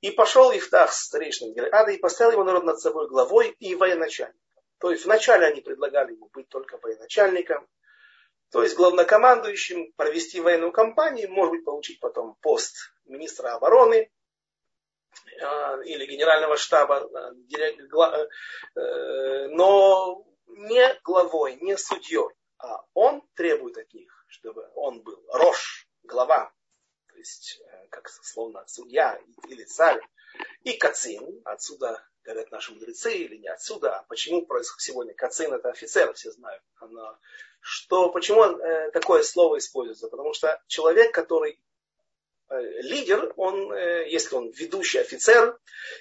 И 0.00 0.10
пошел 0.10 0.50
Ифтах 0.50 0.92
с 0.92 1.06
старейшиной 1.06 1.52
Гельада 1.52 1.90
и 1.90 1.98
поставил 1.98 2.32
его 2.32 2.44
народ 2.44 2.64
над 2.64 2.80
собой 2.80 3.08
главой 3.08 3.50
и 3.58 3.74
военачальником. 3.74 4.40
То 4.78 4.90
есть 4.90 5.04
вначале 5.04 5.46
они 5.46 5.60
предлагали 5.60 6.12
ему 6.12 6.30
быть 6.32 6.48
только 6.48 6.78
военачальником, 6.78 7.68
то 8.50 8.62
есть 8.62 8.76
главнокомандующим, 8.76 9.92
провести 9.92 10.40
военную 10.40 10.72
кампанию, 10.72 11.30
может 11.30 11.52
быть, 11.52 11.64
получить 11.64 12.00
потом 12.00 12.34
пост 12.40 12.76
министра 13.04 13.54
обороны 13.54 14.10
а, 15.42 15.80
или 15.82 16.06
генерального 16.06 16.56
штаба, 16.56 17.08
а, 17.14 17.32
э, 18.80 19.48
но 19.48 20.24
не 20.46 21.00
главой, 21.04 21.56
не 21.56 21.76
судьей 21.76 22.30
а 22.62 22.82
он 22.94 23.22
требует 23.34 23.78
от 23.78 23.92
них, 23.94 24.24
чтобы 24.28 24.68
он 24.74 25.02
был 25.02 25.22
рож, 25.32 25.88
глава, 26.02 26.52
то 27.08 27.16
есть 27.16 27.60
э, 27.64 27.69
как 27.90 28.08
словно 28.08 28.64
судья 28.66 29.20
или 29.48 29.64
царь, 29.64 30.00
и 30.64 30.72
кацин, 30.74 31.42
отсюда 31.44 32.02
говорят 32.24 32.50
наши 32.50 32.72
мудрецы, 32.72 33.12
или 33.12 33.36
не 33.36 33.48
отсюда, 33.48 33.98
а 33.98 34.02
почему 34.04 34.46
происходит 34.46 34.82
сегодня 34.82 35.14
кацин, 35.14 35.52
это 35.52 35.70
офицер, 35.70 36.12
все 36.14 36.30
знают, 36.30 36.62
она, 36.76 37.18
что, 37.60 38.10
почему 38.10 38.44
э, 38.44 38.90
такое 38.92 39.22
слово 39.22 39.58
используется, 39.58 40.08
потому 40.08 40.32
что 40.34 40.62
человек, 40.66 41.14
который 41.14 41.58
Э, 42.50 42.60
лидер, 42.82 43.32
он, 43.36 43.72
э, 43.72 44.08
если 44.08 44.34
он 44.34 44.50
ведущий 44.50 44.98
офицер 44.98 45.56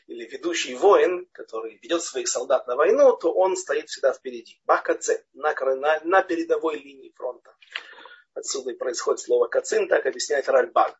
или 0.08 0.26
ведущий 0.26 0.74
воин, 0.74 1.28
который 1.32 1.78
ведет 1.78 2.02
своих 2.02 2.28
солдат 2.28 2.66
на 2.68 2.76
войну, 2.76 3.16
то 3.16 3.32
он 3.32 3.56
стоит 3.56 3.90
всегда 3.90 4.14
впереди. 4.14 4.60
Бахкаце, 4.66 5.24
на, 5.34 5.54
на, 5.54 6.00
на 6.04 6.24
передовой 6.24 6.80
линии 6.80 7.14
фронта. 7.16 7.56
Отсюда 8.34 8.72
и 8.72 8.76
происходит 8.76 9.20
слово 9.20 9.48
кацин, 9.48 9.88
так 9.88 10.08
объясняет 10.08 10.50
Ральбаг. 10.50 11.00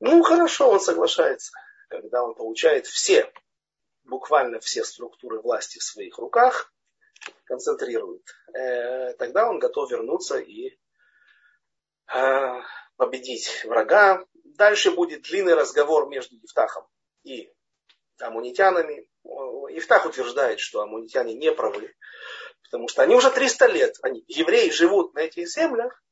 Ну, 0.00 0.22
хорошо, 0.22 0.70
он 0.70 0.80
соглашается, 0.80 1.52
когда 1.88 2.22
он 2.22 2.34
получает 2.34 2.86
все, 2.86 3.32
буквально 4.04 4.60
все 4.60 4.84
структуры 4.84 5.40
власти 5.40 5.78
в 5.78 5.84
своих 5.84 6.18
руках, 6.18 6.72
концентрирует. 7.44 8.22
Э, 8.54 9.14
тогда 9.14 9.48
он 9.48 9.58
готов 9.58 9.90
вернуться 9.90 10.38
и 10.38 10.78
победить 12.96 13.64
врага, 13.64 14.24
Дальше 14.56 14.90
будет 14.90 15.22
длинный 15.22 15.54
разговор 15.54 16.08
между 16.08 16.36
Евтахом 16.36 16.86
и 17.24 17.52
амунитянами. 18.20 19.06
Евтах 19.22 20.06
утверждает, 20.06 20.60
что 20.60 20.80
амунитяне 20.80 21.34
не 21.34 21.52
правы, 21.52 21.94
потому 22.62 22.88
что 22.88 23.02
они 23.02 23.14
уже 23.14 23.30
300 23.30 23.66
лет, 23.66 23.96
они, 24.02 24.24
евреи 24.28 24.70
живут 24.70 25.12
на 25.14 25.20
этих 25.20 25.48
землях, 25.48 26.02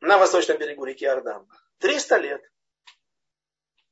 на 0.00 0.18
восточном 0.18 0.58
берегу 0.58 0.84
реки 0.84 1.04
Иордан. 1.04 1.48
300 1.78 2.16
лет. 2.18 2.42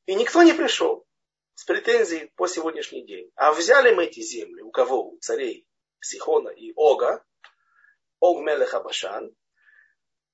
И 0.07 0.15
никто 0.15 0.43
не 0.43 0.53
пришел 0.53 1.07
с 1.55 1.65
претензией 1.65 2.31
по 2.37 2.47
сегодняшний 2.47 3.05
день. 3.07 3.31
А 3.35 3.53
взяли 3.53 3.95
мы 3.95 4.05
эти 4.05 4.21
земли 4.21 4.63
у 4.63 4.71
кого? 4.71 5.11
У 5.11 5.19
царей 5.19 5.67
Сихона 6.01 6.51
и 6.51 6.73
Ога, 6.77 7.25
Ог 8.21 8.43
Мелеха 8.43 8.81
Башан, 8.81 9.35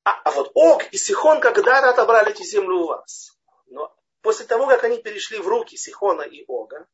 а, 0.04 0.20
а 0.24 0.30
вот 0.32 0.50
Ог 0.54 0.82
и 0.92 0.96
Сихон 0.96 1.40
когда-то 1.40 1.90
отобрали 1.90 2.32
эти 2.32 2.42
земли 2.42 2.74
у 2.74 2.86
вас. 2.86 3.38
Но 3.66 3.94
после 4.20 4.46
того, 4.46 4.66
как 4.66 4.84
они 4.84 5.00
перешли 5.00 5.38
в 5.38 5.46
руки 5.46 5.76
Сихона 5.76 6.22
и 6.22 6.44
Ога, 6.48 6.86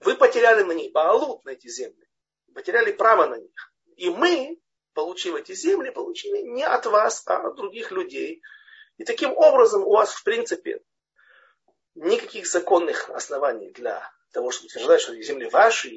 вы 0.00 0.16
потеряли 0.16 0.62
на 0.62 0.72
них 0.72 0.92
Баалут, 0.92 1.44
на 1.44 1.50
эти 1.50 1.68
земли. 1.68 2.06
Потеряли 2.54 2.92
право 2.92 3.26
на 3.26 3.36
них. 3.36 3.74
И 3.96 4.08
мы, 4.10 4.60
получив 4.94 5.34
эти 5.34 5.52
земли, 5.52 5.90
получили 5.90 6.42
не 6.42 6.62
от 6.64 6.86
вас, 6.86 7.22
а 7.26 7.48
от 7.48 7.56
других 7.56 7.90
людей. 7.90 8.40
И 9.00 9.04
таким 9.04 9.32
образом 9.34 9.82
у 9.82 9.92
вас, 9.92 10.12
в 10.12 10.22
принципе, 10.24 10.82
никаких 11.94 12.46
законных 12.46 13.08
оснований 13.08 13.70
для 13.70 14.06
того, 14.30 14.50
чтобы 14.50 14.66
утверждать, 14.66 15.00
что 15.00 15.22
земли 15.22 15.48
ваши, 15.48 15.88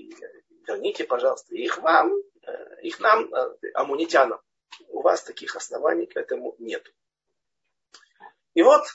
верните, 0.65 1.03
пожалуйста, 1.03 1.53
их 1.53 1.79
вам, 1.79 2.13
э, 2.47 2.81
их 2.81 3.01
нам, 3.01 3.27
э, 3.33 3.57
амунитянам 3.73 4.39
у 4.87 5.01
вас 5.01 5.21
таких 5.21 5.57
оснований 5.57 6.05
к 6.05 6.15
этому 6.15 6.55
нет. 6.59 6.93
И 8.53 8.63
вот 8.63 8.85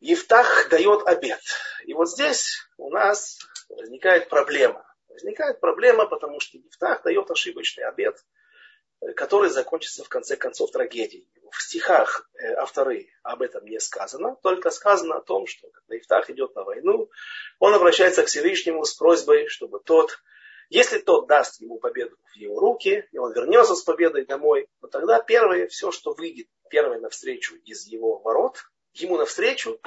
Евтах 0.00 0.70
дает 0.70 1.06
обед. 1.06 1.42
И 1.84 1.92
вот 1.92 2.08
здесь 2.08 2.66
у 2.78 2.88
нас 2.88 3.40
возникает 3.68 4.30
проблема. 4.30 4.90
Возникает 5.08 5.60
проблема, 5.60 6.06
потому 6.06 6.40
что 6.40 6.56
Ифтах 6.56 7.02
дает 7.02 7.30
ошибочный 7.30 7.84
обед, 7.84 8.24
который 9.16 9.50
закончится 9.50 10.02
в 10.02 10.08
конце 10.08 10.34
концов 10.36 10.70
трагедией. 10.70 11.28
В 11.50 11.62
стихах 11.62 12.28
э, 12.34 12.54
авторы 12.54 13.08
об 13.22 13.42
этом 13.42 13.64
не 13.64 13.80
сказано, 13.80 14.36
только 14.42 14.70
сказано 14.70 15.16
о 15.16 15.20
том, 15.20 15.46
что 15.46 15.68
когда 15.70 15.96
Ифтах 15.96 16.30
идет 16.30 16.54
на 16.54 16.64
войну, 16.64 17.10
он 17.58 17.74
обращается 17.74 18.22
к 18.22 18.26
Всевышнему 18.26 18.84
с 18.84 18.94
просьбой, 18.94 19.48
чтобы 19.48 19.80
тот, 19.80 20.18
если 20.68 20.98
тот 20.98 21.26
даст 21.26 21.60
ему 21.60 21.78
победу 21.78 22.16
в 22.32 22.36
его 22.36 22.58
руки, 22.58 23.08
и 23.10 23.18
он 23.18 23.32
вернется 23.32 23.74
с 23.74 23.82
победой 23.82 24.26
домой, 24.26 24.68
то 24.80 24.88
тогда 24.88 25.20
первое, 25.20 25.66
все, 25.68 25.90
что 25.90 26.12
выйдет 26.12 26.48
первое 26.70 27.00
навстречу 27.00 27.56
из 27.64 27.86
его 27.86 28.18
ворот, 28.18 28.58
ему 28.94 29.16
навстречу, 29.16 29.80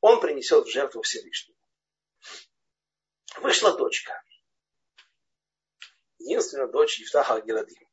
он 0.00 0.20
принесет 0.20 0.66
в 0.66 0.70
жертву 0.70 1.02
Всевышнему. 1.02 1.58
Вышла 3.40 3.76
дочка 3.76 4.22
единственная 6.28 6.68
дочь 6.68 7.00
Ифтаха 7.00 7.40
Геладим. 7.40 7.87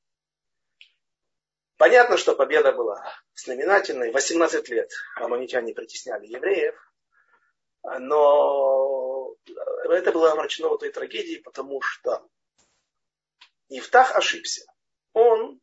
Понятно, 1.77 2.17
что 2.17 2.35
победа 2.35 2.71
была 2.71 3.03
знаменательной. 3.33 4.11
18 4.11 4.69
лет 4.69 4.91
аммонитяне 5.15 5.73
притесняли 5.73 6.25
евреев. 6.27 6.75
Но 7.83 9.35
это 9.83 10.11
было 10.11 10.31
омрачено 10.31 10.77
той 10.77 10.91
трагедией, 10.91 11.41
потому 11.41 11.81
что 11.81 12.27
Ифтах 13.69 14.15
ошибся. 14.15 14.65
Он 15.13 15.59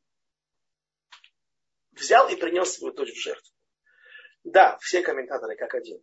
взял 1.92 2.28
и 2.28 2.36
принес 2.36 2.74
свою 2.74 2.92
дочь 2.94 3.12
в 3.12 3.20
жертву. 3.20 3.54
Да, 4.44 4.76
все 4.78 5.02
комментаторы 5.02 5.56
как 5.56 5.74
один 5.74 6.02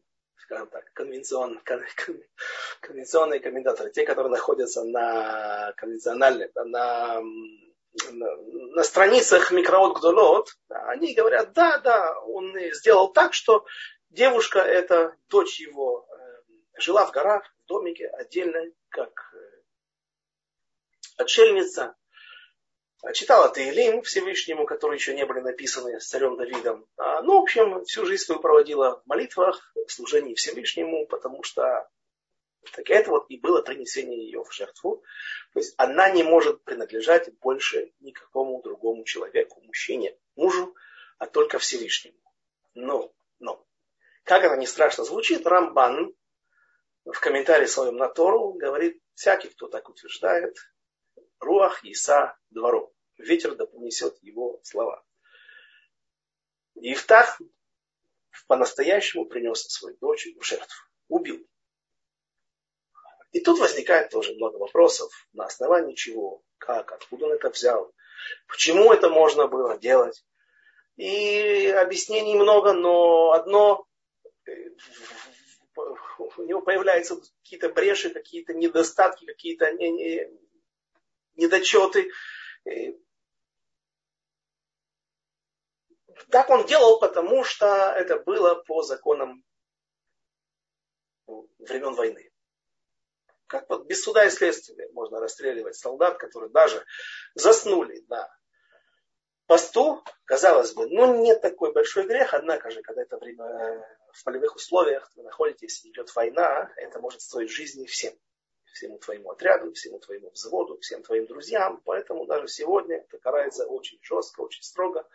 скажем 0.50 0.68
так, 0.70 0.92
конвенцион, 0.94 1.62
конвенционные 2.82 3.40
комментаторы, 3.40 3.92
те, 3.92 4.04
которые 4.04 4.32
находятся 4.32 4.84
на 4.84 5.74
конвенциональных, 5.74 6.50
на, 6.56 7.22
на, 8.12 8.84
страницах 8.84 9.52
микроот 9.52 9.98
Гдолот, 9.98 10.56
они 10.70 11.14
говорят, 11.14 11.54
да, 11.54 11.78
да, 11.80 12.20
он 12.22 12.56
сделал 12.74 13.12
так, 13.12 13.34
что 13.34 13.66
девушка, 14.10 14.60
эта 14.60 15.16
дочь 15.30 15.60
его, 15.60 16.08
э, 16.10 16.80
жила 16.80 17.06
в 17.06 17.12
горах, 17.12 17.44
в 17.64 17.68
домике 17.68 18.08
отдельно, 18.08 18.72
как 18.90 19.34
э, 19.34 19.38
отшельница, 21.18 21.96
читала 23.14 23.50
Таилим 23.50 24.02
Всевышнему, 24.02 24.66
которые 24.66 24.98
еще 24.98 25.16
не 25.16 25.26
были 25.26 25.40
написаны 25.40 26.00
с 26.00 26.08
царем 26.08 26.38
Давидом. 26.38 26.86
А, 26.98 27.22
ну, 27.22 27.40
в 27.40 27.44
общем, 27.44 27.84
всю 27.86 28.06
жизнь 28.06 28.26
свою 28.26 28.42
проводила 28.42 29.02
в 29.02 29.08
молитвах, 29.08 29.72
в 29.88 29.92
служении 29.92 30.36
Всевышнему, 30.36 31.08
потому 31.08 31.44
что 31.44 31.88
так 32.72 32.90
это 32.90 33.10
вот 33.10 33.26
и 33.30 33.38
было 33.38 33.62
принесение 33.62 34.24
ее 34.24 34.44
в 34.44 34.54
жертву. 34.54 35.04
То 35.54 35.60
есть 35.60 35.74
она 35.78 36.10
не 36.10 36.24
может 36.24 36.64
принадлежать 36.64 37.34
больше 37.40 37.94
никакому 38.00 38.62
другому 38.62 39.04
человеку, 39.06 39.62
мужчине, 39.62 40.18
мужу, 40.36 40.76
а 41.18 41.28
только 41.28 41.60
Всевышнему. 41.60 42.18
Но, 42.74 43.14
но, 43.40 43.66
как 44.24 44.44
это 44.44 44.56
не 44.58 44.68
страшно 44.68 45.04
звучит, 45.04 45.46
Рамбан 45.46 46.14
в 47.06 47.20
комментарии 47.20 47.66
своем 47.66 47.96
на 47.96 48.10
Тору 48.10 48.54
говорит, 48.54 49.02
всякий, 49.16 49.50
кто 49.50 49.68
так 49.68 49.90
утверждает, 49.90 50.56
Руах 51.40 51.84
Иса 51.84 52.38
двору. 52.50 52.94
Ветер 53.18 53.56
да 53.56 53.66
понесет 53.66 54.18
его 54.22 54.60
слова. 54.64 55.04
Ифтах 56.76 57.42
по-настоящему 58.48 59.26
принес 59.26 59.62
свою 59.68 59.98
дочь 59.98 60.28
в 60.38 60.44
жертву. 60.44 60.86
Убил. 61.08 61.46
И 63.32 63.42
тут 63.42 63.60
возникает 63.60 64.10
тоже 64.10 64.34
много 64.34 64.58
вопросов, 64.58 65.12
на 65.34 65.46
основании 65.46 65.94
чего, 65.94 66.42
как, 66.58 66.92
откуда 66.92 67.26
он 67.26 67.34
это 67.34 67.50
взял, 67.50 67.94
почему 68.48 68.92
это 68.92 69.10
можно 69.10 69.48
было 69.48 69.78
делать. 69.78 70.26
И 70.96 71.68
объяснений 71.68 72.36
много, 72.36 72.74
но 72.74 73.32
одно, 73.32 73.86
э, 74.46 74.52
у 75.76 76.44
него 76.44 76.62
появляются 76.62 77.22
какие-то 77.44 77.70
бреши, 77.70 78.10
какие-то 78.10 78.54
недостатки, 78.54 79.26
какие-то 79.26 79.72
недочеты. 81.36 82.12
Так 86.30 86.50
он 86.50 86.66
делал, 86.66 87.00
потому 87.00 87.44
что 87.44 87.94
это 87.96 88.20
было 88.20 88.56
по 88.56 88.82
законам 88.82 89.46
времен 91.60 91.94
войны. 91.94 92.29
Как 93.50 93.68
вот 93.68 93.88
без 93.88 94.04
суда 94.04 94.26
и 94.26 94.30
следствия 94.30 94.88
можно 94.94 95.20
расстреливать 95.20 95.76
солдат, 95.76 96.20
которые 96.20 96.52
даже 96.52 96.86
заснули 97.34 98.06
на 98.08 98.30
посту, 99.48 100.04
казалось 100.26 100.74
бы, 100.74 100.88
ну 100.88 101.22
нет 101.24 101.42
такой 101.42 101.74
большой 101.74 102.06
грех, 102.06 102.36
однако 102.36 102.70
же, 102.70 102.84
когда 102.84 103.02
это 103.02 103.18
время 103.18 103.46
э, 103.46 103.82
в 104.14 104.24
полевых 104.24 104.56
условиях, 104.56 105.12
вы 105.16 105.24
находитесь, 105.24 105.84
идет 105.84 106.16
война, 106.16 106.72
это 106.76 107.00
может 107.00 107.22
стоить 107.22 107.50
жизни 107.50 107.88
всем 107.88 108.14
всему 108.72 109.00
твоему 109.00 109.32
отряду, 109.32 109.74
всему 109.74 109.98
твоему 109.98 110.30
взводу, 110.30 110.78
всем 110.78 111.02
твоим 111.02 111.26
друзьям. 111.26 111.82
Поэтому 111.86 112.28
даже 112.28 112.48
сегодня 112.48 112.98
это 112.98 113.18
карается 113.18 113.66
очень 113.66 114.00
жестко, 114.04 114.42
очень 114.42 114.62
строго 114.62 115.08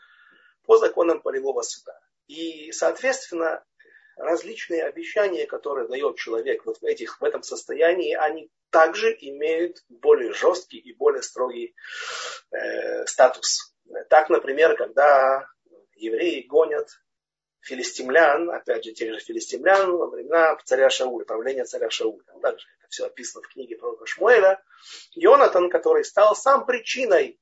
по 0.64 0.76
законам 0.76 1.22
полевого 1.22 1.62
суда. 1.62 1.98
И, 2.26 2.72
соответственно, 2.72 3.64
различные 4.16 4.84
обещания, 4.84 5.46
которые 5.46 5.88
дает 5.88 6.16
человек 6.16 6.64
вот 6.64 6.78
в, 6.78 6.84
этих, 6.84 7.20
в 7.20 7.24
этом 7.24 7.42
состоянии, 7.42 8.14
они 8.14 8.50
также 8.70 9.12
имеют 9.12 9.78
более 9.88 10.32
жесткий 10.32 10.78
и 10.78 10.94
более 10.94 11.22
строгий 11.22 11.74
э, 12.50 13.06
статус. 13.06 13.74
Так, 14.08 14.30
например, 14.30 14.76
когда 14.76 15.46
евреи 15.96 16.42
гонят 16.42 16.88
филистимлян, 17.64 18.50
опять 18.50 18.84
же, 18.84 18.92
тех 18.92 19.14
же 19.14 19.20
филистимлян 19.20 19.90
во 19.90 20.08
времена 20.08 20.56
царя 20.64 20.90
Шауля, 20.90 21.24
правления 21.24 21.64
царя 21.64 21.88
Шауля. 21.90 22.22
Также 22.42 22.66
это 22.78 22.88
все 22.88 23.06
описано 23.06 23.42
в 23.42 23.48
книге 23.48 23.76
пророка 23.76 24.06
Шмуэля. 24.06 24.62
Йонатан, 25.12 25.70
который 25.70 26.04
стал 26.04 26.36
сам 26.36 26.66
причиной 26.66 27.40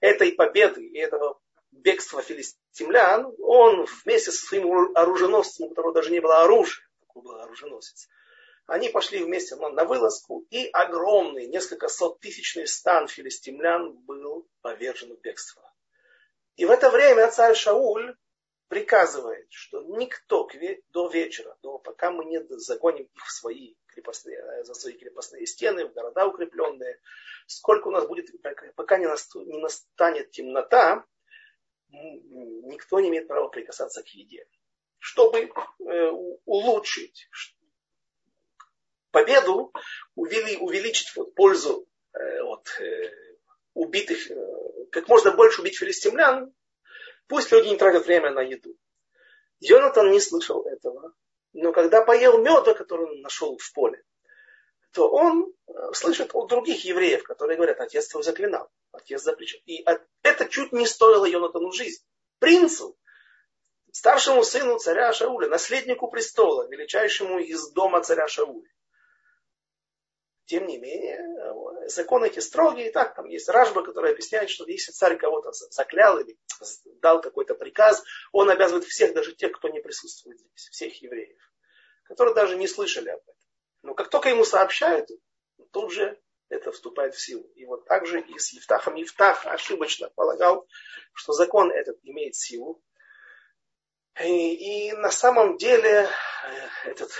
этой 0.00 0.32
победы 0.32 0.84
и 0.84 0.98
этого 0.98 1.38
бегства 1.82 2.22
филистимлян, 2.22 3.32
он 3.40 3.86
вместе 4.04 4.30
со 4.30 4.46
своим 4.46 4.96
оруженосцем, 4.96 5.66
у 5.66 5.68
которого 5.70 5.94
даже 5.94 6.10
не 6.10 6.20
было 6.20 6.42
оружия, 6.42 6.84
такой 7.00 7.22
был 7.22 7.36
оруженосец, 7.36 8.08
они 8.66 8.88
пошли 8.88 9.22
вместе 9.22 9.56
на 9.56 9.84
вылазку, 9.84 10.46
и 10.50 10.68
огромный, 10.72 11.46
несколько 11.46 11.88
сот 11.88 12.20
тысячный 12.20 12.66
стан 12.66 13.08
филистимлян 13.08 13.92
был 13.92 14.48
повержен 14.60 15.14
в 15.16 15.20
бегство. 15.20 15.62
И 16.56 16.64
в 16.64 16.70
это 16.70 16.90
время 16.90 17.30
царь 17.30 17.54
Шауль 17.54 18.14
приказывает, 18.68 19.46
что 19.50 19.82
никто 19.82 20.48
до 20.88 21.08
вечера, 21.08 21.56
до, 21.62 21.78
пока 21.78 22.10
мы 22.10 22.24
не 22.24 22.42
загоним 22.58 23.04
их 23.04 23.26
в 23.26 23.30
свои 23.30 23.74
крепостные, 23.88 24.38
э, 24.38 24.64
за 24.64 24.74
свои 24.74 24.94
крепостные 24.94 25.46
стены, 25.46 25.86
в 25.86 25.92
города 25.92 26.26
укрепленные, 26.26 26.98
сколько 27.46 27.88
у 27.88 27.90
нас 27.90 28.06
будет, 28.06 28.30
пока 28.74 28.96
не 28.96 29.06
настанет 29.06 30.30
темнота, 30.30 31.04
никто 31.92 33.00
не 33.00 33.08
имеет 33.08 33.28
права 33.28 33.48
прикасаться 33.48 34.02
к 34.02 34.08
еде. 34.08 34.46
Чтобы 34.98 35.38
э, 35.40 36.10
улучшить 36.44 37.28
победу, 39.10 39.72
увели, 40.14 40.56
увеличить 40.56 41.12
пользу 41.34 41.86
э, 42.12 42.40
от 42.42 42.68
убитых, 43.74 44.18
как 44.90 45.08
можно 45.08 45.32
больше 45.32 45.60
убить 45.60 45.78
филистимлян, 45.78 46.52
Пусть 47.32 47.50
люди 47.50 47.68
не 47.68 47.76
тратят 47.78 48.04
время 48.04 48.30
на 48.30 48.40
еду. 48.40 48.76
Йонатан 49.60 50.10
не 50.10 50.20
слышал 50.20 50.66
этого. 50.66 51.14
Но 51.54 51.72
когда 51.72 52.04
поел 52.04 52.36
меда, 52.36 52.74
который 52.74 53.06
он 53.06 53.22
нашел 53.22 53.56
в 53.56 53.72
поле, 53.72 54.02
то 54.92 55.08
он 55.10 55.50
э, 55.66 55.72
слышит 55.94 56.34
от 56.34 56.48
других 56.50 56.84
евреев, 56.84 57.22
которые 57.22 57.56
говорят, 57.56 57.80
отец 57.80 58.08
твой 58.08 58.22
заклинал, 58.22 58.70
отец 58.92 59.22
запрещал. 59.22 59.60
И 59.66 59.84
это 60.22 60.48
чуть 60.48 60.72
не 60.72 60.86
стоило 60.86 61.24
Йонатану 61.24 61.72
жизни. 61.72 62.04
Принцу, 62.38 62.98
старшему 63.92 64.42
сыну 64.44 64.78
царя 64.78 65.12
Шауля, 65.12 65.48
наследнику 65.48 66.08
престола, 66.08 66.68
величайшему 66.68 67.38
из 67.38 67.70
дома 67.72 68.02
царя 68.02 68.28
Шауля. 68.28 68.68
Тем 70.46 70.66
не 70.66 70.76
менее, 70.76 71.88
законы 71.88 72.26
эти 72.26 72.40
строгие. 72.40 72.90
Так, 72.90 73.14
там 73.14 73.26
есть 73.26 73.48
Ражба, 73.48 73.82
который 73.82 74.12
объясняет, 74.12 74.50
что 74.50 74.66
если 74.66 74.92
царь 74.92 75.16
кого-то 75.16 75.52
заклял 75.52 76.18
или 76.18 76.36
дал 77.00 77.20
какой-то 77.20 77.54
приказ, 77.54 78.02
он 78.32 78.50
обязывает 78.50 78.84
всех, 78.84 79.14
даже 79.14 79.34
тех, 79.34 79.52
кто 79.52 79.68
не 79.68 79.80
присутствует 79.80 80.38
здесь, 80.38 80.68
всех 80.70 81.00
евреев, 81.00 81.38
которые 82.04 82.34
даже 82.34 82.56
не 82.56 82.66
слышали 82.66 83.08
об 83.08 83.20
этом. 83.20 83.34
Но 83.82 83.94
как 83.94 84.10
только 84.10 84.28
ему 84.28 84.44
сообщают, 84.44 85.08
тут 85.70 85.92
же 85.92 86.20
это 86.52 86.70
вступает 86.70 87.14
в 87.14 87.20
силу. 87.20 87.44
И 87.54 87.64
вот 87.64 87.86
так 87.86 88.06
же 88.06 88.20
и 88.20 88.38
с 88.38 88.52
Евтахом. 88.52 88.94
Евтах 88.96 89.46
ошибочно 89.46 90.10
полагал, 90.10 90.66
что 91.14 91.32
закон 91.32 91.70
этот 91.70 91.98
имеет 92.02 92.34
силу. 92.34 92.82
И, 94.22 94.88
и 94.88 94.92
на 94.92 95.10
самом 95.10 95.56
деле 95.56 96.08
э, 96.08 96.90
этот 96.90 97.10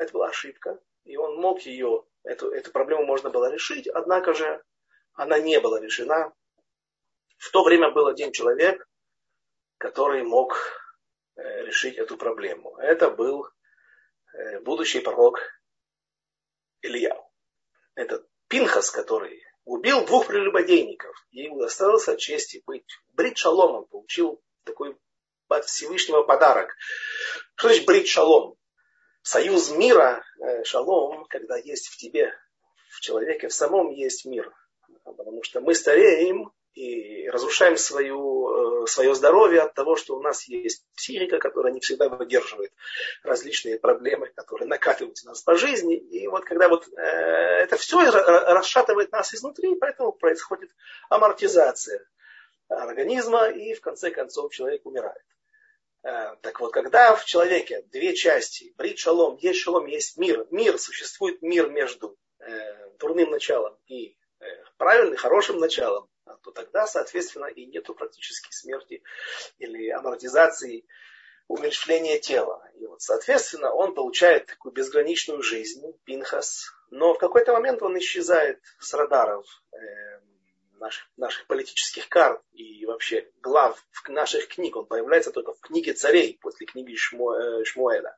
это 0.00 0.12
была 0.12 0.28
ошибка, 0.28 0.80
и 1.04 1.16
он 1.16 1.36
мог 1.36 1.60
ее, 1.60 2.04
эту, 2.24 2.50
эту 2.50 2.72
проблему 2.72 3.04
можно 3.04 3.30
было 3.30 3.52
решить, 3.52 3.86
однако 3.86 4.34
же 4.34 4.60
она 5.12 5.38
не 5.38 5.60
была 5.60 5.80
решена. 5.80 6.32
В 7.38 7.50
то 7.52 7.62
время 7.62 7.92
был 7.92 8.08
один 8.08 8.32
человек, 8.32 8.84
который 9.78 10.24
мог 10.24 10.56
э, 11.36 11.66
решить 11.66 11.96
эту 11.96 12.16
проблему. 12.16 12.76
Это 12.78 13.10
был 13.10 13.46
э, 14.32 14.58
будущий 14.60 14.98
пророк 14.98 15.38
Илья. 16.82 17.16
Это 17.94 18.24
Пинхас, 18.48 18.90
который 18.90 19.42
убил 19.64 20.04
двух 20.04 20.26
прелюбодейников. 20.26 21.16
Ему 21.30 21.60
досталось 21.60 22.08
чести 22.18 22.62
быть 22.66 22.84
брит 23.12 23.38
шалом. 23.38 23.76
Он 23.76 23.84
получил 23.86 24.42
такой 24.64 24.96
от 25.48 25.64
Всевышнего 25.66 26.22
подарок. 26.22 26.74
Что 27.56 27.68
значит 27.68 27.86
брит 27.86 28.06
шалом? 28.06 28.56
Союз 29.22 29.70
мира, 29.70 30.22
э, 30.40 30.64
шалом, 30.64 31.24
когда 31.26 31.56
есть 31.56 31.88
в 31.88 31.96
тебе, 31.96 32.32
в 32.90 33.00
человеке 33.00 33.48
в 33.48 33.54
самом 33.54 33.90
есть 33.90 34.26
мир. 34.26 34.52
Потому 35.04 35.42
что 35.42 35.60
мы 35.60 35.74
стареем, 35.74 36.52
и 36.74 37.28
разрушаем 37.28 37.76
свою, 37.76 38.82
э, 38.82 38.86
свое 38.86 39.14
здоровье 39.14 39.62
от 39.62 39.74
того, 39.74 39.96
что 39.96 40.16
у 40.16 40.22
нас 40.22 40.48
есть 40.48 40.84
психика, 40.96 41.38
которая 41.38 41.72
не 41.72 41.80
всегда 41.80 42.08
выдерживает 42.08 42.72
различные 43.22 43.78
проблемы, 43.78 44.26
которые 44.34 44.68
накатываются 44.68 45.26
нас 45.26 45.40
по 45.40 45.56
жизни. 45.56 45.96
И 45.96 46.26
вот 46.26 46.44
когда 46.44 46.68
вот 46.68 46.88
э, 46.88 47.00
это 47.00 47.76
все 47.76 48.10
расшатывает 48.10 49.12
нас 49.12 49.32
изнутри, 49.34 49.76
поэтому 49.76 50.12
происходит 50.12 50.70
амортизация 51.08 52.04
организма, 52.68 53.48
и 53.48 53.74
в 53.74 53.80
конце 53.80 54.10
концов 54.10 54.52
человек 54.52 54.84
умирает. 54.84 55.22
Э, 56.02 56.34
так 56.42 56.58
вот, 56.58 56.72
когда 56.72 57.14
в 57.14 57.24
человеке 57.24 57.82
две 57.92 58.14
части, 58.14 58.74
брит 58.76 58.98
шалом, 58.98 59.36
есть 59.36 59.60
шалом, 59.60 59.86
есть 59.86 60.16
мир, 60.16 60.46
мир, 60.50 60.78
существует 60.78 61.40
мир 61.40 61.70
между 61.70 62.16
дурным 62.98 63.30
началом 63.30 63.74
и 63.86 64.18
правильным, 64.76 65.16
хорошим 65.16 65.58
началом, 65.58 66.10
то 66.42 66.50
тогда, 66.50 66.86
соответственно, 66.86 67.46
и 67.46 67.66
нету 67.66 67.94
практически 67.94 68.52
смерти 68.52 69.02
или 69.58 69.90
амортизации, 69.90 70.84
умерщвления 71.48 72.18
тела. 72.18 72.66
И 72.74 72.86
вот, 72.86 73.02
соответственно, 73.02 73.72
он 73.72 73.94
получает 73.94 74.46
такую 74.46 74.72
безграничную 74.72 75.42
жизнь, 75.42 75.82
Пинхас, 76.04 76.72
но 76.90 77.14
в 77.14 77.18
какой-то 77.18 77.52
момент 77.52 77.82
он 77.82 77.98
исчезает 77.98 78.62
с 78.78 78.94
радаров 78.94 79.46
э, 79.72 80.20
наших, 80.78 81.06
наших 81.16 81.46
политических 81.46 82.08
карт 82.08 82.42
и 82.52 82.86
вообще 82.86 83.30
глав 83.42 83.84
наших 84.08 84.48
книг. 84.48 84.76
Он 84.76 84.86
появляется 84.86 85.32
только 85.32 85.52
в 85.52 85.60
книге 85.60 85.92
царей 85.92 86.38
после 86.40 86.66
книги 86.66 86.94
Шмо, 86.94 87.34
э, 87.36 87.64
Шмуэля. 87.64 88.16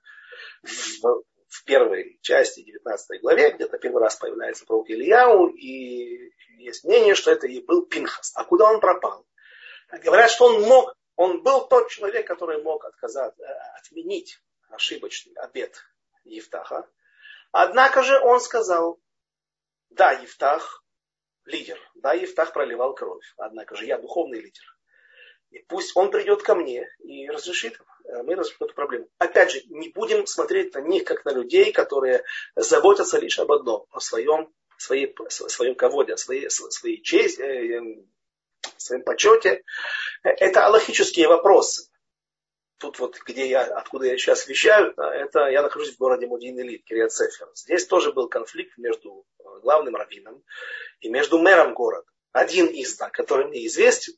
В, 0.63 1.03
в 1.03 1.25
первой 1.67 2.19
части 2.23 2.63
19 2.63 3.21
главе, 3.21 3.51
где-то 3.51 3.77
первый 3.79 4.01
раз 4.01 4.17
появляется 4.17 4.65
пророк 4.65 4.89
Ильяу, 4.89 5.49
и 5.49 6.33
есть 6.59 6.85
мнение, 6.85 7.15
что 7.15 7.31
это 7.31 7.47
и 7.47 7.61
был 7.61 7.85
Пинхас. 7.85 8.33
А 8.35 8.45
куда 8.45 8.71
он 8.71 8.81
пропал? 8.81 9.27
Говорят, 9.91 10.31
что 10.31 10.47
он 10.47 10.63
мог, 10.63 10.97
он 11.17 11.43
был 11.43 11.67
тот 11.69 11.91
человек, 11.91 12.27
который 12.27 12.63
мог 12.63 12.85
отказать, 12.85 13.39
э, 13.39 13.45
отменить 13.79 14.41
ошибочный 14.71 15.35
обед 15.35 15.77
Евтаха. 16.25 16.89
Однако 17.53 18.03
же 18.03 18.19
он 18.21 18.41
сказал, 18.41 18.99
да, 19.91 20.13
Евтах 20.13 20.85
лидер, 21.45 21.79
да, 21.95 22.13
Евтах 22.13 22.53
проливал 22.53 22.95
кровь, 22.95 23.25
однако 23.37 23.77
же 23.77 23.87
я 23.87 23.99
духовный 23.99 24.41
лидер. 24.41 24.65
И 25.51 25.61
пусть 25.61 25.97
он 25.97 26.11
придет 26.11 26.43
ко 26.43 26.55
мне 26.55 26.89
и 26.99 27.29
разрешит, 27.29 27.81
э, 27.81 27.85
мы 28.25 28.35
разрешим 28.35 28.65
эту 28.65 28.75
проблему. 28.75 29.09
Опять 29.19 29.53
же, 29.53 29.63
не 29.69 29.89
будем 29.89 30.27
смотреть 30.27 30.75
на 30.75 30.81
них, 30.81 31.05
как 31.05 31.25
на 31.25 31.31
людей, 31.31 31.73
которые 31.73 32.25
заботятся 32.55 33.19
лишь 33.19 33.39
об 33.39 33.53
одном, 33.53 33.87
о 33.91 34.01
своем, 34.01 34.53
своей, 34.79 35.15
своем 35.29 35.75
ководе, 35.75 36.15
о 36.15 36.17
своей, 36.17 36.49
своей 36.51 37.03
чести, 37.03 37.41
э, 37.41 37.77
эм, 37.77 38.11
своем 38.77 39.03
почете. 39.03 39.63
Это 40.23 40.67
аллахические 40.67 41.29
вопросы. 41.29 41.91
Тут 42.79 42.99
вот, 42.99 43.19
где 43.25 43.49
я, 43.49 43.63
откуда 43.63 44.07
я 44.07 44.19
сейчас 44.19 44.47
вещаю, 44.47 44.93
это 44.93 45.47
я 45.49 45.63
нахожусь 45.63 45.95
в 45.95 45.99
городе 45.99 46.27
Мудин-Элит, 46.27 46.85
Кириат 46.85 47.11
Сефер. 47.11 47.49
Здесь 47.55 47.87
тоже 47.87 48.13
был 48.13 48.29
конфликт 48.29 48.77
между 48.77 49.25
э, 49.39 49.43
главным 49.63 49.97
раввином 49.97 50.43
и 51.01 51.09
между 51.09 51.39
мэром 51.39 51.73
города. 51.73 52.07
Один 52.33 52.67
из, 52.67 52.97
да, 52.99 53.09
который 53.09 53.47
мне 53.47 53.67
известен, 53.67 54.15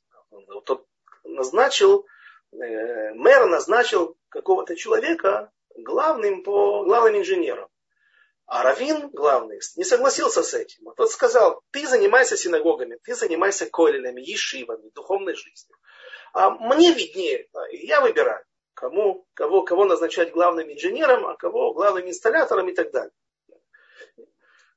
тот 0.64 0.86
назначил, 1.22 2.00
э, 2.00 2.04
мэр 2.52 3.46
назначил 3.46 4.16
какого-то 4.28 4.76
человека 4.76 5.50
главным, 5.76 6.42
по, 6.42 6.84
главным 6.84 7.18
инженером. 7.18 7.68
А 8.46 8.62
Равин, 8.62 9.10
главный, 9.10 9.60
не 9.76 9.84
согласился 9.84 10.42
с 10.42 10.54
этим. 10.54 10.88
А 10.88 10.94
тот 10.94 11.10
сказал, 11.10 11.62
ты 11.70 11.86
занимайся 11.86 12.36
синагогами, 12.36 12.98
ты 13.04 13.14
занимайся 13.14 13.66
колелями, 13.66 14.22
ешивами, 14.22 14.88
духовной 14.94 15.34
жизнью. 15.34 15.76
А 16.32 16.50
мне 16.50 16.94
виднее, 16.94 17.48
я 17.72 18.00
выбираю, 18.00 18.42
кому, 18.72 19.26
кого, 19.34 19.62
кого 19.62 19.84
назначать 19.84 20.32
главным 20.32 20.72
инженером, 20.72 21.26
а 21.26 21.36
кого 21.36 21.74
главным 21.74 22.08
инсталлятором 22.08 22.68
и 22.70 22.74
так 22.74 22.90
далее. 22.90 23.12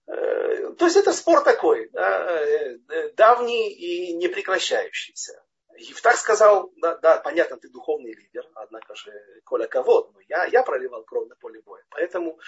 Э, 0.07 0.73
то 0.77 0.85
есть 0.85 0.97
это 0.97 1.13
спор 1.13 1.41
такой, 1.41 1.89
да, 1.93 2.41
э, 2.41 2.77
давний 3.15 3.71
и 3.71 4.13
непрекращающийся. 4.13 5.41
Евтах 5.77 6.17
сказал, 6.17 6.71
да, 6.77 6.97
да, 6.97 7.17
понятно, 7.17 7.57
ты 7.57 7.69
духовный 7.69 8.13
лидер, 8.13 8.47
однако 8.55 8.95
же, 8.95 9.11
Коля 9.45 9.67
кого, 9.67 10.11
но 10.13 10.19
я, 10.27 10.45
я 10.45 10.63
проливал 10.63 11.03
кровь 11.03 11.27
на 11.27 11.35
поле 11.35 11.61
боя. 11.61 11.83
Поэтому 11.89 12.39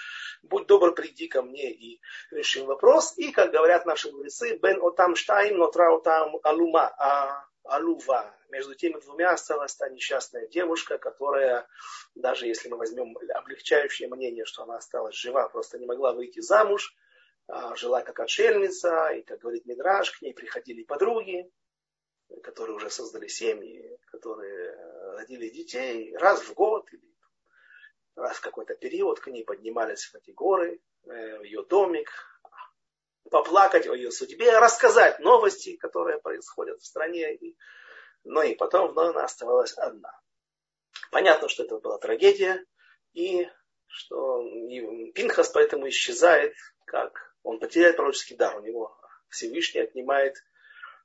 будь 0.42 0.66
добр, 0.66 0.94
приди 0.94 1.28
ко 1.28 1.42
мне 1.42 1.72
и 1.72 2.00
решим 2.30 2.66
вопрос. 2.66 3.16
И, 3.16 3.32
как 3.32 3.50
говорят 3.50 3.86
наши 3.86 4.10
мудрецы, 4.12 4.56
бен 4.56 4.80
отам 4.82 5.16
штайм, 5.16 5.58
нотра 5.58 5.94
отам 5.94 6.38
алума, 6.42 6.94
а, 6.98 7.44
алува. 7.64 8.34
Между 8.50 8.74
теми 8.74 9.00
двумя 9.00 9.32
осталась 9.32 9.74
та 9.74 9.88
несчастная 9.88 10.46
девушка, 10.46 10.98
которая, 10.98 11.66
даже 12.14 12.46
если 12.46 12.68
мы 12.68 12.76
возьмем 12.76 13.16
облегчающее 13.34 14.08
мнение, 14.08 14.44
что 14.44 14.62
она 14.62 14.76
осталась 14.76 15.16
жива, 15.16 15.48
просто 15.48 15.78
не 15.78 15.86
могла 15.86 16.12
выйти 16.12 16.40
замуж, 16.40 16.94
а, 17.48 17.74
жила 17.74 18.02
как 18.02 18.20
отшельница, 18.20 19.08
и, 19.08 19.22
как 19.22 19.40
говорит 19.40 19.66
Мидраш, 19.66 20.12
к 20.12 20.22
ней 20.22 20.34
приходили 20.34 20.84
подруги, 20.84 21.50
которые 22.42 22.76
уже 22.76 22.90
создали 22.90 23.28
семьи, 23.28 23.98
которые 24.06 24.70
э, 24.70 25.16
родили 25.16 25.48
детей 25.48 26.16
раз 26.16 26.42
в 26.42 26.54
год 26.54 26.92
или 26.92 27.14
раз 28.16 28.36
в 28.36 28.40
какой-то 28.40 28.74
период 28.74 29.20
к 29.20 29.28
ней 29.28 29.44
поднимались 29.44 30.04
в 30.04 30.14
эти 30.14 30.30
горы, 30.30 30.80
э, 31.04 31.38
в 31.38 31.42
ее 31.42 31.64
домик, 31.64 32.10
поплакать 33.30 33.86
о 33.86 33.94
ее 33.94 34.10
судьбе, 34.10 34.58
рассказать 34.58 35.18
новости, 35.20 35.76
которые 35.76 36.20
происходят 36.20 36.80
в 36.80 36.86
стране. 36.86 37.38
Но 38.22 38.42
и 38.42 38.54
потом 38.54 38.92
вновь 38.92 39.14
она 39.14 39.24
оставалась 39.24 39.76
одна. 39.76 40.10
Понятно, 41.10 41.48
что 41.48 41.64
это 41.64 41.78
была 41.78 41.98
трагедия, 41.98 42.64
и 43.12 43.48
что 43.86 44.42
Пинхас 45.14 45.50
поэтому 45.50 45.88
исчезает, 45.88 46.54
как 46.86 47.34
он 47.42 47.58
потеряет 47.58 47.96
пророческий 47.96 48.36
дар. 48.36 48.58
У 48.58 48.62
него 48.62 48.96
Всевышний 49.28 49.80
отнимает 49.80 50.36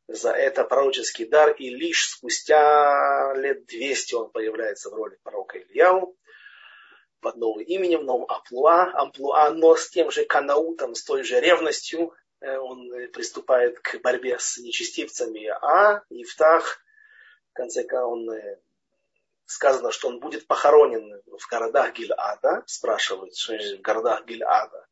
за 0.10 0.32
это 0.32 0.64
пророческий 0.64 1.26
дар, 1.26 1.52
и 1.52 1.70
лишь 1.70 2.10
спустя 2.10 3.34
лет 3.36 3.66
200 3.68 4.16
он 4.16 4.32
появляется 4.32 4.90
в 4.90 4.94
роли 4.94 5.18
пророка 5.24 5.60
Ильяу 5.60 6.18
под 7.22 7.36
новым 7.36 7.64
именем, 7.64 8.06
новым 8.06 8.26
амплуа, 8.28 8.92
амплуа, 8.94 9.52
но 9.52 9.76
с 9.76 9.90
тем 9.90 10.10
же 10.10 10.26
канаутом, 10.26 10.96
с 10.96 11.04
той 11.04 11.24
же 11.24 11.40
ревностью 11.40 12.14
э, 12.42 12.58
он 12.58 12.90
приступает 13.14 13.80
к 13.82 14.00
борьбе 14.02 14.40
с 14.40 14.58
нечестивцами, 14.58 15.46
а 15.46 16.02
Ифтах, 16.10 16.80
в 17.52 17.54
конце 17.54 17.84
концов, 17.84 18.14
он 18.14 18.32
э, 18.32 18.60
сказано, 19.46 19.92
что 19.92 20.08
он 20.08 20.20
будет 20.20 20.48
похоронен 20.48 21.22
в 21.28 21.50
городах 21.52 21.94
Гильада, 21.94 22.64
спрашивают, 22.66 23.36
что 23.36 23.54
в 23.54 23.82
городах 23.82 24.26
Гильада. 24.26 24.88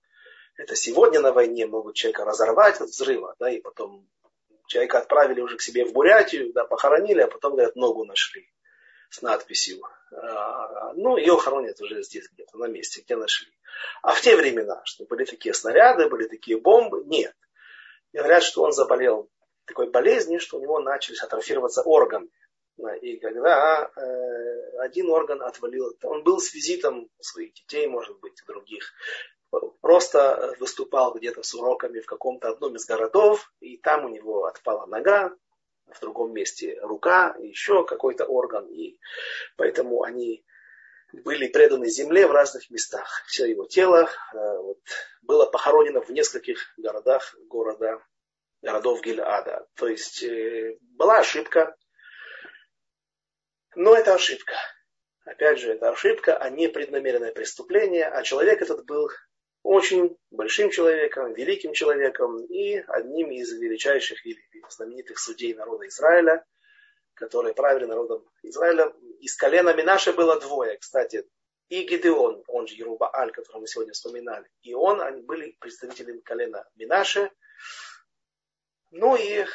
Это 0.58 0.76
сегодня 0.76 1.22
на 1.22 1.32
войне 1.32 1.66
могут 1.66 1.96
человека 1.96 2.26
разорвать 2.26 2.82
от 2.82 2.90
взрыва, 2.90 3.36
да, 3.40 3.50
и 3.50 3.62
потом 3.62 4.08
Человека 4.68 5.00
отправили 5.00 5.42
уже 5.42 5.58
к 5.58 5.62
себе 5.62 5.86
в 5.86 5.94
Бурятию, 5.94 6.54
да, 6.54 6.66
похоронили, 6.66 7.22
а 7.22 7.28
потом, 7.28 7.54
говорят, 7.54 7.76
ногу 7.76 8.06
нашли 8.06 8.50
с 9.10 9.22
надписью. 9.22 9.82
А, 10.12 10.94
ну, 10.94 11.18
ее 11.18 11.38
хоронят 11.38 11.80
уже 11.82 12.04
здесь 12.04 12.30
где-то 12.32 12.58
на 12.58 12.66
месте, 12.66 13.02
где 13.02 13.16
нашли. 13.16 13.48
А 14.02 14.14
в 14.14 14.22
те 14.22 14.36
времена, 14.36 14.82
что 14.84 15.06
были 15.06 15.24
такие 15.24 15.54
снаряды, 15.54 16.10
были 16.10 16.28
такие 16.28 16.60
бомбы, 16.60 17.04
нет. 17.06 17.34
И 18.12 18.18
говорят, 18.18 18.44
что 18.44 18.64
он 18.64 18.74
заболел 18.74 19.30
такой 19.66 19.90
болезнью, 19.90 20.40
что 20.40 20.58
у 20.58 20.62
него 20.62 20.80
начались 20.80 21.22
атрофироваться 21.22 21.82
органы. 21.82 22.30
И 23.02 23.18
когда 23.18 23.90
э, 23.96 24.78
один 24.80 25.10
орган 25.10 25.42
отвалил, 25.42 25.98
он 26.04 26.24
был 26.24 26.40
с 26.40 26.54
визитом 26.54 27.10
своих 27.20 27.54
детей, 27.54 27.88
может 27.88 28.20
быть, 28.20 28.40
других, 28.46 28.94
просто 29.82 30.56
выступал 30.60 31.14
где-то 31.14 31.44
с 31.44 31.54
уроками 31.54 32.00
в 32.00 32.06
каком-то 32.06 32.50
одном 32.50 32.76
из 32.76 32.86
городов, 32.86 33.52
и 33.60 33.78
там 33.78 34.06
у 34.06 34.10
него 34.10 34.46
отпала 34.46 34.86
нога, 34.86 35.36
в 35.88 36.00
другом 36.02 36.34
месте 36.34 36.78
рука, 36.82 37.36
еще 37.40 37.86
какой-то 37.86 38.26
орган, 38.26 38.68
и 38.68 39.00
поэтому 39.56 40.04
они 40.04 40.44
были 41.14 41.48
преданы 41.48 41.88
земле 41.88 42.28
в 42.28 42.32
разных 42.32 42.70
местах. 42.70 43.24
Все 43.28 43.46
его 43.46 43.66
тело 43.66 44.10
э, 44.34 44.58
вот, 44.58 44.80
было 45.22 45.46
похоронено 45.46 46.02
в 46.02 46.10
нескольких 46.10 46.74
городах 46.78 47.36
города, 47.48 48.02
городов 48.62 49.02
Гильада. 49.02 49.68
То 49.76 49.88
есть 49.88 50.24
э, 50.24 50.78
была 50.82 51.20
ошибка, 51.20 51.76
но 53.76 53.96
это 53.96 54.16
ошибка. 54.16 54.56
Опять 55.26 55.60
же, 55.60 55.72
это 55.72 55.90
ошибка, 55.90 56.38
а 56.38 56.50
не 56.50 56.68
преднамеренное 56.68 57.32
преступление. 57.32 58.06
А 58.06 58.24
человек 58.24 58.62
этот 58.62 58.86
был 58.86 59.10
очень 59.68 60.18
большим 60.32 60.72
человеком, 60.72 61.34
великим 61.34 61.74
человеком 61.74 62.44
и 62.46 62.78
одним 62.88 63.32
из 63.32 63.52
величайших 63.52 64.26
или 64.26 64.40
знаменитых 64.70 65.20
судей 65.20 65.54
народа 65.54 65.88
Израиля– 65.88 66.46
которые 67.18 67.54
правили 67.54 67.86
народом 67.86 68.26
Израиля. 68.44 68.94
Из 69.20 69.36
колена 69.36 69.74
Минаше 69.74 70.14
было 70.14 70.40
двое, 70.40 70.78
кстати. 70.78 71.28
И 71.68 71.84
Гидеон, 71.84 72.44
он 72.48 72.68
же 72.68 72.76
Еруба 72.76 73.14
Аль, 73.14 73.32
которого 73.32 73.62
мы 73.62 73.68
сегодня 73.68 73.92
вспоминали. 73.92 74.50
И 74.62 74.74
он, 74.74 75.02
они 75.02 75.22
были 75.22 75.58
представителями 75.60 76.20
колена 76.20 76.66
Минаше. 76.76 77.32
Ну 78.92 79.18
и 79.18 79.40
э, 79.40 79.48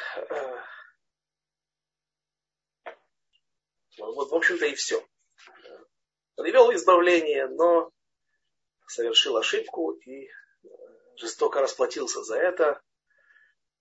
вот, 3.97 4.29
в 4.29 4.35
общем-то, 4.35 4.65
и 4.65 4.75
все. 4.75 5.03
Привел 6.35 6.71
избавление, 6.73 7.47
но 7.47 7.91
совершил 8.87 9.37
ошибку 9.37 9.91
и 9.91 10.25
э, 10.25 10.67
жестоко 11.17 11.61
расплатился 11.61 12.23
за 12.23 12.37
это. 12.37 12.81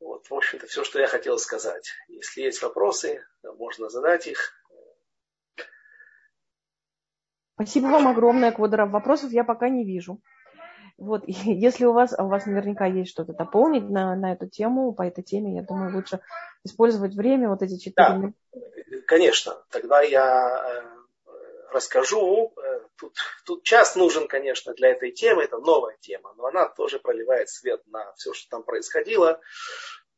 Вот, 0.01 0.29
в 0.29 0.35
общем-то, 0.35 0.67
все, 0.67 0.83
что 0.85 1.01
я 1.01 1.07
хотел 1.07 1.39
сказать. 1.39 1.89
Если 2.09 2.43
есть 2.43 2.63
вопросы, 2.63 3.25
можно 3.43 3.89
задать 3.89 4.27
их. 4.27 4.53
Спасибо 7.55 7.87
вам 7.87 8.09
огромное, 8.09 8.51
Квадоров. 8.51 8.91
Вопросов 8.91 9.31
я 9.31 9.45
пока 9.45 9.69
не 9.69 9.85
вижу. 9.85 10.21
Вот, 10.99 11.23
если 11.27 11.85
у 11.85 11.93
вас, 11.93 12.15
у 12.19 12.27
вас 12.27 12.47
наверняка 12.47 12.87
есть 12.87 13.11
что-то 13.11 13.33
дополнить 13.33 13.89
на, 13.89 14.17
на 14.17 14.33
эту 14.33 14.49
тему, 14.49 14.93
по 14.93 15.03
этой 15.03 15.23
теме, 15.23 15.57
я 15.57 15.63
думаю, 15.63 15.95
лучше 15.95 16.21
использовать 16.65 17.15
время, 17.15 17.49
вот 17.49 17.63
эти 17.63 17.79
четыре 17.79 18.09
да, 18.09 18.17
минуты. 18.17 18.37
Конечно, 19.07 19.57
тогда 19.71 20.01
я 20.01 20.49
э, 20.49 21.33
расскажу. 21.73 22.53
Тут, 22.99 23.17
тут 23.45 23.65
час 23.65 23.97
нужен, 23.97 24.29
конечно, 24.29 24.75
для 24.75 24.91
этой 24.91 25.11
темы, 25.11 25.45
это 25.45 25.59
новая 25.59 25.97
тема, 26.01 26.35
но 26.37 26.47
она 26.47 26.69
тоже 26.69 26.99
проливает 26.99 27.49
свет 27.49 27.83
на 27.87 28.13
все, 28.15 28.33
что 28.33 28.49
там 28.51 28.63
происходило. 28.63 29.41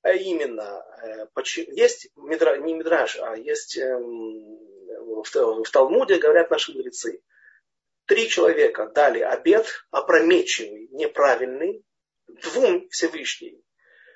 А 0.02 0.12
именно, 0.12 0.84
э, 1.02 1.26
есть 1.68 2.10
не 2.16 2.74
мидраж, 2.74 3.18
а 3.20 3.36
есть 3.36 3.78
эм, 3.78 4.58
в 5.22 5.70
Талмуде, 5.72 6.16
говорят 6.16 6.50
наши 6.50 6.72
мудрецы, 6.72 7.22
три 8.06 8.28
человека 8.28 8.86
дали 8.86 9.20
обед 9.20 9.66
опрометчивый, 9.90 10.88
неправильный, 10.90 11.84
двум 12.26 12.88
Всевышний 12.90 13.64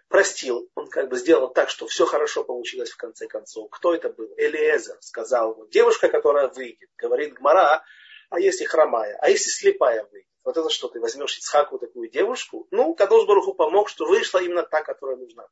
простил, 0.09 0.70
он 0.74 0.88
как 0.88 1.09
бы 1.09 1.16
сделал 1.16 1.50
так, 1.52 1.70
что 1.70 1.86
все 1.86 2.06
хорошо 2.06 2.42
получилось 2.44 2.90
в 2.90 2.96
конце 2.96 3.26
концов. 3.26 3.68
Кто 3.70 3.94
это 3.94 4.09
был? 4.11 4.32
Элиезер 4.36 4.96
сказал, 5.00 5.66
девушка, 5.68 6.09
которая 6.09 6.48
выйдет, 6.48 6.88
говорит 6.96 7.34
Гмара, 7.34 7.84
а 8.31 8.41
если 8.41 8.64
хромая, 8.64 9.16
а 9.20 9.31
если 9.31 9.51
слепая 9.51 10.05
выйдет? 10.05 10.29
Вот 10.45 10.57
это 10.57 10.70
что, 10.70 10.89
ты 10.89 11.01
возьмешь 11.01 11.37
Ицхаку 11.39 11.79
такую 11.79 12.11
девушку? 12.11 12.66
Ну, 12.70 12.95
Кадош 12.95 13.26
Баруху 13.26 13.55
помог, 13.55 13.89
что 13.89 14.07
вышла 14.07 14.39
именно 14.39 14.62
та, 14.62 14.83
которая 14.83 15.16
нужна. 15.16 15.47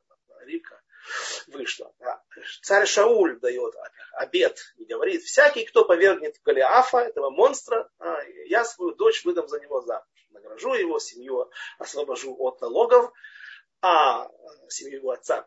Рика 0.45 0.81
вышла. 1.49 1.93
Царь 2.63 2.87
Шауль 2.87 3.39
дает 3.41 3.75
обед 4.13 4.59
и 4.77 4.85
говорит, 4.85 5.23
всякий, 5.23 5.65
кто 5.65 5.85
повергнет 5.85 6.37
Голиафа, 6.45 6.99
этого 6.99 7.31
монстра, 7.31 7.91
а, 7.99 8.23
я 8.47 8.65
свою 8.65 8.95
дочь 8.95 9.25
выдам 9.25 9.49
за 9.49 9.61
него 9.61 9.83
замуж. 9.83 10.07
Награжу 10.31 10.75
его, 10.75 10.99
семью 10.99 11.51
освобожу 11.79 12.37
от 12.39 12.61
налогов, 12.61 13.13
а 13.81 14.29
семью 14.69 14.99
его 14.99 15.11
отца, 15.11 15.47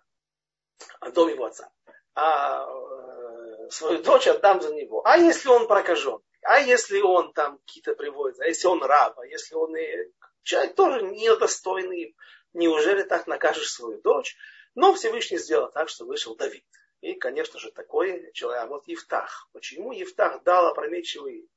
а 1.00 1.12
дом 1.12 1.30
его 1.30 1.46
отца, 1.46 1.72
а 2.16 2.66
э, 2.66 3.70
свою 3.70 4.02
дочь 4.02 4.28
отдам 4.28 4.62
за 4.62 4.74
него. 4.74 5.06
А 5.06 5.18
если 5.18 5.50
он 5.50 5.68
прокажен? 5.68 6.20
А 6.50 6.58
если 6.62 7.00
он 7.00 7.32
там 7.34 7.60
какие-то 7.60 7.94
приводит? 7.94 8.40
А 8.40 8.48
если 8.48 8.66
он 8.66 8.82
раб? 8.82 9.20
А 9.20 9.26
если 9.28 9.54
он 9.54 9.78
и... 9.78 10.12
человек 10.42 10.74
тоже 10.74 11.04
недостойный? 11.04 12.16
Неужели 12.54 13.04
так 13.04 13.28
накажешь 13.28 13.72
свою 13.72 14.02
дочь? 14.02 14.36
Но 14.74 14.96
Всевышний 14.96 15.38
сделал 15.38 15.70
так, 15.72 15.90
что 15.90 16.06
вышел 16.06 16.36
Давид. 16.36 16.66
И, 17.02 17.14
конечно 17.14 17.60
же, 17.60 17.72
такой 17.72 18.32
человек. 18.34 18.64
А 18.64 18.66
вот 18.66 18.88
Евтах. 18.88 19.48
Почему 19.54 19.92
Евтах 19.92 20.42
дал 20.42 20.66
опрометчивый 20.66 21.48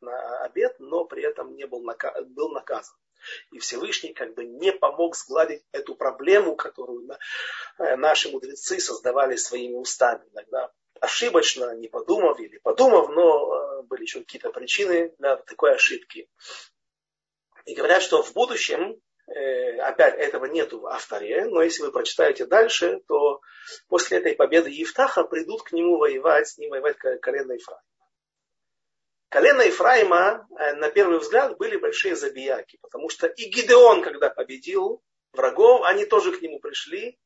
обед, 0.40 0.76
но 0.78 1.06
при 1.06 1.22
этом 1.22 1.56
не 1.56 1.66
был, 1.66 1.80
нака... 1.82 2.14
был 2.24 2.50
наказан? 2.50 2.94
И 3.50 3.60
Всевышний 3.60 4.12
как 4.12 4.34
бы 4.34 4.44
не 4.44 4.72
помог 4.72 5.16
сгладить 5.16 5.64
эту 5.72 5.94
проблему, 5.94 6.54
которую 6.54 7.08
э, 7.78 7.96
наши 7.96 8.30
мудрецы 8.30 8.78
создавали 8.78 9.36
своими 9.36 9.76
устами. 9.76 10.28
Иногда 10.34 10.70
ошибочно, 11.02 11.74
не 11.74 11.88
подумав 11.88 12.40
или 12.40 12.58
подумав, 12.58 13.10
но 13.10 13.54
э, 13.54 13.82
были 13.82 14.02
еще 14.02 14.20
какие-то 14.20 14.50
причины 14.50 15.14
для 15.18 15.36
такой 15.36 15.74
ошибки. 15.74 16.28
И 17.66 17.74
говорят, 17.74 18.02
что 18.02 18.22
в 18.22 18.32
будущем 18.32 19.00
Э, 19.26 19.80
опять 19.80 20.18
этого 20.18 20.46
нету 20.46 20.80
в 20.80 20.86
авторе, 20.86 21.46
но 21.46 21.62
если 21.62 21.82
вы 21.82 21.92
прочитаете 21.92 22.44
дальше, 22.44 23.00
то 23.06 23.40
после 23.88 24.18
этой 24.18 24.34
победы 24.34 24.68
Евтаха 24.68 25.22
придут 25.24 25.62
к 25.62 25.72
нему 25.72 25.96
воевать, 25.96 26.48
с 26.48 26.58
ним 26.58 26.70
воевать 26.70 26.98
колено 26.98 27.52
Ефраима. 27.52 27.82
Колено 29.28 29.62
Ефраима, 29.62 30.48
э, 30.58 30.72
на 30.74 30.90
первый 30.90 31.18
взгляд, 31.18 31.56
были 31.56 31.76
большие 31.76 32.16
забияки, 32.16 32.78
потому 32.82 33.08
что 33.08 33.26
и 33.26 33.48
Гидеон, 33.48 34.02
когда 34.02 34.28
победил 34.28 35.02
врагов, 35.32 35.82
они 35.84 36.04
тоже 36.04 36.36
к 36.36 36.42
нему 36.42 36.58
пришли. 36.58 37.18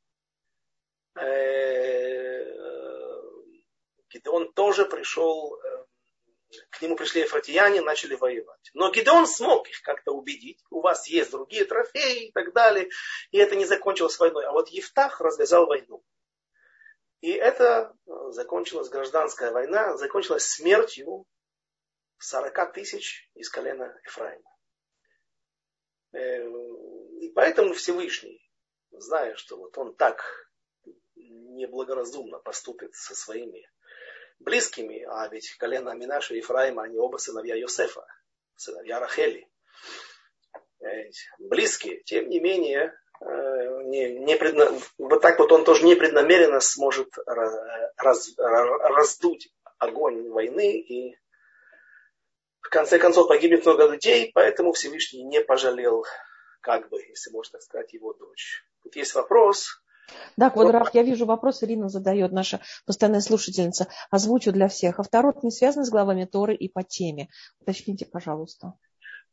Гидеон 4.10 4.52
тоже 4.52 4.86
пришел 4.86 5.58
к 6.70 6.82
нему 6.82 6.96
пришли 6.96 7.24
эфратияне, 7.24 7.80
начали 7.80 8.14
воевать. 8.14 8.70
Но 8.74 8.90
Гидеон 8.90 9.26
смог 9.26 9.68
их 9.68 9.82
как-то 9.82 10.12
убедить. 10.12 10.62
У 10.70 10.80
вас 10.80 11.06
есть 11.08 11.30
другие 11.30 11.64
трофеи 11.64 12.28
и 12.28 12.32
так 12.32 12.52
далее. 12.52 12.88
И 13.30 13.38
это 13.38 13.56
не 13.56 13.64
закончилось 13.64 14.18
войной. 14.18 14.46
А 14.46 14.52
вот 14.52 14.68
Евтах 14.68 15.20
развязал 15.20 15.66
войну. 15.66 16.04
И 17.20 17.30
это 17.30 17.96
э, 18.06 18.10
закончилась 18.30 18.88
гражданская 18.88 19.50
война, 19.50 19.96
закончилась 19.96 20.46
смертью 20.46 21.26
40 22.18 22.72
тысяч 22.74 23.30
из 23.34 23.48
колена 23.48 23.98
Ефраима. 24.04 24.50
Э, 26.12 26.46
и 27.20 27.30
поэтому 27.30 27.74
Всевышний, 27.74 28.48
зная, 28.90 29.34
что 29.36 29.56
вот 29.56 29.76
он 29.78 29.94
так 29.96 30.22
неблагоразумно 31.14 32.38
поступит 32.38 32.94
со 32.94 33.14
своими 33.14 33.66
близкими, 34.38 35.04
а 35.08 35.28
ведь 35.28 35.56
колено 35.58 35.92
Аминаша 35.92 36.34
и 36.34 36.38
Ефраима, 36.38 36.84
они 36.84 36.98
оба 36.98 37.16
сыновья 37.16 37.54
Йосефа, 37.56 38.06
сыновья 38.56 39.00
Рахели. 39.00 39.48
Близкие, 41.38 42.02
тем 42.04 42.28
не 42.28 42.38
менее, 42.38 42.94
э, 43.20 43.82
не, 43.84 44.18
не 44.18 44.36
предна... 44.36 44.70
вот 44.98 45.20
так 45.20 45.38
вот 45.38 45.50
он 45.52 45.64
тоже 45.64 45.84
непреднамеренно 45.84 46.60
сможет 46.60 47.08
раз, 47.96 48.34
раздуть 48.36 49.52
огонь 49.78 50.30
войны 50.30 50.78
и 50.78 51.16
в 52.60 52.68
конце 52.68 52.98
концов 52.98 53.28
погибнет 53.28 53.64
много 53.64 53.86
людей, 53.86 54.32
поэтому 54.34 54.72
Всевышний 54.72 55.22
не 55.22 55.40
пожалел, 55.40 56.04
как 56.60 56.88
бы, 56.88 57.00
если 57.00 57.30
можно 57.30 57.60
сказать, 57.60 57.92
его 57.92 58.12
дочь. 58.12 58.64
Тут 58.82 58.96
есть 58.96 59.14
вопрос, 59.14 59.80
да, 60.36 60.50
Квадрат, 60.50 60.94
я 60.94 61.02
вижу 61.02 61.26
вопрос, 61.26 61.62
Ирина 61.62 61.88
задает, 61.88 62.32
наша 62.32 62.60
постоянная 62.86 63.20
слушательница. 63.20 63.88
Озвучу 64.10 64.52
для 64.52 64.68
всех. 64.68 64.98
А 64.98 65.02
второй 65.02 65.34
не 65.42 65.50
связан 65.50 65.84
с 65.84 65.90
главами 65.90 66.24
Торы 66.24 66.54
и 66.54 66.68
по 66.68 66.82
теме. 66.82 67.28
Уточните, 67.60 68.06
пожалуйста. 68.06 68.74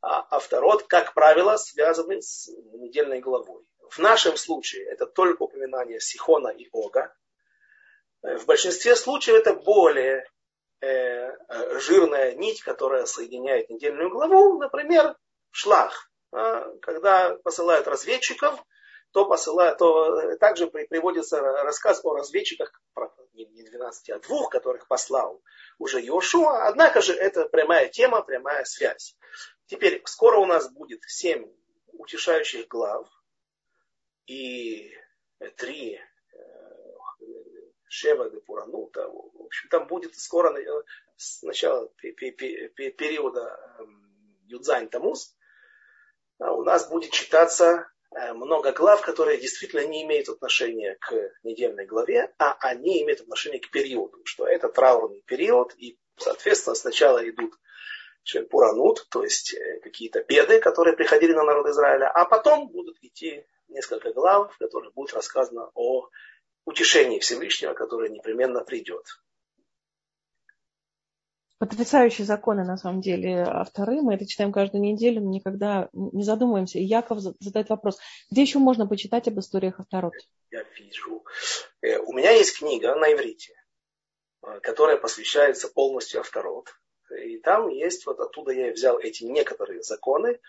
А, 0.02 0.20
а 0.20 0.40
как 0.88 1.14
правило, 1.14 1.58
связаны 1.58 2.22
с 2.22 2.50
недельной 2.74 3.22
главой. 3.22 3.64
В 3.90 4.00
нашем 4.00 4.38
случае 4.38 4.86
это 4.86 5.06
только 5.06 5.44
упоминание 5.44 6.00
Сихона 6.00 6.50
и 6.50 6.68
Ога. 6.72 7.14
Э, 8.24 8.38
в 8.38 8.46
большинстве 8.46 8.96
случаев 8.96 9.38
это 9.38 9.54
более 9.54 10.26
э, 10.82 10.88
э, 10.88 11.80
жирная 11.80 12.34
нить, 12.34 12.62
которая 12.64 13.06
соединяет 13.06 13.70
недельную 13.70 14.10
главу, 14.10 14.58
например, 14.58 15.16
шлах. 15.52 16.10
А, 16.32 16.70
когда 16.82 17.36
посылают 17.44 17.88
разведчиков, 17.88 18.64
то 19.14 19.26
посылает, 19.26 19.78
то 19.78 20.36
также 20.38 20.68
приводится 20.68 21.40
рассказ 21.40 22.04
о 22.04 22.16
разведчиках, 22.16 22.82
не 23.34 23.64
12, 23.64 24.10
а 24.10 24.20
двух, 24.20 24.50
которых 24.50 24.88
послал 24.88 25.42
уже 25.78 26.02
Йошуа. 26.02 26.68
Однако 26.68 27.02
же 27.02 27.14
это 27.14 27.46
прямая 27.46 27.90
тема, 27.90 28.24
прямая 28.24 28.64
связь. 28.66 29.16
Теперь 29.68 30.02
скоро 30.06 30.38
у 30.40 30.46
нас 30.46 30.72
будет 30.72 31.02
семь 31.04 31.48
утешающих 31.94 32.68
глав 32.68 33.08
и 34.26 34.92
три 35.58 35.96
э, 35.96 36.00
Шева 37.88 38.30
де 38.32 38.42
Пуранута. 38.42 39.08
В 39.08 39.46
общем, 39.46 39.70
там 39.70 39.88
будет 39.88 40.16
скоро 40.16 40.56
с 41.18 41.44
начала 41.44 41.88
периода 42.00 43.76
эм, 43.80 44.40
Юдзайн 44.48 44.90
Тамус, 44.90 45.38
а 46.40 46.52
у 46.54 46.64
нас 46.64 46.90
будет 46.90 47.12
читаться 47.12 47.66
э, 47.66 47.93
много 48.34 48.72
глав, 48.72 49.02
которые 49.02 49.40
действительно 49.40 49.86
не 49.86 50.04
имеют 50.04 50.30
отношения 50.30 50.98
к 51.00 51.14
недельной 51.44 51.86
главе, 51.86 52.34
а 52.38 52.56
они 52.60 53.04
имеют 53.04 53.22
отношение 53.22 53.60
к 53.60 53.70
периоду, 53.70 54.22
что 54.26 54.48
это 54.48 54.70
траурный 54.70 55.22
период, 55.26 55.74
и, 55.78 55.98
соответственно, 56.18 56.76
сначала 56.76 57.28
идут 57.28 57.54
Пуранут, 58.50 59.06
то 59.10 59.24
есть 59.24 59.54
э, 59.54 59.80
какие-то 59.82 60.24
беды, 60.24 60.60
которые 60.60 60.96
приходили 60.96 61.34
на 61.34 61.44
народ 61.44 61.68
Израиля, 61.68 62.10
а 62.10 62.24
потом 62.24 62.70
будут 62.70 62.98
идти 63.02 63.46
несколько 63.68 64.14
глав, 64.14 64.54
в 64.54 64.58
которых 64.58 64.94
будет 64.94 65.14
рассказано 65.14 65.70
о 65.74 66.08
утешении 66.66 67.20
Всевышнего, 67.20 67.74
которое 67.74 68.10
непременно 68.10 68.64
придет. 68.64 69.06
Потрясающие 71.60 72.26
законы, 72.26 72.66
на 72.66 72.78
самом 72.78 73.02
деле, 73.02 73.44
авторы. 73.44 74.02
Мы 74.02 74.16
это 74.16 74.28
читаем 74.28 74.52
каждую 74.52 74.82
неделю, 74.82 75.22
но 75.22 75.30
никогда 75.30 75.90
не 75.94 76.24
задумываемся. 76.24 76.80
И 76.80 76.84
Яков 76.84 77.20
задает 77.20 77.70
вопрос, 77.70 78.00
где 78.30 78.42
еще 78.42 78.60
можно 78.60 78.88
почитать 78.88 79.28
об 79.28 79.40
историях 79.40 79.80
авторот? 79.80 80.14
Я 80.52 80.64
вижу. 80.78 81.24
Э, 81.82 82.00
у 82.00 82.14
меня 82.14 82.32
есть 82.32 82.58
книга 82.58 82.96
на 82.96 83.14
иврите, 83.14 83.54
э, 84.42 84.60
которая 84.62 84.98
посвящается 84.98 85.70
полностью 85.70 86.20
авторот. 86.20 86.68
И 87.18 87.38
там 87.38 87.70
есть, 87.70 88.06
вот 88.06 88.20
оттуда 88.20 88.52
я 88.52 88.72
взял 88.72 89.00
эти 89.00 89.24
некоторые 89.24 89.84
законы. 89.84 90.40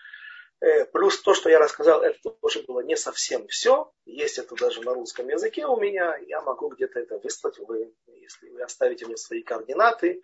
Э, 0.61 0.85
плюс 0.85 1.21
то, 1.21 1.33
что 1.33 1.49
я 1.49 1.59
рассказал, 1.59 2.01
это 2.01 2.17
тоже 2.41 2.63
было 2.63 2.81
не 2.81 2.95
совсем 2.95 3.47
все. 3.47 3.91
Есть 4.05 4.37
это 4.37 4.55
даже 4.55 4.81
на 4.81 4.93
русском 4.93 5.27
языке 5.27 5.65
у 5.65 5.79
меня. 5.79 6.15
Я 6.27 6.41
могу 6.41 6.69
где-то 6.69 6.99
это 6.99 7.19
выслать. 7.19 7.57
Вы, 7.59 7.93
если 8.07 8.49
вы 8.49 8.61
оставите 8.63 9.05
мне 9.05 9.17
свои 9.17 9.43
координаты, 9.43 10.21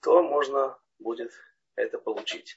то 0.00 0.22
можно 0.22 0.78
будет 0.98 1.32
это 1.76 1.98
получить. 1.98 2.56